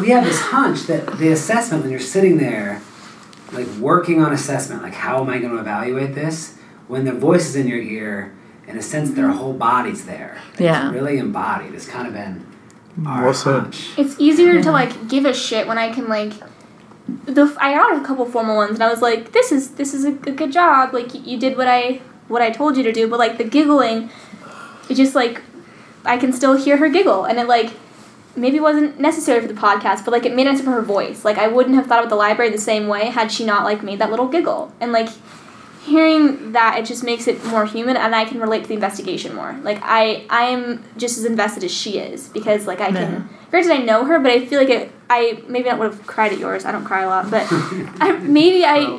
we 0.00 0.10
have 0.10 0.24
this 0.24 0.40
hunch 0.40 0.82
that 0.84 1.18
the 1.18 1.30
assessment, 1.32 1.82
when 1.82 1.90
you're 1.90 2.00
sitting 2.00 2.38
there, 2.38 2.80
like 3.52 3.66
working 3.78 4.22
on 4.22 4.32
assessment, 4.32 4.82
like 4.82 4.94
how 4.94 5.20
am 5.22 5.30
I 5.30 5.38
going 5.38 5.52
to 5.52 5.58
evaluate 5.58 6.14
this? 6.14 6.56
When 6.88 7.04
the 7.04 7.12
voice 7.12 7.48
is 7.48 7.56
in 7.56 7.66
your 7.66 7.78
ear, 7.80 8.32
in 8.68 8.76
a 8.76 8.82
sense, 8.82 9.10
their 9.12 9.28
whole 9.28 9.52
body's 9.52 10.04
there. 10.06 10.38
Like, 10.52 10.60
Yeah. 10.60 10.86
It's 10.86 10.94
really 10.94 11.18
embodied. 11.18 11.74
It's 11.74 11.86
kind 11.86 12.06
of 12.06 12.14
been 12.14 12.46
our 13.04 13.24
Well 13.24 13.70
it's 13.98 14.16
easier 14.18 14.62
to 14.62 14.70
like 14.70 15.08
give 15.08 15.26
a 15.26 15.34
shit 15.34 15.66
when 15.66 15.76
I 15.76 15.92
can 15.92 16.08
like 16.08 16.32
the 17.26 17.54
I 17.60 17.74
got 17.74 18.00
a 18.00 18.04
couple 18.04 18.24
formal 18.24 18.56
ones 18.56 18.72
and 18.72 18.82
I 18.82 18.88
was 18.90 19.02
like 19.02 19.32
this 19.32 19.52
is 19.52 19.72
this 19.72 19.92
is 19.92 20.04
a, 20.04 20.10
a 20.10 20.32
good 20.32 20.50
job. 20.50 20.94
Like 20.94 21.12
you, 21.14 21.20
you 21.20 21.38
did 21.38 21.56
what 21.58 21.68
I 21.68 22.00
what 22.28 22.40
I 22.42 22.50
told 22.50 22.76
you 22.76 22.82
to 22.84 22.92
do. 22.92 23.06
But 23.06 23.18
like 23.18 23.36
the 23.38 23.44
giggling 23.44 24.10
it 24.88 24.94
just 24.94 25.14
like 25.14 25.42
I 26.04 26.16
can 26.16 26.32
still 26.32 26.56
hear 26.56 26.78
her 26.78 26.88
giggle 26.88 27.24
and 27.24 27.38
it 27.38 27.46
like 27.46 27.72
maybe 28.34 28.60
wasn't 28.60 28.98
necessary 29.00 29.40
for 29.40 29.48
the 29.48 29.60
podcast 29.60 30.04
but 30.04 30.12
like 30.12 30.24
it 30.24 30.34
made 30.34 30.46
sense 30.46 30.62
for 30.62 30.70
her 30.70 30.82
voice. 30.82 31.22
Like 31.24 31.36
I 31.36 31.48
wouldn't 31.48 31.74
have 31.74 31.86
thought 31.86 31.98
about 31.98 32.08
the 32.08 32.16
library 32.16 32.50
the 32.50 32.58
same 32.58 32.88
way 32.88 33.06
had 33.10 33.30
she 33.30 33.44
not 33.44 33.64
like 33.64 33.82
made 33.82 33.98
that 33.98 34.10
little 34.10 34.28
giggle. 34.28 34.72
And 34.80 34.90
like 34.90 35.10
hearing 35.86 36.52
that 36.52 36.78
it 36.78 36.84
just 36.84 37.02
makes 37.04 37.26
it 37.28 37.42
more 37.46 37.64
human 37.64 37.96
and 37.96 38.14
I 38.14 38.24
can 38.24 38.40
relate 38.40 38.62
to 38.62 38.68
the 38.68 38.74
investigation 38.74 39.34
more. 39.34 39.58
Like 39.62 39.78
I 39.82 40.24
I 40.28 40.42
am 40.44 40.84
just 40.96 41.16
as 41.18 41.24
invested 41.24 41.64
as 41.64 41.70
she 41.72 41.98
is 41.98 42.28
because 42.28 42.66
like 42.66 42.80
I 42.80 42.90
can 42.92 43.28
granted 43.50 43.72
I 43.72 43.78
know 43.78 44.04
her 44.04 44.18
but 44.18 44.30
I 44.32 44.44
feel 44.44 44.58
like 44.60 44.68
it 44.68 44.90
I 45.08 45.40
maybe 45.48 45.68
not 45.68 45.78
would 45.78 45.92
have 45.92 46.06
cried 46.06 46.32
at 46.32 46.38
yours. 46.40 46.64
I 46.64 46.72
don't 46.72 46.84
cry 46.84 47.02
a 47.02 47.06
lot, 47.08 47.30
but 47.30 47.46
I 48.00 48.12
maybe 48.20 48.64
I 48.64 48.98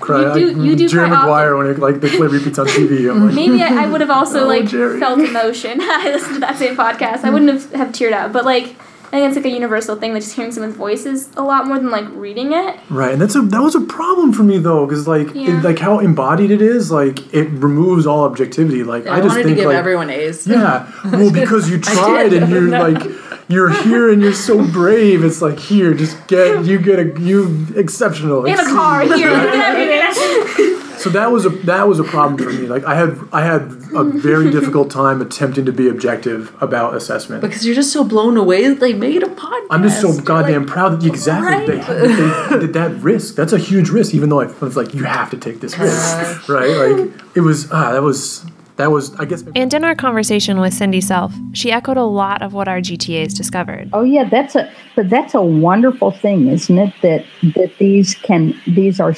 Cry. 0.00 0.34
You 0.38 0.52
do- 0.54 0.60
I- 0.60 0.64
you 0.64 0.76
do 0.76 0.88
Jerry 0.88 1.08
cry 1.08 1.18
Maguire 1.18 1.56
when 1.56 1.66
it 1.66 1.78
like 1.78 2.00
the 2.00 2.08
play 2.08 2.28
repeats 2.28 2.58
on 2.58 2.66
TV. 2.66 3.10
I'm 3.10 3.26
like, 3.26 3.34
maybe 3.34 3.62
I, 3.62 3.84
I 3.84 3.86
would 3.90 4.00
have 4.00 4.10
also 4.10 4.44
Oh, 4.44 4.46
like 4.48 4.66
Jerry. 4.66 5.00
felt 5.00 5.18
emotion. 5.18 5.80
I 5.82 6.10
listened 6.12 6.34
to 6.34 6.40
that 6.40 6.56
same 6.56 6.76
podcast. 6.76 7.24
I 7.24 7.30
wouldn't 7.30 7.50
have, 7.52 7.72
have 7.72 7.88
teared 7.88 8.12
up, 8.12 8.32
but 8.32 8.44
like 8.44 8.76
I 9.14 9.18
think 9.18 9.28
it's 9.28 9.36
like 9.36 9.44
a 9.44 9.54
universal 9.54 9.94
thing 9.94 10.12
that 10.14 10.22
just 10.22 10.34
hearing 10.34 10.50
someone's 10.50 10.74
voice 10.74 11.06
is 11.06 11.30
a 11.36 11.42
lot 11.42 11.68
more 11.68 11.78
than 11.78 11.90
like 11.90 12.04
reading 12.14 12.52
it. 12.52 12.76
Right, 12.90 13.12
and 13.12 13.22
that's 13.22 13.36
a 13.36 13.42
that 13.42 13.60
was 13.62 13.76
a 13.76 13.80
problem 13.82 14.32
for 14.32 14.42
me 14.42 14.58
though, 14.58 14.86
because 14.86 15.06
like 15.06 15.32
Yeah. 15.34 15.58
it, 15.58 15.62
like 15.62 15.78
how 15.78 16.00
embodied 16.00 16.50
it 16.50 16.60
is, 16.60 16.90
like 16.90 17.32
it 17.32 17.48
removes 17.50 18.08
all 18.08 18.24
objectivity. 18.24 18.82
Like 18.82 19.06
I, 19.06 19.18
I 19.18 19.20
just 19.20 19.28
wanted 19.28 19.44
think 19.44 19.56
to 19.58 19.62
give 19.62 19.66
like 19.66 19.76
everyone 19.76 20.10
A's. 20.10 20.48
yeah, 20.48 20.90
well 21.12 21.30
because 21.32 21.70
you 21.70 21.78
tried 21.78 22.32
and 22.32 22.50
you're 22.50 22.62
like 22.88 23.02
you're 23.46 23.70
here 23.84 24.10
and 24.10 24.20
you're 24.20 24.32
so 24.32 24.66
brave. 24.66 25.22
It's 25.22 25.40
like 25.40 25.60
here, 25.60 25.94
just 25.94 26.26
get 26.26 26.64
you 26.64 26.80
get 26.80 26.98
a 26.98 27.20
you 27.20 27.68
exceptional. 27.76 28.44
In 28.46 28.58
a 28.58 28.64
car 28.64 29.02
here, 29.02 29.30
right? 29.30 29.44
look 29.44 29.54
everything. 29.54 30.73
So 31.04 31.10
that 31.10 31.30
was 31.30 31.44
a 31.44 31.50
that 31.50 31.86
was 31.86 32.00
a 32.00 32.04
problem 32.04 32.38
for 32.38 32.50
me. 32.50 32.66
Like 32.66 32.82
I 32.84 32.94
had 32.94 33.18
I 33.30 33.42
had 33.42 33.60
a 33.94 34.04
very 34.04 34.50
difficult 34.50 34.90
time 34.90 35.20
attempting 35.20 35.66
to 35.66 35.72
be 35.72 35.86
objective 35.86 36.56
about 36.62 36.94
assessment. 36.94 37.42
Because 37.42 37.66
you're 37.66 37.74
just 37.74 37.92
so 37.92 38.04
blown 38.04 38.38
away 38.38 38.66
that 38.68 38.80
they 38.80 38.94
made 38.94 39.22
a 39.22 39.26
podcast. 39.26 39.66
I'm 39.68 39.82
just 39.82 40.00
so 40.00 40.18
goddamn 40.18 40.64
proud 40.64 40.92
that 40.92 41.02
you 41.02 41.10
exactly 41.10 41.76
Right. 41.76 41.86
they, 41.86 42.58
did 42.58 42.72
that 42.72 42.92
risk. 43.02 43.34
That's 43.34 43.52
a 43.52 43.58
huge 43.58 43.90
risk, 43.90 44.14
even 44.14 44.30
though 44.30 44.40
I 44.40 44.46
was 44.46 44.78
like, 44.78 44.94
you 44.94 45.04
have 45.04 45.28
to 45.32 45.36
take 45.36 45.60
this 45.60 45.78
risk, 45.78 46.48
right? 46.48 46.70
Like 46.70 47.12
it 47.36 47.40
was 47.42 47.70
ah, 47.70 47.92
that 47.92 48.02
was 48.02 48.46
that 48.76 48.90
was 48.90 49.14
I 49.16 49.26
guess 49.26 49.44
And 49.54 49.74
in 49.74 49.84
our 49.84 49.94
conversation 49.94 50.58
with 50.58 50.72
Cindy 50.72 51.02
Selfe, 51.02 51.34
she 51.52 51.70
echoed 51.70 51.98
a 51.98 52.04
lot 52.04 52.40
of 52.40 52.54
what 52.54 52.66
our 52.66 52.78
GTAs 52.78 53.36
discovered. 53.36 53.90
Oh 53.92 54.04
yeah, 54.04 54.26
that's 54.26 54.56
a 54.56 54.72
but 54.96 55.10
that's 55.10 55.34
a 55.34 55.42
wonderful 55.42 56.12
thing, 56.12 56.48
isn't 56.48 56.78
it? 56.78 56.94
That 57.02 57.26
that 57.56 57.72
these 57.78 58.14
can 58.14 58.58
these 58.66 59.00
are 59.00 59.12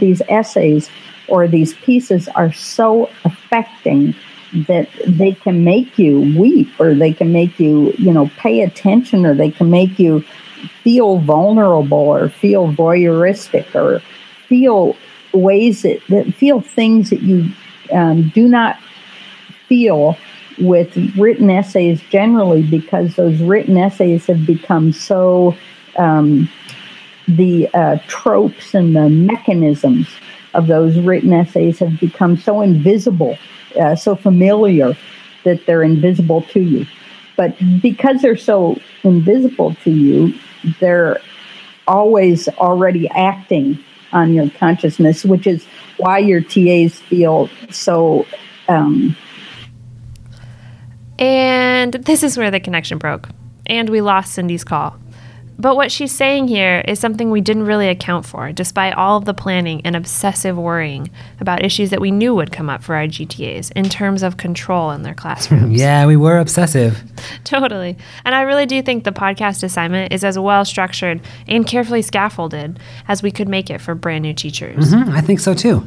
these 0.00 0.22
essays 0.30 0.88
or 1.28 1.48
these 1.48 1.74
pieces 1.74 2.28
are 2.28 2.52
so 2.52 3.10
affecting 3.24 4.14
that 4.68 4.88
they 5.06 5.32
can 5.32 5.64
make 5.64 5.98
you 5.98 6.20
weep 6.38 6.68
or 6.78 6.94
they 6.94 7.12
can 7.12 7.32
make 7.32 7.58
you 7.58 7.92
you 7.98 8.12
know 8.12 8.30
pay 8.38 8.62
attention 8.62 9.26
or 9.26 9.34
they 9.34 9.50
can 9.50 9.70
make 9.70 9.98
you 9.98 10.24
feel 10.82 11.18
vulnerable 11.18 11.98
or 11.98 12.28
feel 12.28 12.72
voyeuristic 12.72 13.74
or 13.74 14.00
feel 14.48 14.96
ways 15.32 15.82
that, 15.82 16.00
that 16.08 16.32
feel 16.34 16.60
things 16.60 17.10
that 17.10 17.22
you 17.22 17.50
um, 17.92 18.28
do 18.34 18.48
not 18.48 18.78
feel 19.68 20.16
with 20.58 20.96
written 21.18 21.50
essays 21.50 22.00
generally 22.08 22.62
because 22.62 23.16
those 23.16 23.40
written 23.42 23.76
essays 23.76 24.26
have 24.26 24.46
become 24.46 24.92
so 24.92 25.54
um, 25.98 26.48
the 27.28 27.68
uh, 27.74 27.98
tropes 28.06 28.74
and 28.74 28.96
the 28.96 29.08
mechanisms 29.08 30.08
of 30.56 30.66
those 30.66 30.98
written 30.98 31.32
essays 31.32 31.78
have 31.78 32.00
become 32.00 32.36
so 32.36 32.62
invisible, 32.62 33.38
uh, 33.80 33.94
so 33.94 34.16
familiar 34.16 34.96
that 35.44 35.64
they're 35.66 35.82
invisible 35.82 36.42
to 36.42 36.60
you. 36.60 36.86
But 37.36 37.56
because 37.82 38.22
they're 38.22 38.36
so 38.36 38.80
invisible 39.04 39.74
to 39.84 39.90
you, 39.90 40.34
they're 40.80 41.20
always 41.86 42.48
already 42.48 43.08
acting 43.10 43.78
on 44.12 44.32
your 44.32 44.50
consciousness, 44.50 45.24
which 45.24 45.46
is 45.46 45.66
why 45.98 46.18
your 46.18 46.40
TAs 46.40 46.98
feel 46.98 47.48
so. 47.70 48.26
Um, 48.68 49.16
And 51.18 51.92
this 51.92 52.22
is 52.22 52.36
where 52.36 52.50
the 52.50 52.60
connection 52.60 52.98
broke, 52.98 53.28
and 53.66 53.88
we 53.88 54.00
lost 54.00 54.34
Cindy's 54.34 54.64
call. 54.64 54.98
But 55.58 55.74
what 55.74 55.90
she's 55.90 56.12
saying 56.12 56.48
here 56.48 56.84
is 56.86 57.00
something 57.00 57.30
we 57.30 57.40
didn't 57.40 57.64
really 57.64 57.88
account 57.88 58.26
for, 58.26 58.52
despite 58.52 58.94
all 58.94 59.16
of 59.16 59.24
the 59.24 59.32
planning 59.32 59.80
and 59.84 59.96
obsessive 59.96 60.56
worrying 60.56 61.10
about 61.40 61.64
issues 61.64 61.90
that 61.90 62.00
we 62.00 62.10
knew 62.10 62.34
would 62.34 62.52
come 62.52 62.68
up 62.68 62.82
for 62.82 62.94
our 62.94 63.06
GTAs 63.06 63.72
in 63.72 63.88
terms 63.88 64.22
of 64.22 64.36
control 64.36 64.90
in 64.90 65.02
their 65.02 65.14
classrooms. 65.14 65.78
yeah, 65.80 66.04
we 66.04 66.16
were 66.16 66.38
obsessive. 66.38 67.02
totally. 67.44 67.96
And 68.24 68.34
I 68.34 68.42
really 68.42 68.66
do 68.66 68.82
think 68.82 69.04
the 69.04 69.12
podcast 69.12 69.62
assignment 69.62 70.12
is 70.12 70.24
as 70.24 70.38
well 70.38 70.64
structured 70.64 71.20
and 71.48 71.66
carefully 71.66 72.02
scaffolded 72.02 72.78
as 73.08 73.22
we 73.22 73.30
could 73.30 73.48
make 73.48 73.70
it 73.70 73.80
for 73.80 73.94
brand 73.94 74.22
new 74.22 74.34
teachers. 74.34 74.92
hmm 74.92 75.10
I 75.10 75.22
think 75.22 75.40
so 75.40 75.54
too. 75.54 75.86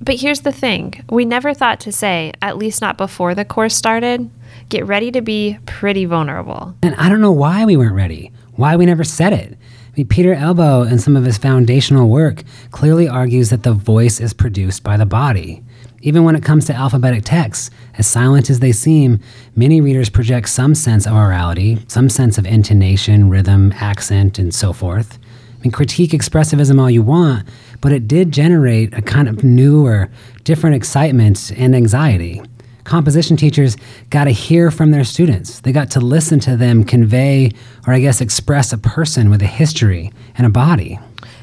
But 0.00 0.16
here's 0.16 0.40
the 0.40 0.52
thing 0.52 1.04
we 1.10 1.24
never 1.24 1.54
thought 1.54 1.78
to 1.80 1.92
say, 1.92 2.32
at 2.42 2.56
least 2.58 2.80
not 2.80 2.96
before 2.98 3.34
the 3.36 3.44
course 3.44 3.76
started, 3.76 4.28
get 4.68 4.84
ready 4.86 5.12
to 5.12 5.20
be 5.20 5.58
pretty 5.66 6.04
vulnerable. 6.06 6.74
And 6.82 6.94
I 6.96 7.08
don't 7.08 7.20
know 7.20 7.30
why 7.32 7.64
we 7.64 7.76
weren't 7.76 7.94
ready, 7.94 8.32
why 8.56 8.76
we 8.76 8.86
never 8.86 9.04
said 9.04 9.32
it. 9.32 9.52
I 9.52 9.96
mean, 9.96 10.08
Peter 10.08 10.34
Elbow, 10.34 10.82
in 10.82 10.98
some 10.98 11.16
of 11.16 11.24
his 11.24 11.36
foundational 11.36 12.08
work, 12.08 12.42
clearly 12.70 13.08
argues 13.08 13.50
that 13.50 13.62
the 13.62 13.74
voice 13.74 14.20
is 14.20 14.32
produced 14.32 14.82
by 14.82 14.96
the 14.96 15.06
body. 15.06 15.62
Even 16.00 16.24
when 16.24 16.34
it 16.34 16.42
comes 16.42 16.64
to 16.66 16.74
alphabetic 16.74 17.24
texts, 17.24 17.70
as 17.98 18.06
silent 18.06 18.50
as 18.50 18.60
they 18.60 18.72
seem, 18.72 19.20
many 19.54 19.80
readers 19.80 20.08
project 20.08 20.48
some 20.48 20.74
sense 20.74 21.06
of 21.06 21.12
orality, 21.12 21.88
some 21.90 22.08
sense 22.08 22.38
of 22.38 22.46
intonation, 22.46 23.30
rhythm, 23.30 23.72
accent, 23.76 24.38
and 24.38 24.54
so 24.54 24.72
forth. 24.72 25.18
I 25.62 25.62
mean, 25.62 25.70
critique 25.70 26.10
expressivism 26.10 26.80
all 26.80 26.90
you 26.90 27.02
want, 27.02 27.46
but 27.80 27.92
it 27.92 28.08
did 28.08 28.32
generate 28.32 28.92
a 28.94 29.02
kind 29.02 29.28
of 29.28 29.44
new 29.44 29.86
or 29.86 30.10
different 30.42 30.74
excitement 30.74 31.52
and 31.56 31.76
anxiety. 31.76 32.42
Composition 32.84 33.36
teachers 33.36 33.76
got 34.10 34.24
to 34.24 34.30
hear 34.30 34.70
from 34.70 34.90
their 34.90 35.04
students. 35.04 35.60
They 35.60 35.72
got 35.72 35.90
to 35.92 36.00
listen 36.00 36.40
to 36.40 36.56
them 36.56 36.84
convey, 36.84 37.52
or 37.86 37.92
I 37.92 38.00
guess 38.00 38.20
express, 38.20 38.72
a 38.72 38.78
person 38.78 39.30
with 39.30 39.42
a 39.42 39.46
history 39.46 40.12
and 40.36 40.46
a 40.46 40.50
body. 40.50 40.98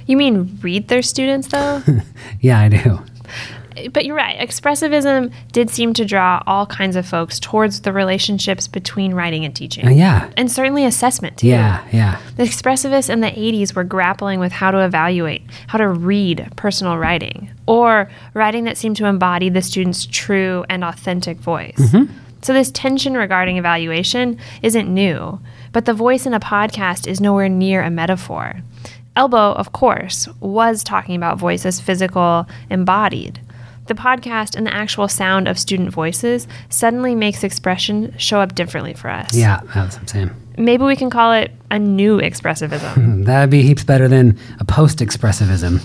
You 0.06 0.18
mean 0.18 0.60
read 0.62 0.88
their 0.88 1.02
students, 1.02 1.48
though? 1.48 1.84
yeah, 2.42 2.60
I 2.60 2.70
do 2.70 3.00
but 3.88 4.06
you're 4.06 4.16
right. 4.16 4.38
Expressivism 4.40 5.32
did 5.52 5.70
seem 5.70 5.94
to 5.94 6.06
draw 6.06 6.44
all 6.46 6.66
kinds 6.66 6.96
of 6.96 7.08
folks 7.08 7.40
towards 7.40 7.82
the 7.82 7.94
relationships 7.94 8.68
between 8.68 9.14
writing 9.14 9.46
and 9.46 9.56
teaching. 9.56 9.88
Uh, 9.88 9.92
yeah. 9.92 10.30
And 10.38 10.52
certainly 10.52 10.86
assessment, 10.86 11.38
too. 11.38 11.48
Yeah, 11.48 11.86
yeah. 11.92 12.20
The 12.36 12.44
expressivists 12.44 13.10
in 13.10 13.22
the 13.22 13.32
80s 13.32 13.76
were 13.76 13.84
grappling 13.84 14.40
with 14.40 14.52
how 14.52 14.72
to 14.72 14.80
evaluate, 14.80 15.44
how 15.68 15.78
to 15.78 15.88
read 15.88 16.52
personal 16.56 16.98
writing, 16.98 17.52
or 17.68 18.10
writing 18.34 18.66
that 18.66 18.78
seemed 18.78 18.98
to 18.98 19.06
embody 19.06 19.50
the 19.50 19.62
student's 19.62 20.06
true 20.06 20.66
and 20.70 20.84
authentic 20.84 21.38
voice. 21.38 21.78
Mm-hmm. 21.78 22.14
So, 22.42 22.54
this 22.54 22.72
tension 22.72 23.16
regarding 23.16 23.58
evaluation 23.58 24.40
isn't 24.62 24.92
new, 24.92 25.42
but 25.74 25.86
the 25.86 25.94
voice 25.94 26.26
in 26.26 26.34
a 26.34 26.40
podcast 26.40 27.06
is 27.06 27.20
nowhere 27.20 27.50
near 27.50 27.82
a 27.82 27.90
metaphor. 27.90 28.62
Elbow, 29.16 29.52
of 29.54 29.74
course, 29.74 30.30
was 30.40 30.84
talking 30.84 31.16
about 31.16 31.38
voice 31.38 31.66
as 31.66 31.82
physical, 31.82 32.48
embodied. 32.70 33.42
The 33.90 33.96
podcast 33.96 34.56
and 34.56 34.68
the 34.68 34.74
actual 34.74 35.08
sound 35.08 35.48
of 35.48 35.58
student 35.58 35.90
voices 35.90 36.48
suddenly 36.70 37.16
makes 37.16 37.44
expression 37.44 38.16
show 38.20 38.40
up 38.40 38.54
differently 38.54 38.94
for 38.94 39.10
us. 39.10 39.36
Yeah, 39.36 39.62
that's 39.74 39.96
what 39.96 40.02
I'm 40.02 40.08
saying. 40.08 40.32
Maybe 40.60 40.84
we 40.84 40.96
can 40.96 41.10
call 41.10 41.34
it 41.34 41.50
a 41.72 41.80
new 41.80 42.20
expressivism. 42.20 43.26
That'd 43.26 43.50
be 43.50 43.64
heaps 43.64 43.84
better 43.84 44.08
than 44.08 44.38
a 44.60 44.64
post 44.64 45.00
expressivism. 45.00 45.82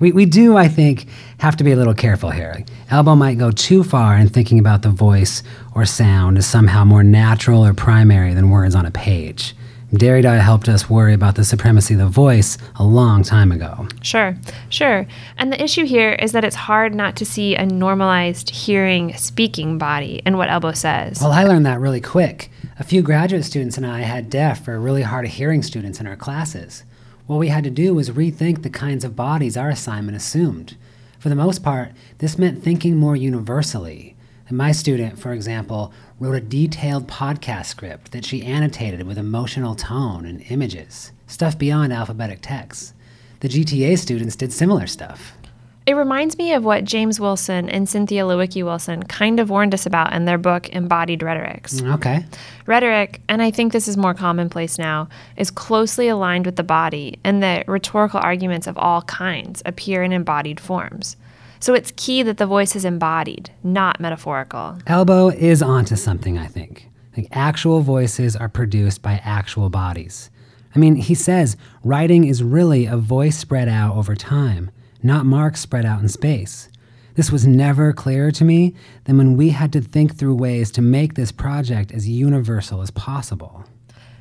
We, 0.00 0.10
we 0.10 0.26
do, 0.26 0.56
I 0.56 0.66
think, 0.66 1.06
have 1.38 1.56
to 1.58 1.62
be 1.62 1.70
a 1.70 1.76
little 1.76 1.94
careful 1.94 2.30
here. 2.30 2.64
Elbow 2.90 3.14
might 3.14 3.38
go 3.38 3.52
too 3.52 3.84
far 3.84 4.16
in 4.16 4.28
thinking 4.28 4.58
about 4.58 4.82
the 4.82 4.90
voice 4.90 5.44
or 5.76 5.84
sound 5.84 6.36
as 6.36 6.46
somehow 6.46 6.84
more 6.84 7.04
natural 7.04 7.64
or 7.64 7.72
primary 7.72 8.34
than 8.34 8.50
words 8.50 8.74
on 8.74 8.84
a 8.84 8.90
page. 8.90 9.54
Derrida 9.98 10.40
helped 10.40 10.68
us 10.68 10.90
worry 10.90 11.14
about 11.14 11.36
the 11.36 11.44
supremacy 11.44 11.94
of 11.94 12.00
the 12.00 12.06
voice 12.06 12.58
a 12.76 12.84
long 12.84 13.22
time 13.22 13.52
ago. 13.52 13.86
Sure, 14.02 14.36
sure. 14.68 15.06
And 15.38 15.52
the 15.52 15.62
issue 15.62 15.84
here 15.84 16.12
is 16.12 16.32
that 16.32 16.44
it's 16.44 16.56
hard 16.56 16.94
not 16.94 17.16
to 17.16 17.24
see 17.24 17.54
a 17.54 17.64
normalized 17.64 18.50
hearing 18.50 19.14
speaking 19.16 19.78
body 19.78 20.22
in 20.26 20.36
what 20.36 20.50
Elbow 20.50 20.72
says. 20.72 21.20
Well, 21.20 21.32
I 21.32 21.44
learned 21.44 21.66
that 21.66 21.80
really 21.80 22.00
quick. 22.00 22.50
A 22.78 22.84
few 22.84 23.02
graduate 23.02 23.44
students 23.44 23.76
and 23.76 23.86
I 23.86 24.00
had 24.00 24.30
deaf 24.30 24.66
or 24.66 24.80
really 24.80 25.02
hard 25.02 25.26
of 25.26 25.32
hearing 25.32 25.62
students 25.62 26.00
in 26.00 26.06
our 26.06 26.16
classes. 26.16 26.82
What 27.26 27.38
we 27.38 27.48
had 27.48 27.64
to 27.64 27.70
do 27.70 27.94
was 27.94 28.10
rethink 28.10 28.62
the 28.62 28.70
kinds 28.70 29.04
of 29.04 29.16
bodies 29.16 29.56
our 29.56 29.70
assignment 29.70 30.16
assumed. 30.16 30.76
For 31.18 31.28
the 31.28 31.34
most 31.34 31.62
part, 31.62 31.92
this 32.18 32.36
meant 32.36 32.62
thinking 32.62 32.96
more 32.96 33.16
universally. 33.16 34.14
And 34.48 34.58
my 34.58 34.72
student, 34.72 35.18
for 35.18 35.32
example, 35.32 35.92
wrote 36.24 36.34
a 36.34 36.40
detailed 36.40 37.06
podcast 37.06 37.66
script 37.66 38.12
that 38.12 38.24
she 38.24 38.42
annotated 38.42 39.06
with 39.06 39.18
emotional 39.18 39.74
tone 39.74 40.24
and 40.24 40.42
images, 40.48 41.12
stuff 41.26 41.58
beyond 41.58 41.92
alphabetic 41.92 42.38
text. 42.40 42.94
The 43.40 43.48
GTA 43.48 43.98
students 43.98 44.34
did 44.34 44.50
similar 44.50 44.86
stuff. 44.86 45.36
It 45.84 45.92
reminds 45.92 46.38
me 46.38 46.54
of 46.54 46.64
what 46.64 46.84
James 46.84 47.20
Wilson 47.20 47.68
and 47.68 47.86
Cynthia 47.86 48.22
Lewiecki 48.22 48.64
Wilson 48.64 49.02
kind 49.02 49.38
of 49.38 49.50
warned 49.50 49.74
us 49.74 49.84
about 49.84 50.14
in 50.14 50.24
their 50.24 50.38
book 50.38 50.70
Embodied 50.70 51.22
Rhetorics. 51.22 51.82
Mm, 51.82 51.94
okay. 51.96 52.24
Rhetoric, 52.64 53.20
and 53.28 53.42
I 53.42 53.50
think 53.50 53.74
this 53.74 53.86
is 53.86 53.98
more 53.98 54.14
commonplace 54.14 54.78
now, 54.78 55.10
is 55.36 55.50
closely 55.50 56.08
aligned 56.08 56.46
with 56.46 56.56
the 56.56 56.62
body, 56.62 57.18
and 57.22 57.42
that 57.42 57.68
rhetorical 57.68 58.20
arguments 58.20 58.66
of 58.66 58.78
all 58.78 59.02
kinds 59.02 59.62
appear 59.66 60.02
in 60.02 60.10
embodied 60.10 60.58
forms. 60.58 61.18
So 61.64 61.72
it's 61.72 61.94
key 61.96 62.22
that 62.24 62.36
the 62.36 62.44
voice 62.44 62.76
is 62.76 62.84
embodied, 62.84 63.48
not 63.62 63.98
metaphorical. 63.98 64.76
Elbow 64.86 65.30
is 65.30 65.62
onto 65.62 65.96
something, 65.96 66.36
I 66.36 66.46
think. 66.46 66.90
Like 67.16 67.26
actual 67.32 67.80
voices 67.80 68.36
are 68.36 68.50
produced 68.50 69.00
by 69.00 69.22
actual 69.24 69.70
bodies. 69.70 70.28
I 70.74 70.78
mean, 70.78 70.94
he 70.96 71.14
says 71.14 71.56
writing 71.82 72.26
is 72.26 72.42
really 72.42 72.84
a 72.84 72.98
voice 72.98 73.38
spread 73.38 73.66
out 73.66 73.96
over 73.96 74.14
time, 74.14 74.72
not 75.02 75.24
marks 75.24 75.60
spread 75.60 75.86
out 75.86 76.02
in 76.02 76.10
space. 76.10 76.68
This 77.14 77.32
was 77.32 77.46
never 77.46 77.94
clearer 77.94 78.30
to 78.32 78.44
me 78.44 78.74
than 79.04 79.16
when 79.16 79.34
we 79.34 79.48
had 79.48 79.72
to 79.72 79.80
think 79.80 80.16
through 80.16 80.34
ways 80.34 80.70
to 80.72 80.82
make 80.82 81.14
this 81.14 81.32
project 81.32 81.92
as 81.92 82.06
universal 82.06 82.82
as 82.82 82.90
possible. 82.90 83.64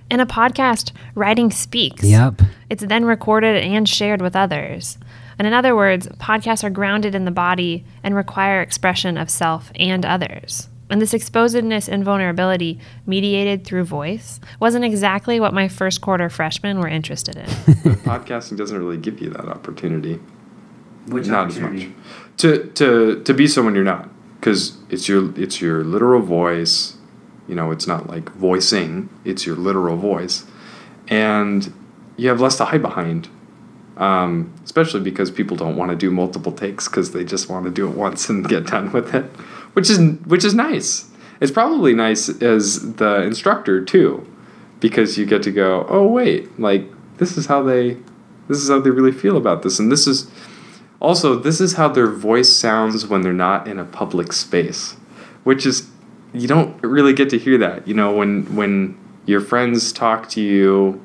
In 0.10 0.22
a 0.22 0.26
podcast, 0.26 0.94
writing 1.14 1.52
speaks. 1.52 2.06
Yep. 2.06 2.41
It's 2.70 2.86
then 2.86 3.04
recorded 3.04 3.62
and 3.62 3.89
shared 3.89 4.22
with 4.22 4.36
others. 4.36 4.98
And 5.38 5.48
in 5.48 5.54
other 5.54 5.76
words, 5.76 6.08
podcasts 6.20 6.64
are 6.64 6.70
grounded 6.70 7.16
in 7.16 7.26
the 7.26 7.32
body 7.32 7.86
and 8.04 8.16
require 8.16 8.62
expression 8.62 9.18
of 9.18 9.30
self 9.30 9.72
and 9.76 10.06
others. 10.06 10.70
And 10.90 11.02
this 11.02 11.14
exposedness 11.14 11.88
and 11.90 12.04
vulnerability, 12.04 12.80
mediated 13.08 13.66
through 13.66 13.86
voice, 13.86 14.40
wasn't 14.60 14.86
exactly 14.86 15.40
what 15.40 15.54
my 15.54 15.68
first 15.68 16.02
quarter 16.02 16.30
freshmen 16.30 16.80
were 16.80 16.88
interested 16.88 17.36
in. 17.36 17.46
Podcasting 18.04 18.58
doesn't 18.58 18.78
really 18.78 18.98
give 18.98 19.20
you 19.20 19.30
that 19.32 19.46
opportunity. 19.46 20.20
Which 21.08 21.28
not 21.28 21.48
opportunity? 21.48 21.84
as 21.84 21.90
much 21.90 21.98
to 22.38 22.66
to 22.76 23.24
to 23.24 23.34
be 23.34 23.48
someone 23.48 23.76
you're 23.76 23.84
not, 23.84 24.10
because 24.40 24.78
it's 24.90 25.08
your 25.08 25.38
it's 25.40 25.62
your 25.62 25.84
literal 25.84 26.22
voice. 26.22 26.98
You 27.48 27.56
know, 27.56 27.72
it's 27.72 27.88
not 27.88 28.08
like 28.08 28.30
voicing; 28.34 29.10
it's 29.26 29.46
your 29.46 29.56
literal 29.56 29.98
voice, 29.98 30.46
and 31.08 31.74
you 32.18 32.30
have 32.30 32.40
less 32.40 32.58
to 32.58 32.66
hide 32.66 32.82
behind 32.82 33.30
um, 33.98 34.54
especially 34.64 35.02
because 35.02 35.30
people 35.30 35.56
don't 35.56 35.76
want 35.76 35.91
to 35.91 35.96
do 35.96 36.10
multiple 36.10 36.52
takes 36.52 36.88
because 36.88 37.12
they 37.12 37.24
just 37.24 37.50
want 37.50 37.66
to 37.66 37.72
do 37.72 37.88
it 37.88 37.96
once 37.96 38.30
and 38.30 38.48
get 38.48 38.66
done 38.68 38.91
with 38.91 39.14
it, 39.14 39.26
which 39.74 39.89
is 39.89 40.00
which 40.26 40.44
is 40.44 40.54
nice. 40.54 41.10
It's 41.39 41.52
probably 41.52 41.94
nice 41.94 42.30
as 42.41 42.96
the 42.96 43.22
instructor 43.22 43.84
too, 43.84 44.26
because 44.80 45.18
you 45.18 45.26
get 45.26 45.44
to 45.44 45.52
go, 45.52 45.86
oh 45.89 46.08
wait, 46.08 46.60
like 46.60 46.86
this 47.18 47.38
is 47.38 47.46
how 47.46 47.62
they, 47.62 47.98
this 48.48 48.60
is 48.60 48.70
how 48.70 48.80
they 48.80 48.89
really 48.89 49.12
feel 49.12 49.38
about 49.38 49.62
this, 49.62 49.80
and 49.80 49.91
this 49.91 50.08
is 50.08 50.30
also 51.00 51.36
this 51.36 51.60
is 51.62 51.74
how 51.74 51.89
their 51.89 52.08
voice 52.08 52.54
sounds 52.54 53.06
when 53.08 53.22
they're 53.22 53.34
not 53.34 53.68
in 53.68 53.78
a 53.78 53.86
public 53.86 54.34
space, 54.34 54.94
which 55.44 55.66
is 55.66 55.88
you 56.34 56.48
don't 56.48 56.82
really 56.82 57.14
get 57.14 57.30
to 57.30 57.38
hear 57.38 57.58
that. 57.60 57.88
You 57.88 57.94
know 57.94 58.12
when 58.12 58.56
when 58.56 58.98
your 59.26 59.41
friends 59.41 59.94
talk 59.94 60.30
to 60.30 60.41
you 60.41 61.02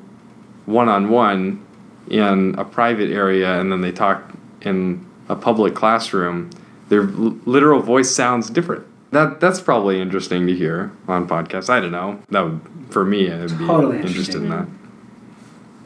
one 0.65 0.89
on 0.89 1.09
one 1.09 1.65
in 2.09 2.55
a 2.57 2.65
private 2.65 3.09
area 3.09 3.59
and 3.59 3.71
then 3.71 3.81
they 3.81 3.91
talk 3.91 4.31
in 4.61 5.05
a 5.27 5.35
public 5.35 5.75
classroom, 5.75 6.49
their 6.89 7.03
literal 7.03 7.81
voice 7.81 8.13
sounds 8.13 8.49
different. 8.49 8.85
That 9.11 9.39
that's 9.39 9.59
probably 9.59 10.01
interesting 10.01 10.45
to 10.47 10.55
hear 10.55 10.91
on 11.07 11.27
podcasts. 11.27 11.69
I 11.69 11.79
don't 11.79 11.91
know. 11.91 12.21
That 12.29 12.41
would 12.41 12.61
for 12.89 13.05
me 13.05 13.31
I'd 13.31 13.57
be 13.57 13.65
Totally 13.65 13.97
interested 13.97 14.35
in 14.35 14.49
that. 14.49 14.67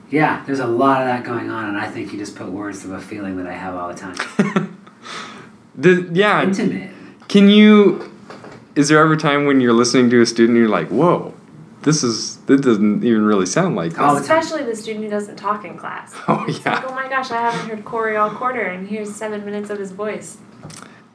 Yeah, 0.09 0.43
there's 0.45 0.59
a 0.59 0.67
lot 0.67 1.01
of 1.01 1.07
that 1.07 1.23
going 1.23 1.49
on, 1.49 1.69
and 1.69 1.77
I 1.77 1.89
think 1.89 2.13
you 2.13 2.19
just 2.19 2.35
put 2.35 2.47
words 2.47 2.83
to 2.83 2.93
a 2.93 2.99
feeling 3.01 3.37
that 3.37 3.47
I 3.47 3.53
have 3.53 3.75
all 3.75 3.87
the 3.87 3.95
time. 3.95 4.69
The 5.75 6.07
yeah. 6.13 6.43
Intimate. 6.43 6.91
Can 7.27 7.49
you 7.49 8.11
is 8.75 8.89
there 8.89 8.99
ever 8.99 9.15
time 9.15 9.45
when 9.45 9.61
you're 9.61 9.73
listening 9.73 10.09
to 10.09 10.21
a 10.21 10.25
student 10.25 10.57
and 10.57 10.57
you're 10.57 10.69
like, 10.69 10.87
whoa, 10.89 11.33
this 11.81 12.03
is 12.03 12.32
this 12.45 12.61
doesn't 12.61 13.03
even 13.03 13.23
really 13.23 13.45
sound 13.45 13.75
like 13.75 13.93
this. 13.93 14.21
Especially 14.21 14.63
the 14.63 14.75
student 14.75 15.05
who 15.05 15.09
doesn't 15.09 15.37
talk 15.37 15.65
in 15.65 15.77
class. 15.77 16.13
Oh 16.27 16.45
yeah. 16.47 16.75
like, 16.75 16.89
oh 16.89 16.93
my 16.93 17.07
gosh, 17.09 17.31
I 17.31 17.41
haven't 17.41 17.69
heard 17.69 17.85
Corey 17.85 18.15
all 18.15 18.29
quarter, 18.29 18.61
and 18.61 18.87
here's 18.87 19.13
seven 19.15 19.45
minutes 19.45 19.69
of 19.69 19.79
his 19.79 19.91
voice 19.91 20.37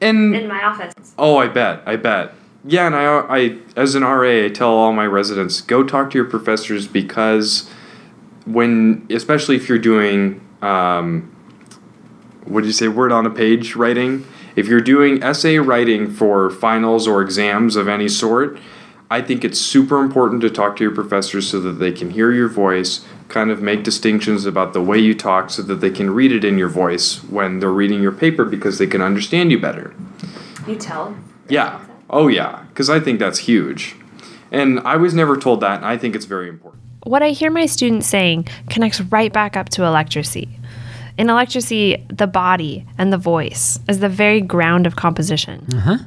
And 0.01 0.35
in 0.35 0.47
my 0.47 0.63
office. 0.63 0.93
Oh, 1.17 1.37
I 1.37 1.47
bet. 1.47 1.83
I 1.85 1.95
bet. 1.95 2.33
Yeah, 2.65 2.87
and 2.87 2.95
I, 2.95 3.05
I, 3.05 3.57
as 3.75 3.95
an 3.95 4.03
RA, 4.03 4.45
I 4.45 4.49
tell 4.49 4.69
all 4.69 4.91
my 4.91 5.05
residents 5.05 5.61
go 5.61 5.83
talk 5.83 6.11
to 6.11 6.17
your 6.17 6.25
professors 6.25 6.87
because 6.87 7.69
when, 8.45 9.07
especially 9.09 9.55
if 9.55 9.69
you're 9.69 9.77
doing, 9.77 10.41
um, 10.61 11.33
what 12.45 12.61
did 12.61 12.67
you 12.67 12.73
say, 12.73 12.87
word 12.87 13.11
on 13.11 13.25
a 13.25 13.29
page 13.29 13.75
writing, 13.75 14.25
if 14.55 14.67
you're 14.67 14.81
doing 14.81 15.23
essay 15.23 15.57
writing 15.57 16.11
for 16.11 16.49
finals 16.49 17.07
or 17.07 17.21
exams 17.21 17.75
of 17.75 17.87
any 17.87 18.09
sort, 18.09 18.59
I 19.11 19.21
think 19.21 19.43
it's 19.43 19.59
super 19.59 19.99
important 19.99 20.41
to 20.41 20.49
talk 20.49 20.75
to 20.77 20.83
your 20.83 20.93
professors 20.93 21.49
so 21.49 21.59
that 21.61 21.73
they 21.73 21.91
can 21.91 22.11
hear 22.11 22.31
your 22.31 22.47
voice, 22.47 23.05
kind 23.27 23.49
of 23.49 23.61
make 23.61 23.83
distinctions 23.83 24.45
about 24.45 24.73
the 24.73 24.81
way 24.81 24.99
you 24.99 25.15
talk 25.15 25.49
so 25.49 25.63
that 25.63 25.75
they 25.75 25.89
can 25.89 26.11
read 26.11 26.31
it 26.31 26.43
in 26.43 26.59
your 26.59 26.69
voice 26.69 27.23
when 27.23 27.59
they're 27.59 27.71
reading 27.71 28.03
your 28.03 28.11
paper 28.11 28.45
because 28.45 28.77
they 28.77 28.85
can 28.85 29.01
understand 29.01 29.51
you 29.51 29.59
better. 29.59 29.95
You 30.67 30.75
tell. 30.75 31.15
Yeah. 31.47 31.83
Oh, 32.09 32.27
yeah. 32.27 32.63
Because 32.69 32.89
I 32.89 32.99
think 32.99 33.19
that's 33.19 33.39
huge. 33.39 33.95
And 34.51 34.79
I 34.81 34.95
was 34.95 35.13
never 35.13 35.37
told 35.37 35.61
that, 35.61 35.77
and 35.77 35.85
I 35.85 35.97
think 35.97 36.15
it's 36.15 36.25
very 36.25 36.47
important. 36.47 36.83
What 37.03 37.23
I 37.23 37.29
hear 37.29 37.49
my 37.49 37.65
students 37.65 38.07
saying 38.07 38.47
connects 38.69 39.01
right 39.01 39.31
back 39.33 39.57
up 39.57 39.69
to 39.69 39.81
electracy. 39.81 40.49
In 41.17 41.27
electracy, 41.27 42.05
the 42.15 42.27
body 42.27 42.85
and 42.97 43.11
the 43.11 43.17
voice 43.17 43.79
is 43.87 43.99
the 43.99 44.09
very 44.09 44.41
ground 44.41 44.87
of 44.87 44.95
composition. 44.95 45.65
Uh-huh. 45.73 45.97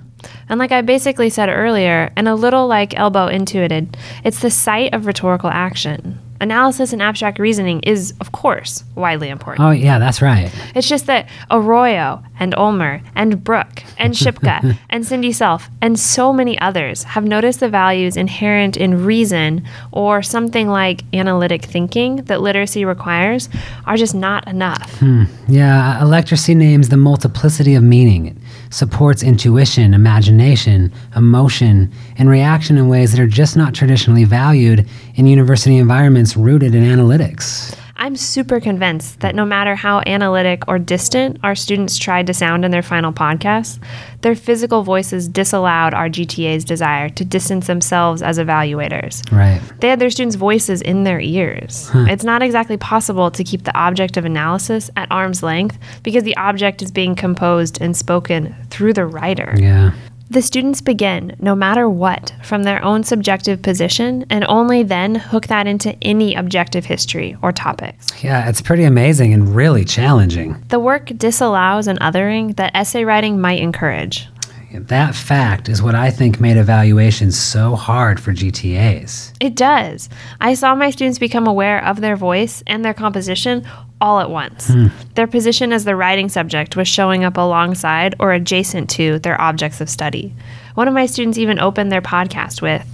And 0.48 0.58
like 0.58 0.72
I 0.72 0.82
basically 0.82 1.30
said 1.30 1.48
earlier, 1.48 2.12
and 2.16 2.28
a 2.28 2.34
little 2.34 2.66
like 2.66 2.98
Elbow 2.98 3.26
intuited, 3.26 3.96
it's 4.24 4.40
the 4.40 4.50
site 4.50 4.94
of 4.94 5.06
rhetorical 5.06 5.50
action. 5.50 6.18
Analysis 6.42 6.92
and 6.92 7.00
abstract 7.00 7.38
reasoning 7.38 7.78
is, 7.84 8.14
of 8.20 8.32
course, 8.32 8.82
widely 8.96 9.28
important. 9.28 9.64
Oh, 9.64 9.70
yeah, 9.70 10.00
that's 10.00 10.20
right. 10.20 10.52
It's 10.74 10.88
just 10.88 11.06
that 11.06 11.28
Arroyo 11.52 12.20
and 12.40 12.52
Ulmer 12.56 13.00
and 13.14 13.44
Brooke 13.44 13.84
and 13.96 14.12
Shipka 14.12 14.76
and 14.90 15.06
Cindy 15.06 15.30
Selfe 15.30 15.68
and 15.80 15.96
so 15.96 16.32
many 16.32 16.58
others 16.58 17.04
have 17.04 17.24
noticed 17.24 17.60
the 17.60 17.68
values 17.68 18.16
inherent 18.16 18.76
in 18.76 19.04
reason 19.04 19.64
or 19.92 20.20
something 20.20 20.68
like 20.68 21.04
analytic 21.14 21.64
thinking 21.64 22.16
that 22.24 22.40
literacy 22.40 22.84
requires 22.84 23.48
are 23.86 23.96
just 23.96 24.16
not 24.16 24.48
enough. 24.48 24.98
Hmm. 24.98 25.24
Yeah, 25.46 26.00
Electracy 26.02 26.56
names 26.56 26.88
the 26.88 26.96
multiplicity 26.96 27.76
of 27.76 27.84
meaning. 27.84 28.26
It 28.26 28.36
supports 28.70 29.22
intuition, 29.22 29.94
imagination, 29.94 30.92
emotion, 31.14 31.92
and 32.18 32.28
reaction 32.28 32.76
in 32.78 32.88
ways 32.88 33.12
that 33.12 33.20
are 33.20 33.28
just 33.28 33.56
not 33.56 33.74
traditionally 33.74 34.24
valued 34.24 34.88
in 35.14 35.26
university 35.26 35.76
environments 35.76 36.36
rooted 36.36 36.74
in 36.74 36.84
analytics. 36.84 37.76
I'm 38.02 38.16
super 38.16 38.58
convinced 38.58 39.20
that 39.20 39.36
no 39.36 39.44
matter 39.44 39.76
how 39.76 40.02
analytic 40.06 40.66
or 40.66 40.76
distant 40.80 41.38
our 41.44 41.54
students 41.54 41.96
tried 41.96 42.26
to 42.26 42.34
sound 42.34 42.64
in 42.64 42.72
their 42.72 42.82
final 42.82 43.12
podcasts, 43.12 43.78
their 44.22 44.34
physical 44.34 44.82
voices 44.82 45.28
disallowed 45.28 45.94
our 45.94 46.08
GTA's 46.08 46.64
desire 46.64 47.08
to 47.10 47.24
distance 47.24 47.68
themselves 47.68 48.20
as 48.20 48.38
evaluators. 48.38 49.30
Right. 49.30 49.60
They 49.78 49.88
had 49.88 50.00
their 50.00 50.10
students' 50.10 50.34
voices 50.34 50.82
in 50.82 51.04
their 51.04 51.20
ears. 51.20 51.90
Huh. 51.90 52.06
It's 52.08 52.24
not 52.24 52.42
exactly 52.42 52.76
possible 52.76 53.30
to 53.30 53.44
keep 53.44 53.62
the 53.62 53.76
object 53.78 54.16
of 54.16 54.24
analysis 54.24 54.90
at 54.96 55.06
arm's 55.12 55.44
length 55.44 55.78
because 56.02 56.24
the 56.24 56.36
object 56.36 56.82
is 56.82 56.90
being 56.90 57.14
composed 57.14 57.80
and 57.80 57.96
spoken 57.96 58.52
through 58.70 58.94
the 58.94 59.06
writer. 59.06 59.54
Yeah. 59.56 59.92
The 60.32 60.40
students 60.40 60.80
begin, 60.80 61.36
no 61.40 61.54
matter 61.54 61.90
what, 61.90 62.32
from 62.42 62.62
their 62.62 62.82
own 62.82 63.04
subjective 63.04 63.60
position 63.60 64.24
and 64.30 64.46
only 64.48 64.82
then 64.82 65.14
hook 65.14 65.48
that 65.48 65.66
into 65.66 65.94
any 66.00 66.34
objective 66.34 66.86
history 66.86 67.36
or 67.42 67.52
topics. 67.52 68.06
Yeah, 68.24 68.48
it's 68.48 68.62
pretty 68.62 68.84
amazing 68.84 69.34
and 69.34 69.54
really 69.54 69.84
challenging. 69.84 70.64
The 70.68 70.80
work 70.80 71.12
disallows 71.18 71.86
an 71.86 71.98
othering 71.98 72.56
that 72.56 72.74
essay 72.74 73.04
writing 73.04 73.42
might 73.42 73.60
encourage. 73.60 74.26
That 74.74 75.14
fact 75.14 75.68
is 75.68 75.82
what 75.82 75.94
I 75.94 76.10
think 76.10 76.40
made 76.40 76.56
evaluation 76.56 77.30
so 77.30 77.76
hard 77.76 78.18
for 78.20 78.32
GTAs. 78.32 79.32
It 79.40 79.54
does. 79.54 80.08
I 80.40 80.54
saw 80.54 80.74
my 80.74 80.90
students 80.90 81.18
become 81.18 81.46
aware 81.46 81.84
of 81.84 82.00
their 82.00 82.16
voice 82.16 82.62
and 82.66 82.84
their 82.84 82.94
composition 82.94 83.66
all 84.00 84.18
at 84.18 84.30
once. 84.30 84.68
Hmm. 84.68 84.88
Their 85.14 85.26
position 85.26 85.72
as 85.72 85.84
the 85.84 85.96
writing 85.96 86.28
subject 86.28 86.76
was 86.76 86.88
showing 86.88 87.24
up 87.24 87.36
alongside 87.36 88.14
or 88.18 88.32
adjacent 88.32 88.90
to 88.90 89.18
their 89.20 89.40
objects 89.40 89.80
of 89.80 89.88
study. 89.88 90.34
One 90.74 90.88
of 90.88 90.94
my 90.94 91.06
students 91.06 91.38
even 91.38 91.58
opened 91.58 91.92
their 91.92 92.02
podcast 92.02 92.60
with, 92.60 92.86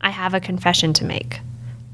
I 0.00 0.10
have 0.10 0.34
a 0.34 0.40
confession 0.40 0.92
to 0.94 1.04
make. 1.04 1.40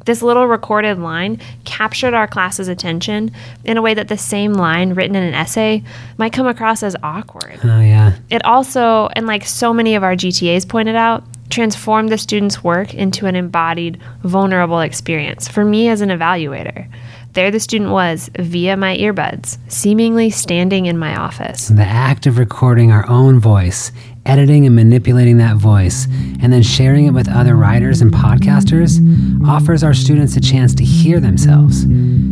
This 0.04 0.22
little 0.22 0.46
recorded 0.46 0.98
line 0.98 1.40
captured 1.64 2.14
our 2.14 2.26
class's 2.26 2.68
attention 2.68 3.32
in 3.64 3.76
a 3.76 3.82
way 3.82 3.94
that 3.94 4.08
the 4.08 4.18
same 4.18 4.54
line 4.54 4.94
written 4.94 5.14
in 5.14 5.22
an 5.22 5.34
essay 5.34 5.82
might 6.16 6.32
come 6.32 6.46
across 6.46 6.82
as 6.82 6.96
awkward. 7.02 7.58
Oh, 7.62 7.80
yeah. 7.80 8.16
It 8.30 8.44
also, 8.44 9.08
and 9.14 9.26
like 9.26 9.44
so 9.44 9.72
many 9.72 9.94
of 9.94 10.02
our 10.02 10.14
GTAs 10.14 10.68
pointed 10.68 10.96
out, 10.96 11.24
transformed 11.50 12.10
the 12.10 12.18
student's 12.18 12.62
work 12.64 12.94
into 12.94 13.26
an 13.26 13.36
embodied, 13.36 14.00
vulnerable 14.22 14.80
experience 14.80 15.48
for 15.48 15.64
me 15.64 15.88
as 15.88 16.00
an 16.00 16.08
evaluator. 16.08 16.88
There 17.32 17.52
the 17.52 17.60
student 17.60 17.92
was 17.92 18.28
via 18.36 18.76
my 18.76 18.96
earbuds, 18.96 19.58
seemingly 19.68 20.30
standing 20.30 20.86
in 20.86 20.98
my 20.98 21.14
office. 21.14 21.68
The 21.68 21.84
act 21.84 22.26
of 22.26 22.38
recording 22.38 22.90
our 22.90 23.08
own 23.08 23.38
voice, 23.38 23.92
editing 24.26 24.66
and 24.66 24.74
manipulating 24.74 25.36
that 25.36 25.56
voice, 25.56 26.08
and 26.42 26.52
then 26.52 26.64
sharing 26.64 27.06
it 27.06 27.12
with 27.12 27.28
other 27.28 27.54
writers 27.54 28.00
and 28.00 28.12
podcasters 28.12 28.98
offers 29.46 29.84
our 29.84 29.94
students 29.94 30.36
a 30.36 30.40
chance 30.40 30.74
to 30.74 30.84
hear 30.84 31.20
themselves, 31.20 31.84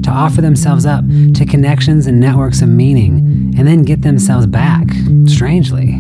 to 0.03 0.11
offer 0.11 0.41
themselves 0.41 0.85
up 0.85 1.05
to 1.35 1.47
connections 1.47 2.09
and 2.09 2.19
networks 2.19 2.61
of 2.61 2.69
meaning, 2.69 3.55
and 3.57 3.69
then 3.69 3.83
get 3.83 4.03
themselves 4.03 4.47
back, 4.47 4.89
strangely. 5.27 5.93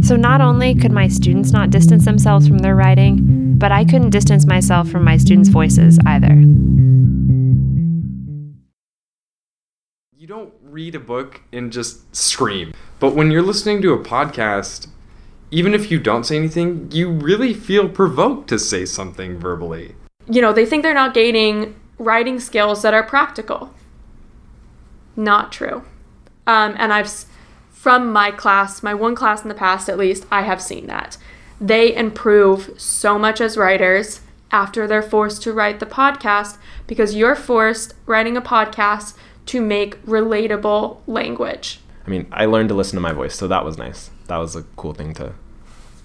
So 0.00 0.16
not 0.16 0.40
only 0.40 0.74
could 0.74 0.92
my 0.92 1.08
students 1.08 1.50
not 1.50 1.68
distance 1.68 2.06
themselves 2.06 2.48
from 2.48 2.58
their 2.58 2.76
writing, 2.76 3.58
but 3.58 3.72
I 3.72 3.84
couldn't 3.84 4.10
distance 4.10 4.46
myself 4.46 4.88
from 4.88 5.04
my 5.04 5.18
students' 5.18 5.50
voices 5.50 5.98
either. 6.06 6.42
Read 10.76 10.94
a 10.94 11.00
book 11.00 11.40
and 11.54 11.72
just 11.72 12.14
scream. 12.14 12.74
But 13.00 13.14
when 13.14 13.30
you're 13.30 13.40
listening 13.40 13.80
to 13.80 13.94
a 13.94 14.04
podcast, 14.04 14.88
even 15.50 15.72
if 15.72 15.90
you 15.90 15.98
don't 15.98 16.24
say 16.24 16.36
anything, 16.36 16.90
you 16.92 17.08
really 17.08 17.54
feel 17.54 17.88
provoked 17.88 18.50
to 18.50 18.58
say 18.58 18.84
something 18.84 19.38
verbally. 19.38 19.94
You 20.30 20.42
know, 20.42 20.52
they 20.52 20.66
think 20.66 20.82
they're 20.82 20.92
not 20.92 21.14
gaining 21.14 21.74
writing 21.96 22.38
skills 22.38 22.82
that 22.82 22.92
are 22.92 23.02
practical. 23.02 23.72
Not 25.16 25.50
true. 25.50 25.82
Um, 26.46 26.74
and 26.76 26.92
I've, 26.92 27.10
from 27.70 28.12
my 28.12 28.30
class, 28.30 28.82
my 28.82 28.92
one 28.92 29.14
class 29.14 29.40
in 29.40 29.48
the 29.48 29.54
past 29.54 29.88
at 29.88 29.96
least, 29.96 30.26
I 30.30 30.42
have 30.42 30.60
seen 30.60 30.88
that. 30.88 31.16
They 31.58 31.96
improve 31.96 32.78
so 32.78 33.18
much 33.18 33.40
as 33.40 33.56
writers 33.56 34.20
after 34.50 34.86
they're 34.86 35.00
forced 35.00 35.42
to 35.44 35.54
write 35.54 35.80
the 35.80 35.86
podcast 35.86 36.58
because 36.86 37.14
you're 37.14 37.34
forced 37.34 37.94
writing 38.04 38.36
a 38.36 38.42
podcast 38.42 39.14
to 39.46 39.60
make 39.60 40.04
relatable 40.04 40.98
language. 41.06 41.80
I 42.06 42.10
mean, 42.10 42.26
I 42.30 42.46
learned 42.46 42.68
to 42.68 42.74
listen 42.74 42.96
to 42.96 43.00
my 43.00 43.12
voice, 43.12 43.34
so 43.34 43.48
that 43.48 43.64
was 43.64 43.78
nice. 43.78 44.10
That 44.26 44.38
was 44.38 44.54
a 44.54 44.62
cool 44.76 44.92
thing 44.92 45.14
to 45.14 45.34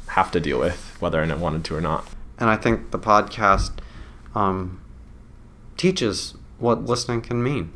have 0.08 0.32
to 0.32 0.40
deal 0.40 0.60
with, 0.60 0.98
whether 1.00 1.22
I 1.22 1.34
wanted 1.36 1.64
to 1.66 1.76
or 1.76 1.82
not. 1.82 2.08
And 2.40 2.50
I 2.50 2.56
think 2.56 2.92
the 2.92 3.00
podcast 3.00 3.72
um, 4.34 4.82
teaches 5.78 6.36
what 6.58 6.86
listening 6.86 7.22
can 7.22 7.44
mean. 7.44 7.72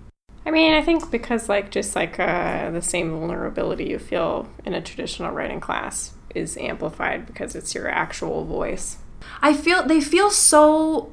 I 0.46 0.52
mean, 0.52 0.74
I 0.74 0.82
think 0.82 1.10
because 1.10 1.50
like 1.50 1.72
just 1.72 1.96
like 1.96 2.20
uh, 2.20 2.70
the 2.72 2.82
same 2.82 3.12
vulnerability 3.12 3.86
you 3.86 4.00
feel 4.00 4.48
in 4.64 4.74
a 4.74 4.82
traditional 4.82 5.32
writing 5.32 5.60
class 5.60 6.14
is 6.36 6.58
amplified 6.58 7.26
because 7.26 7.56
it's 7.56 7.74
your 7.74 7.88
actual 7.88 8.46
voice. 8.46 8.98
I 9.42 9.54
feel 9.54 9.88
they 9.88 10.02
feel 10.02 10.30
so 10.30 11.12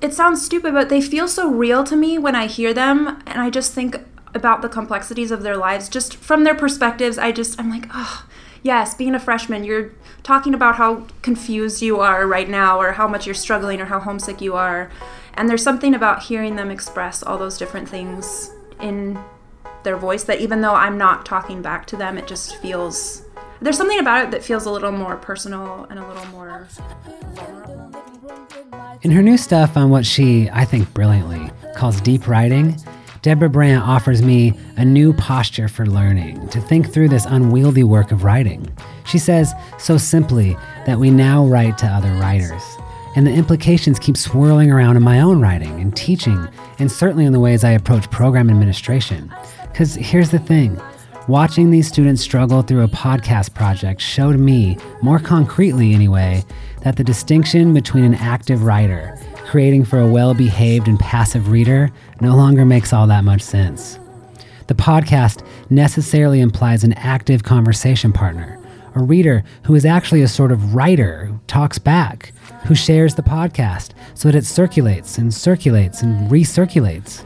it 0.00 0.14
sounds 0.14 0.44
stupid, 0.44 0.72
but 0.74 0.88
they 0.88 1.00
feel 1.00 1.28
so 1.28 1.50
real 1.50 1.84
to 1.84 1.96
me 1.96 2.18
when 2.18 2.34
I 2.34 2.46
hear 2.46 2.72
them 2.72 3.22
and 3.26 3.40
I 3.40 3.50
just 3.50 3.72
think 3.72 3.96
about 4.34 4.62
the 4.62 4.68
complexities 4.68 5.30
of 5.30 5.42
their 5.42 5.56
lives 5.56 5.88
just 5.88 6.16
from 6.16 6.44
their 6.44 6.54
perspectives. 6.54 7.18
I 7.18 7.32
just 7.32 7.58
I'm 7.60 7.70
like, 7.70 7.86
"Oh, 7.92 8.26
yes, 8.62 8.94
being 8.94 9.14
a 9.14 9.20
freshman, 9.20 9.64
you're 9.64 9.90
talking 10.22 10.54
about 10.54 10.76
how 10.76 11.06
confused 11.20 11.82
you 11.82 12.00
are 12.00 12.26
right 12.26 12.48
now 12.48 12.80
or 12.80 12.92
how 12.92 13.06
much 13.06 13.26
you're 13.26 13.34
struggling 13.34 13.80
or 13.80 13.86
how 13.86 14.00
homesick 14.00 14.40
you 14.40 14.54
are." 14.54 14.90
And 15.34 15.48
there's 15.48 15.62
something 15.62 15.94
about 15.94 16.24
hearing 16.24 16.56
them 16.56 16.70
express 16.70 17.22
all 17.22 17.38
those 17.38 17.58
different 17.58 17.88
things 17.88 18.50
in 18.80 19.18
their 19.82 19.96
voice 19.96 20.24
that 20.24 20.40
even 20.40 20.60
though 20.60 20.74
I'm 20.74 20.96
not 20.96 21.26
talking 21.26 21.62
back 21.62 21.86
to 21.86 21.96
them, 21.96 22.16
it 22.16 22.26
just 22.26 22.56
feels 22.56 23.22
there's 23.60 23.76
something 23.76 24.00
about 24.00 24.24
it 24.24 24.30
that 24.32 24.42
feels 24.42 24.66
a 24.66 24.70
little 24.70 24.90
more 24.90 25.16
personal 25.16 25.86
and 25.88 25.98
a 25.98 26.06
little 26.06 26.26
more 26.26 26.66
In 29.02 29.10
her 29.10 29.22
new 29.22 29.36
stuff 29.36 29.76
on 29.76 29.90
what 29.90 30.06
she, 30.06 30.48
I 30.50 30.64
think 30.64 30.94
brilliantly, 30.94 31.50
calls 31.74 32.00
deep 32.00 32.28
writing, 32.28 32.76
Deborah 33.22 33.50
Brandt 33.50 33.82
offers 33.82 34.22
me 34.22 34.54
a 34.76 34.84
new 34.84 35.12
posture 35.12 35.66
for 35.66 35.86
learning, 35.86 36.48
to 36.50 36.60
think 36.60 36.92
through 36.92 37.08
this 37.08 37.26
unwieldy 37.26 37.82
work 37.82 38.12
of 38.12 38.22
writing. 38.22 38.72
She 39.04 39.18
says 39.18 39.54
so 39.76 39.98
simply 39.98 40.56
that 40.86 41.00
we 41.00 41.10
now 41.10 41.44
write 41.46 41.78
to 41.78 41.86
other 41.86 42.12
writers. 42.12 42.62
And 43.16 43.26
the 43.26 43.32
implications 43.32 43.98
keep 43.98 44.16
swirling 44.16 44.70
around 44.70 44.96
in 44.96 45.02
my 45.02 45.20
own 45.20 45.40
writing 45.40 45.80
and 45.80 45.96
teaching, 45.96 46.46
and 46.78 46.90
certainly 46.90 47.24
in 47.24 47.32
the 47.32 47.40
ways 47.40 47.64
I 47.64 47.70
approach 47.70 48.08
program 48.12 48.50
administration. 48.50 49.34
Because 49.62 49.96
here's 49.96 50.30
the 50.30 50.38
thing 50.38 50.80
watching 51.28 51.70
these 51.70 51.88
students 51.88 52.22
struggle 52.22 52.62
through 52.62 52.82
a 52.82 52.88
podcast 52.88 53.54
project 53.54 54.00
showed 54.00 54.38
me, 54.38 54.76
more 55.02 55.18
concretely 55.18 55.94
anyway, 55.94 56.44
that 56.82 56.96
the 56.96 57.04
distinction 57.04 57.72
between 57.72 58.04
an 58.04 58.14
active 58.14 58.64
writer, 58.64 59.18
creating 59.46 59.84
for 59.84 59.98
a 60.00 60.06
well 60.06 60.34
behaved 60.34 60.88
and 60.88 60.98
passive 60.98 61.50
reader, 61.50 61.90
no 62.20 62.36
longer 62.36 62.64
makes 62.64 62.92
all 62.92 63.06
that 63.06 63.24
much 63.24 63.42
sense. 63.42 63.98
The 64.66 64.74
podcast 64.74 65.46
necessarily 65.70 66.40
implies 66.40 66.84
an 66.84 66.94
active 66.94 67.42
conversation 67.42 68.12
partner, 68.12 68.58
a 68.94 69.02
reader 69.02 69.44
who 69.64 69.74
is 69.74 69.84
actually 69.84 70.22
a 70.22 70.28
sort 70.28 70.52
of 70.52 70.74
writer 70.74 71.26
who 71.26 71.40
talks 71.46 71.78
back, 71.78 72.32
who 72.66 72.74
shares 72.74 73.14
the 73.14 73.22
podcast 73.22 73.90
so 74.14 74.28
that 74.28 74.38
it 74.38 74.46
circulates 74.46 75.18
and 75.18 75.32
circulates 75.32 76.02
and 76.02 76.30
recirculates. 76.30 77.22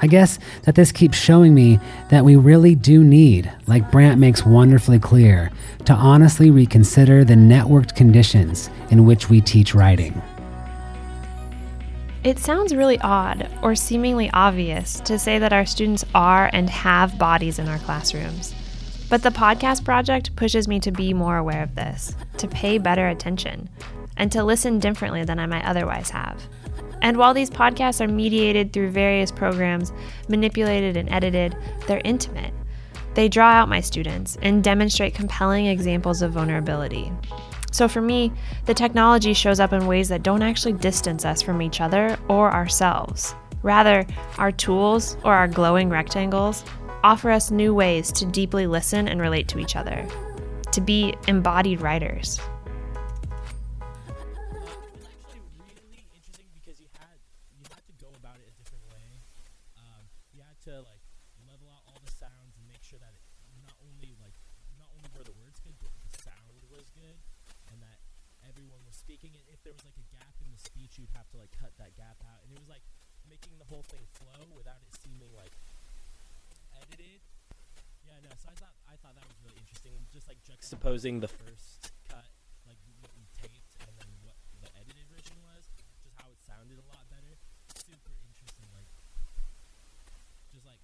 I 0.00 0.06
guess 0.06 0.38
that 0.62 0.74
this 0.74 0.92
keeps 0.92 1.18
showing 1.18 1.54
me 1.54 1.80
that 2.08 2.24
we 2.24 2.36
really 2.36 2.74
do 2.74 3.02
need, 3.02 3.50
like 3.66 3.90
Brandt 3.90 4.20
makes 4.20 4.46
wonderfully 4.46 4.98
clear, 4.98 5.50
to 5.86 5.92
honestly 5.92 6.50
reconsider 6.50 7.24
the 7.24 7.34
networked 7.34 7.96
conditions 7.96 8.70
in 8.90 9.04
which 9.04 9.28
we 9.28 9.40
teach 9.40 9.74
writing. 9.74 10.20
It 12.24 12.38
sounds 12.38 12.74
really 12.74 12.98
odd 13.00 13.48
or 13.62 13.74
seemingly 13.74 14.28
obvious 14.32 15.00
to 15.00 15.18
say 15.18 15.38
that 15.38 15.52
our 15.52 15.64
students 15.64 16.04
are 16.14 16.50
and 16.52 16.68
have 16.68 17.18
bodies 17.18 17.58
in 17.58 17.68
our 17.68 17.78
classrooms. 17.78 18.54
But 19.08 19.22
the 19.22 19.30
podcast 19.30 19.84
project 19.84 20.36
pushes 20.36 20.68
me 20.68 20.80
to 20.80 20.90
be 20.92 21.14
more 21.14 21.38
aware 21.38 21.62
of 21.62 21.74
this, 21.74 22.14
to 22.36 22.46
pay 22.46 22.78
better 22.78 23.08
attention, 23.08 23.68
and 24.16 24.30
to 24.32 24.44
listen 24.44 24.78
differently 24.78 25.24
than 25.24 25.38
I 25.38 25.46
might 25.46 25.64
otherwise 25.64 26.10
have. 26.10 26.42
And 27.02 27.16
while 27.16 27.34
these 27.34 27.50
podcasts 27.50 28.00
are 28.00 28.08
mediated 28.08 28.72
through 28.72 28.90
various 28.90 29.30
programs, 29.30 29.92
manipulated 30.28 30.96
and 30.96 31.08
edited, 31.10 31.56
they're 31.86 32.02
intimate. 32.04 32.52
They 33.14 33.28
draw 33.28 33.50
out 33.50 33.68
my 33.68 33.80
students 33.80 34.36
and 34.42 34.62
demonstrate 34.62 35.14
compelling 35.14 35.66
examples 35.66 36.22
of 36.22 36.32
vulnerability. 36.32 37.12
So 37.70 37.88
for 37.88 38.00
me, 38.00 38.32
the 38.66 38.74
technology 38.74 39.34
shows 39.34 39.60
up 39.60 39.72
in 39.72 39.86
ways 39.86 40.08
that 40.08 40.22
don't 40.22 40.42
actually 40.42 40.74
distance 40.74 41.24
us 41.24 41.42
from 41.42 41.60
each 41.60 41.80
other 41.80 42.16
or 42.28 42.52
ourselves. 42.52 43.34
Rather, 43.62 44.06
our 44.38 44.52
tools 44.52 45.16
or 45.24 45.34
our 45.34 45.48
glowing 45.48 45.88
rectangles 45.88 46.64
offer 47.02 47.30
us 47.30 47.50
new 47.50 47.74
ways 47.74 48.10
to 48.12 48.26
deeply 48.26 48.66
listen 48.66 49.08
and 49.08 49.20
relate 49.20 49.48
to 49.48 49.58
each 49.58 49.76
other, 49.76 50.06
to 50.72 50.80
be 50.80 51.14
embodied 51.26 51.80
writers. 51.80 52.40
Juxtaposing 80.98 81.20
the 81.22 81.30
first 81.30 81.94
cut, 82.10 82.26
like 82.66 82.78
what 82.98 83.10
we 83.14 83.22
taped, 83.38 83.70
and 83.86 83.94
then 84.02 84.10
what 84.26 84.34
the 84.58 84.66
edited 84.74 85.06
version 85.06 85.38
was, 85.46 85.62
just 86.02 86.14
how 86.18 86.26
it 86.26 86.40
sounded 86.42 86.74
a 86.74 86.86
lot 86.90 87.06
better. 87.06 87.38
Super 87.70 88.18
interesting, 88.26 88.66
like 88.74 88.90
just 90.50 90.66
like 90.66 90.82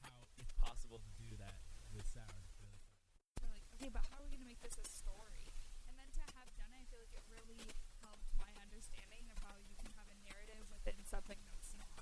how 0.00 0.16
it's 0.40 0.52
possible 0.64 0.96
to 0.96 1.12
do 1.20 1.28
that 1.36 1.60
with 1.92 2.08
sound. 2.08 2.32
Really 2.56 2.80
fun. 2.88 2.96
We're 3.44 3.52
like, 3.52 3.66
okay, 3.76 3.92
but 3.92 4.00
how 4.08 4.24
are 4.24 4.24
we 4.24 4.32
gonna 4.32 4.48
make 4.48 4.64
this 4.64 4.80
a 4.80 4.86
story? 4.88 5.52
And 5.92 5.94
then 6.00 6.08
to 6.16 6.24
have 6.40 6.48
done 6.56 6.72
it, 6.72 6.80
I 6.80 6.88
feel 6.88 7.04
like 7.04 7.12
it 7.12 7.24
really 7.28 7.60
helped 8.00 8.32
my 8.40 8.48
understanding 8.64 9.28
of 9.28 9.36
how 9.44 9.60
you 9.60 9.76
can 9.76 9.92
have 10.00 10.08
a 10.08 10.18
narrative 10.24 10.64
within 10.72 10.96
something 11.04 11.36
that's 11.44 11.76
not 11.76 11.92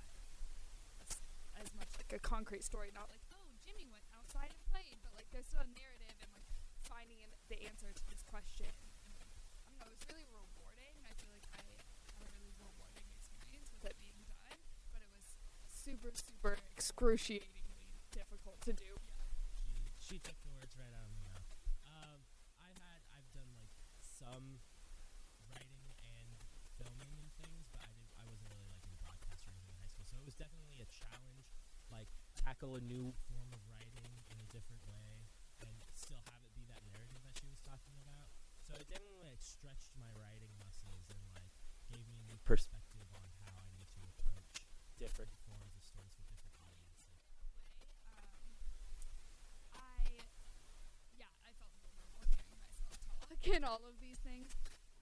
as, 1.02 1.18
as 1.58 1.68
much 1.74 1.90
like 1.98 2.14
a 2.14 2.22
concrete 2.22 2.62
story, 2.62 2.94
not 2.94 3.10
like, 3.10 3.26
oh, 3.34 3.50
Jimmy 3.66 3.90
went 3.90 4.06
outside 4.14 4.54
and 4.54 4.62
played, 4.70 5.02
but 5.02 5.10
like 5.18 5.26
there's 5.34 5.50
still 5.50 5.66
a 5.66 5.72
narrative 5.74 6.14
and 6.22 6.30
like 6.30 6.46
finding 6.86 7.18
an, 7.24 7.30
the 7.48 7.58
answer 7.66 7.88
to 7.88 8.04
this 8.10 8.22
question. 8.26 8.68
And, 8.68 9.12
I 9.64 9.70
don't 9.70 9.78
know, 9.80 9.88
it 9.88 9.96
was 9.96 10.06
really 10.10 10.26
rewarding. 10.28 10.96
I 11.08 11.14
feel 11.18 11.30
like 11.32 11.46
I 11.54 11.62
had 11.62 11.68
a 11.68 11.80
really 12.20 12.52
rewarding 12.58 13.06
experience 13.16 13.70
with 13.72 13.84
it 13.86 13.96
being 14.02 14.18
done, 14.28 14.58
but 14.92 15.00
it 15.00 15.10
was 15.14 15.26
super, 15.70 16.10
super 16.12 16.58
excruciatingly 17.12 17.92
difficult 18.08 18.56
to 18.64 18.72
do. 18.72 18.88
She, 19.68 19.84
she 20.00 20.16
took 20.24 20.32
the 20.48 20.52
words 20.56 20.72
right 20.80 20.88
out 20.96 21.04
of 21.04 21.12
my 21.12 21.24
mouth. 21.28 21.44
Um, 21.84 22.24
I 22.56 22.72
had 22.72 23.04
I've 23.12 23.28
done 23.36 23.52
like 23.52 23.68
some 24.00 24.64
writing 25.44 25.92
and 26.08 26.40
filming 26.80 27.12
and 27.12 27.28
things, 27.36 27.68
but 27.68 27.84
I 27.84 27.92
did 27.92 28.08
I 28.16 28.24
wasn't 28.24 28.48
really 28.48 28.64
like 28.72 28.88
in 28.88 28.96
broadcast 29.04 29.44
or 29.44 29.52
anything 29.52 29.76
in 29.76 29.84
high 29.84 29.92
school, 29.92 30.08
so 30.08 30.16
it 30.16 30.24
was 30.24 30.40
definitely 30.40 30.80
a 30.80 30.88
challenge. 30.88 31.52
Like 31.92 32.08
tackle 32.32 32.80
a 32.80 32.82
new 32.88 33.12
form 33.28 33.52
of 33.52 33.60
writing 33.68 34.08
in 34.32 34.36
a 34.40 34.48
different 34.48 34.80
way 34.88 35.28
and 35.68 35.76
still 35.92 36.24
have 36.32 36.40
it 36.48 36.56
be 36.56 36.64
that 36.72 36.80
narrative 36.96 37.20
that 37.28 37.36
she 37.36 37.44
was 37.44 37.60
talking 37.60 37.92
about. 38.08 38.24
So 38.64 38.72
it 38.72 38.88
definitely 38.88 39.20
like 39.20 39.44
stretched 39.44 39.92
my 40.00 40.08
writing 40.16 40.56
muscles 40.64 41.12
and 41.12 41.20
like 41.36 41.52
gave 41.92 42.08
me 42.08 42.24
a 42.24 42.32
new 42.32 42.40
perspective 42.48 43.04
on 43.12 43.28
how 43.44 43.52
I 43.52 43.68
need 43.76 43.92
to 44.00 44.00
approach 44.00 44.64
different 44.96 45.36
forms 45.44 45.76
of 45.76 45.84
stories 45.84 46.14
with 46.16 46.30
different 46.30 46.56
audiences. 46.62 47.18
I, 49.74 50.14
yeah, 51.18 51.26
I 51.42 51.50
felt 51.58 51.74
vulnerable 51.82 52.22
hearing 52.30 52.54
myself 52.54 52.94
talk 53.02 53.34
and 53.50 53.61
all 53.72 53.88
of 53.88 53.96
these 54.04 54.20
things, 54.20 54.52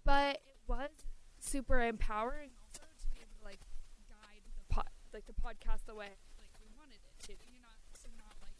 but 0.07 0.39
it 0.47 0.63
was 0.71 0.95
super 1.43 1.83
empowering 1.83 2.55
also 2.63 2.87
to 3.03 3.07
be 3.11 3.19
able 3.19 3.35
to 3.35 3.43
like 3.43 3.59
guide 4.07 4.47
the 4.47 4.67
pod, 4.71 4.87
like 5.11 5.27
the 5.27 5.35
podcast 5.35 5.91
the 5.91 5.97
way 5.99 6.15
like 6.39 6.47
we 6.63 6.71
wanted 6.79 7.03
it 7.03 7.17
to. 7.27 7.35
You're 7.51 7.59
not 7.59 7.75
so 7.99 8.07
not 8.15 8.31
like, 8.39 8.55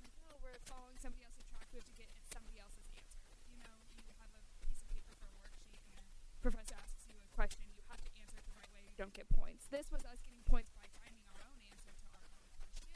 like 0.00 0.16
oh 0.32 0.40
we're 0.40 0.56
following 0.64 0.96
somebody 0.96 1.28
else's 1.28 1.44
track. 1.52 1.68
We 1.76 1.76
have 1.76 1.84
to 1.92 1.96
get 2.00 2.08
somebody 2.32 2.56
else's 2.56 2.88
answer. 2.96 3.20
You 3.52 3.60
know, 3.60 3.74
you 3.92 4.00
have 4.16 4.32
a 4.32 4.40
piece 4.64 4.80
of 4.80 4.88
paper 4.96 5.12
for 5.20 5.28
a 5.28 5.36
worksheet, 5.44 5.84
and 5.84 6.00
a 6.00 6.08
professor 6.40 6.80
asks 6.80 7.04
you 7.04 7.20
a 7.20 7.28
question. 7.36 7.68
You 7.76 7.84
have 7.92 8.00
to 8.00 8.12
answer 8.16 8.40
it 8.40 8.48
the 8.48 8.56
right 8.56 8.72
way. 8.72 8.80
You 8.88 8.96
don't 8.96 9.12
get 9.12 9.28
points. 9.28 9.68
This 9.68 9.92
was 9.92 10.08
us 10.08 10.24
getting 10.24 10.40
points 10.48 10.72
by 10.72 10.88
finding 11.04 11.20
our 11.36 11.44
own 11.44 11.60
answer 11.68 11.92
to 11.92 12.04
our 12.16 12.24
own 12.24 12.40
question, 12.56 12.88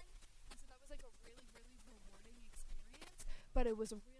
and 0.48 0.56
so 0.56 0.64
that 0.72 0.80
was 0.80 0.88
like 0.88 1.04
a 1.04 1.12
really 1.28 1.44
really 1.52 1.76
rewarding 1.84 2.40
experience. 2.48 3.28
But 3.52 3.68
it 3.68 3.76
was 3.76 3.92
really 3.92 4.13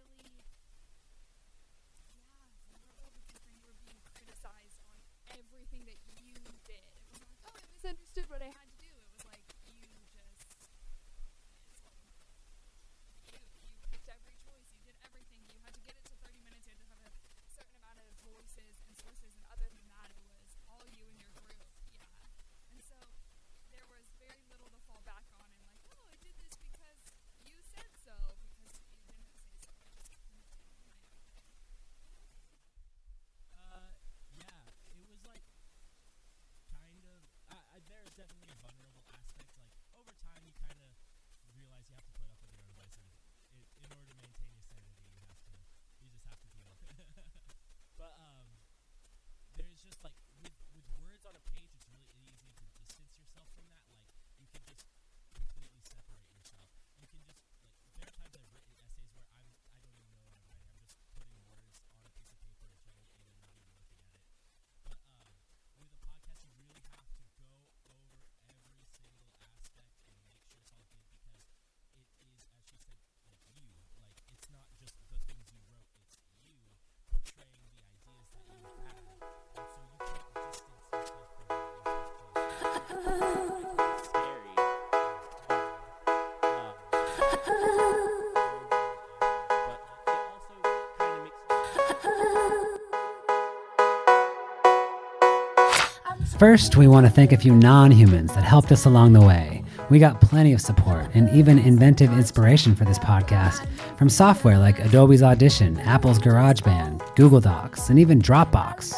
First, 96.45 96.77
we 96.77 96.87
want 96.87 97.07
to 97.07 97.11
thank 97.11 97.31
a 97.31 97.37
few 97.37 97.55
non 97.55 97.89
humans 97.89 98.35
that 98.35 98.43
helped 98.43 98.71
us 98.71 98.85
along 98.85 99.13
the 99.13 99.19
way. 99.19 99.63
We 99.89 99.97
got 99.97 100.21
plenty 100.21 100.53
of 100.53 100.61
support 100.61 101.07
and 101.15 101.27
even 101.31 101.57
inventive 101.57 102.13
inspiration 102.13 102.75
for 102.75 102.85
this 102.85 102.99
podcast 102.99 103.67
from 103.97 104.09
software 104.09 104.59
like 104.59 104.77
Adobe's 104.77 105.23
Audition, 105.23 105.79
Apple's 105.79 106.19
GarageBand, 106.19 107.15
Google 107.15 107.41
Docs, 107.41 107.89
and 107.89 107.97
even 107.97 108.21
Dropbox. 108.21 108.93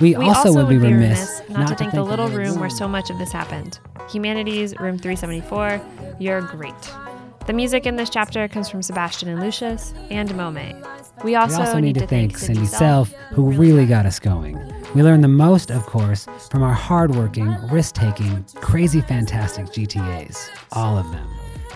We, 0.00 0.14
We 0.16 0.26
also, 0.26 0.54
would 0.54 0.68
be 0.68 0.78
remiss 0.78 1.42
not, 1.48 1.66
to 1.66 1.74
thank 1.74 1.94
the 1.94 2.04
little 2.04 2.28
room 2.28 2.60
where 2.60 2.70
so 2.70 2.86
much 2.86 3.10
of 3.10 3.18
this 3.18 3.32
happened. 3.32 3.80
Humanities, 4.10 4.78
room 4.78 4.96
374. 4.96 5.80
You're 6.20 6.42
great. 6.42 6.74
The 7.48 7.54
music 7.54 7.86
in 7.86 7.96
this 7.96 8.08
chapter 8.08 8.46
comes 8.46 8.68
from 8.68 8.82
Sebastian 8.82 9.30
and 9.30 9.40
Lucius 9.40 9.94
and 10.10 10.32
Mome. 10.36 10.80
We 11.24 11.34
also, 11.34 11.58
we 11.58 11.66
also 11.66 11.80
need, 11.80 11.96
to 11.96 12.06
thank 12.06 12.38
Cindy 12.38 12.66
Selfe, 12.66 13.12
who 13.32 13.50
really 13.50 13.84
got 13.84 14.06
us 14.06 14.20
going. 14.20 14.56
We 14.94 15.02
learn 15.02 15.22
the 15.22 15.28
most, 15.28 15.72
of 15.72 15.86
course, 15.86 16.28
from 16.50 16.62
our 16.62 16.72
hardworking, 16.72 17.52
risk 17.68 17.96
taking, 17.96 18.44
crazy 18.54 19.00
fantastic 19.00 19.66
GTAs. 19.66 20.48
All 20.70 20.96
of 20.96 21.10
them. 21.10 21.28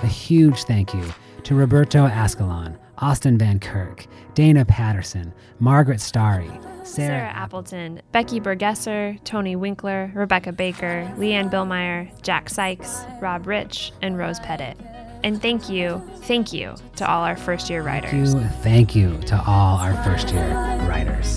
A 0.05 0.07
huge 0.07 0.63
thank 0.65 0.95
you 0.95 1.05
to 1.43 1.57
Roberto 1.57 2.07
Ascalon, 2.07 2.79
Austin 2.99 3.37
Van 3.37 3.59
Kirk, 3.59 4.07
Dana 4.35 4.65
Patterson, 4.65 5.33
Margaret 5.59 6.01
Starry, 6.01 6.49
Sarah 6.85 6.85
Sarah, 6.85 7.33
Appleton, 7.35 8.01
Becky 8.13 8.39
Bergesser, 8.39 9.19
Tony 9.25 9.57
Winkler, 9.57 10.13
Rebecca 10.15 10.53
Baker, 10.53 11.13
Leanne 11.17 11.51
Billmeyer, 11.51 12.11
Jack 12.23 12.49
Sykes, 12.49 13.03
Rob 13.21 13.49
Rich, 13.49 13.93
and 14.01 14.17
Rose 14.17 14.39
Pettit. 14.39 14.79
And 15.25 15.43
thank 15.43 15.69
you, 15.69 16.01
thank 16.23 16.53
you 16.53 16.77
to 16.95 17.11
all 17.11 17.25
our 17.25 17.37
first 17.37 17.69
year 17.69 17.83
writers. 17.83 18.33
Thank 18.33 18.45
you, 18.45 18.49
thank 18.63 18.95
you 18.95 19.19
to 19.27 19.43
all 19.45 19.79
our 19.79 19.95
first 20.05 20.31
year 20.31 20.49
writers. 20.89 21.37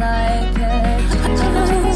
Like 0.00 0.56
it. 0.56 1.89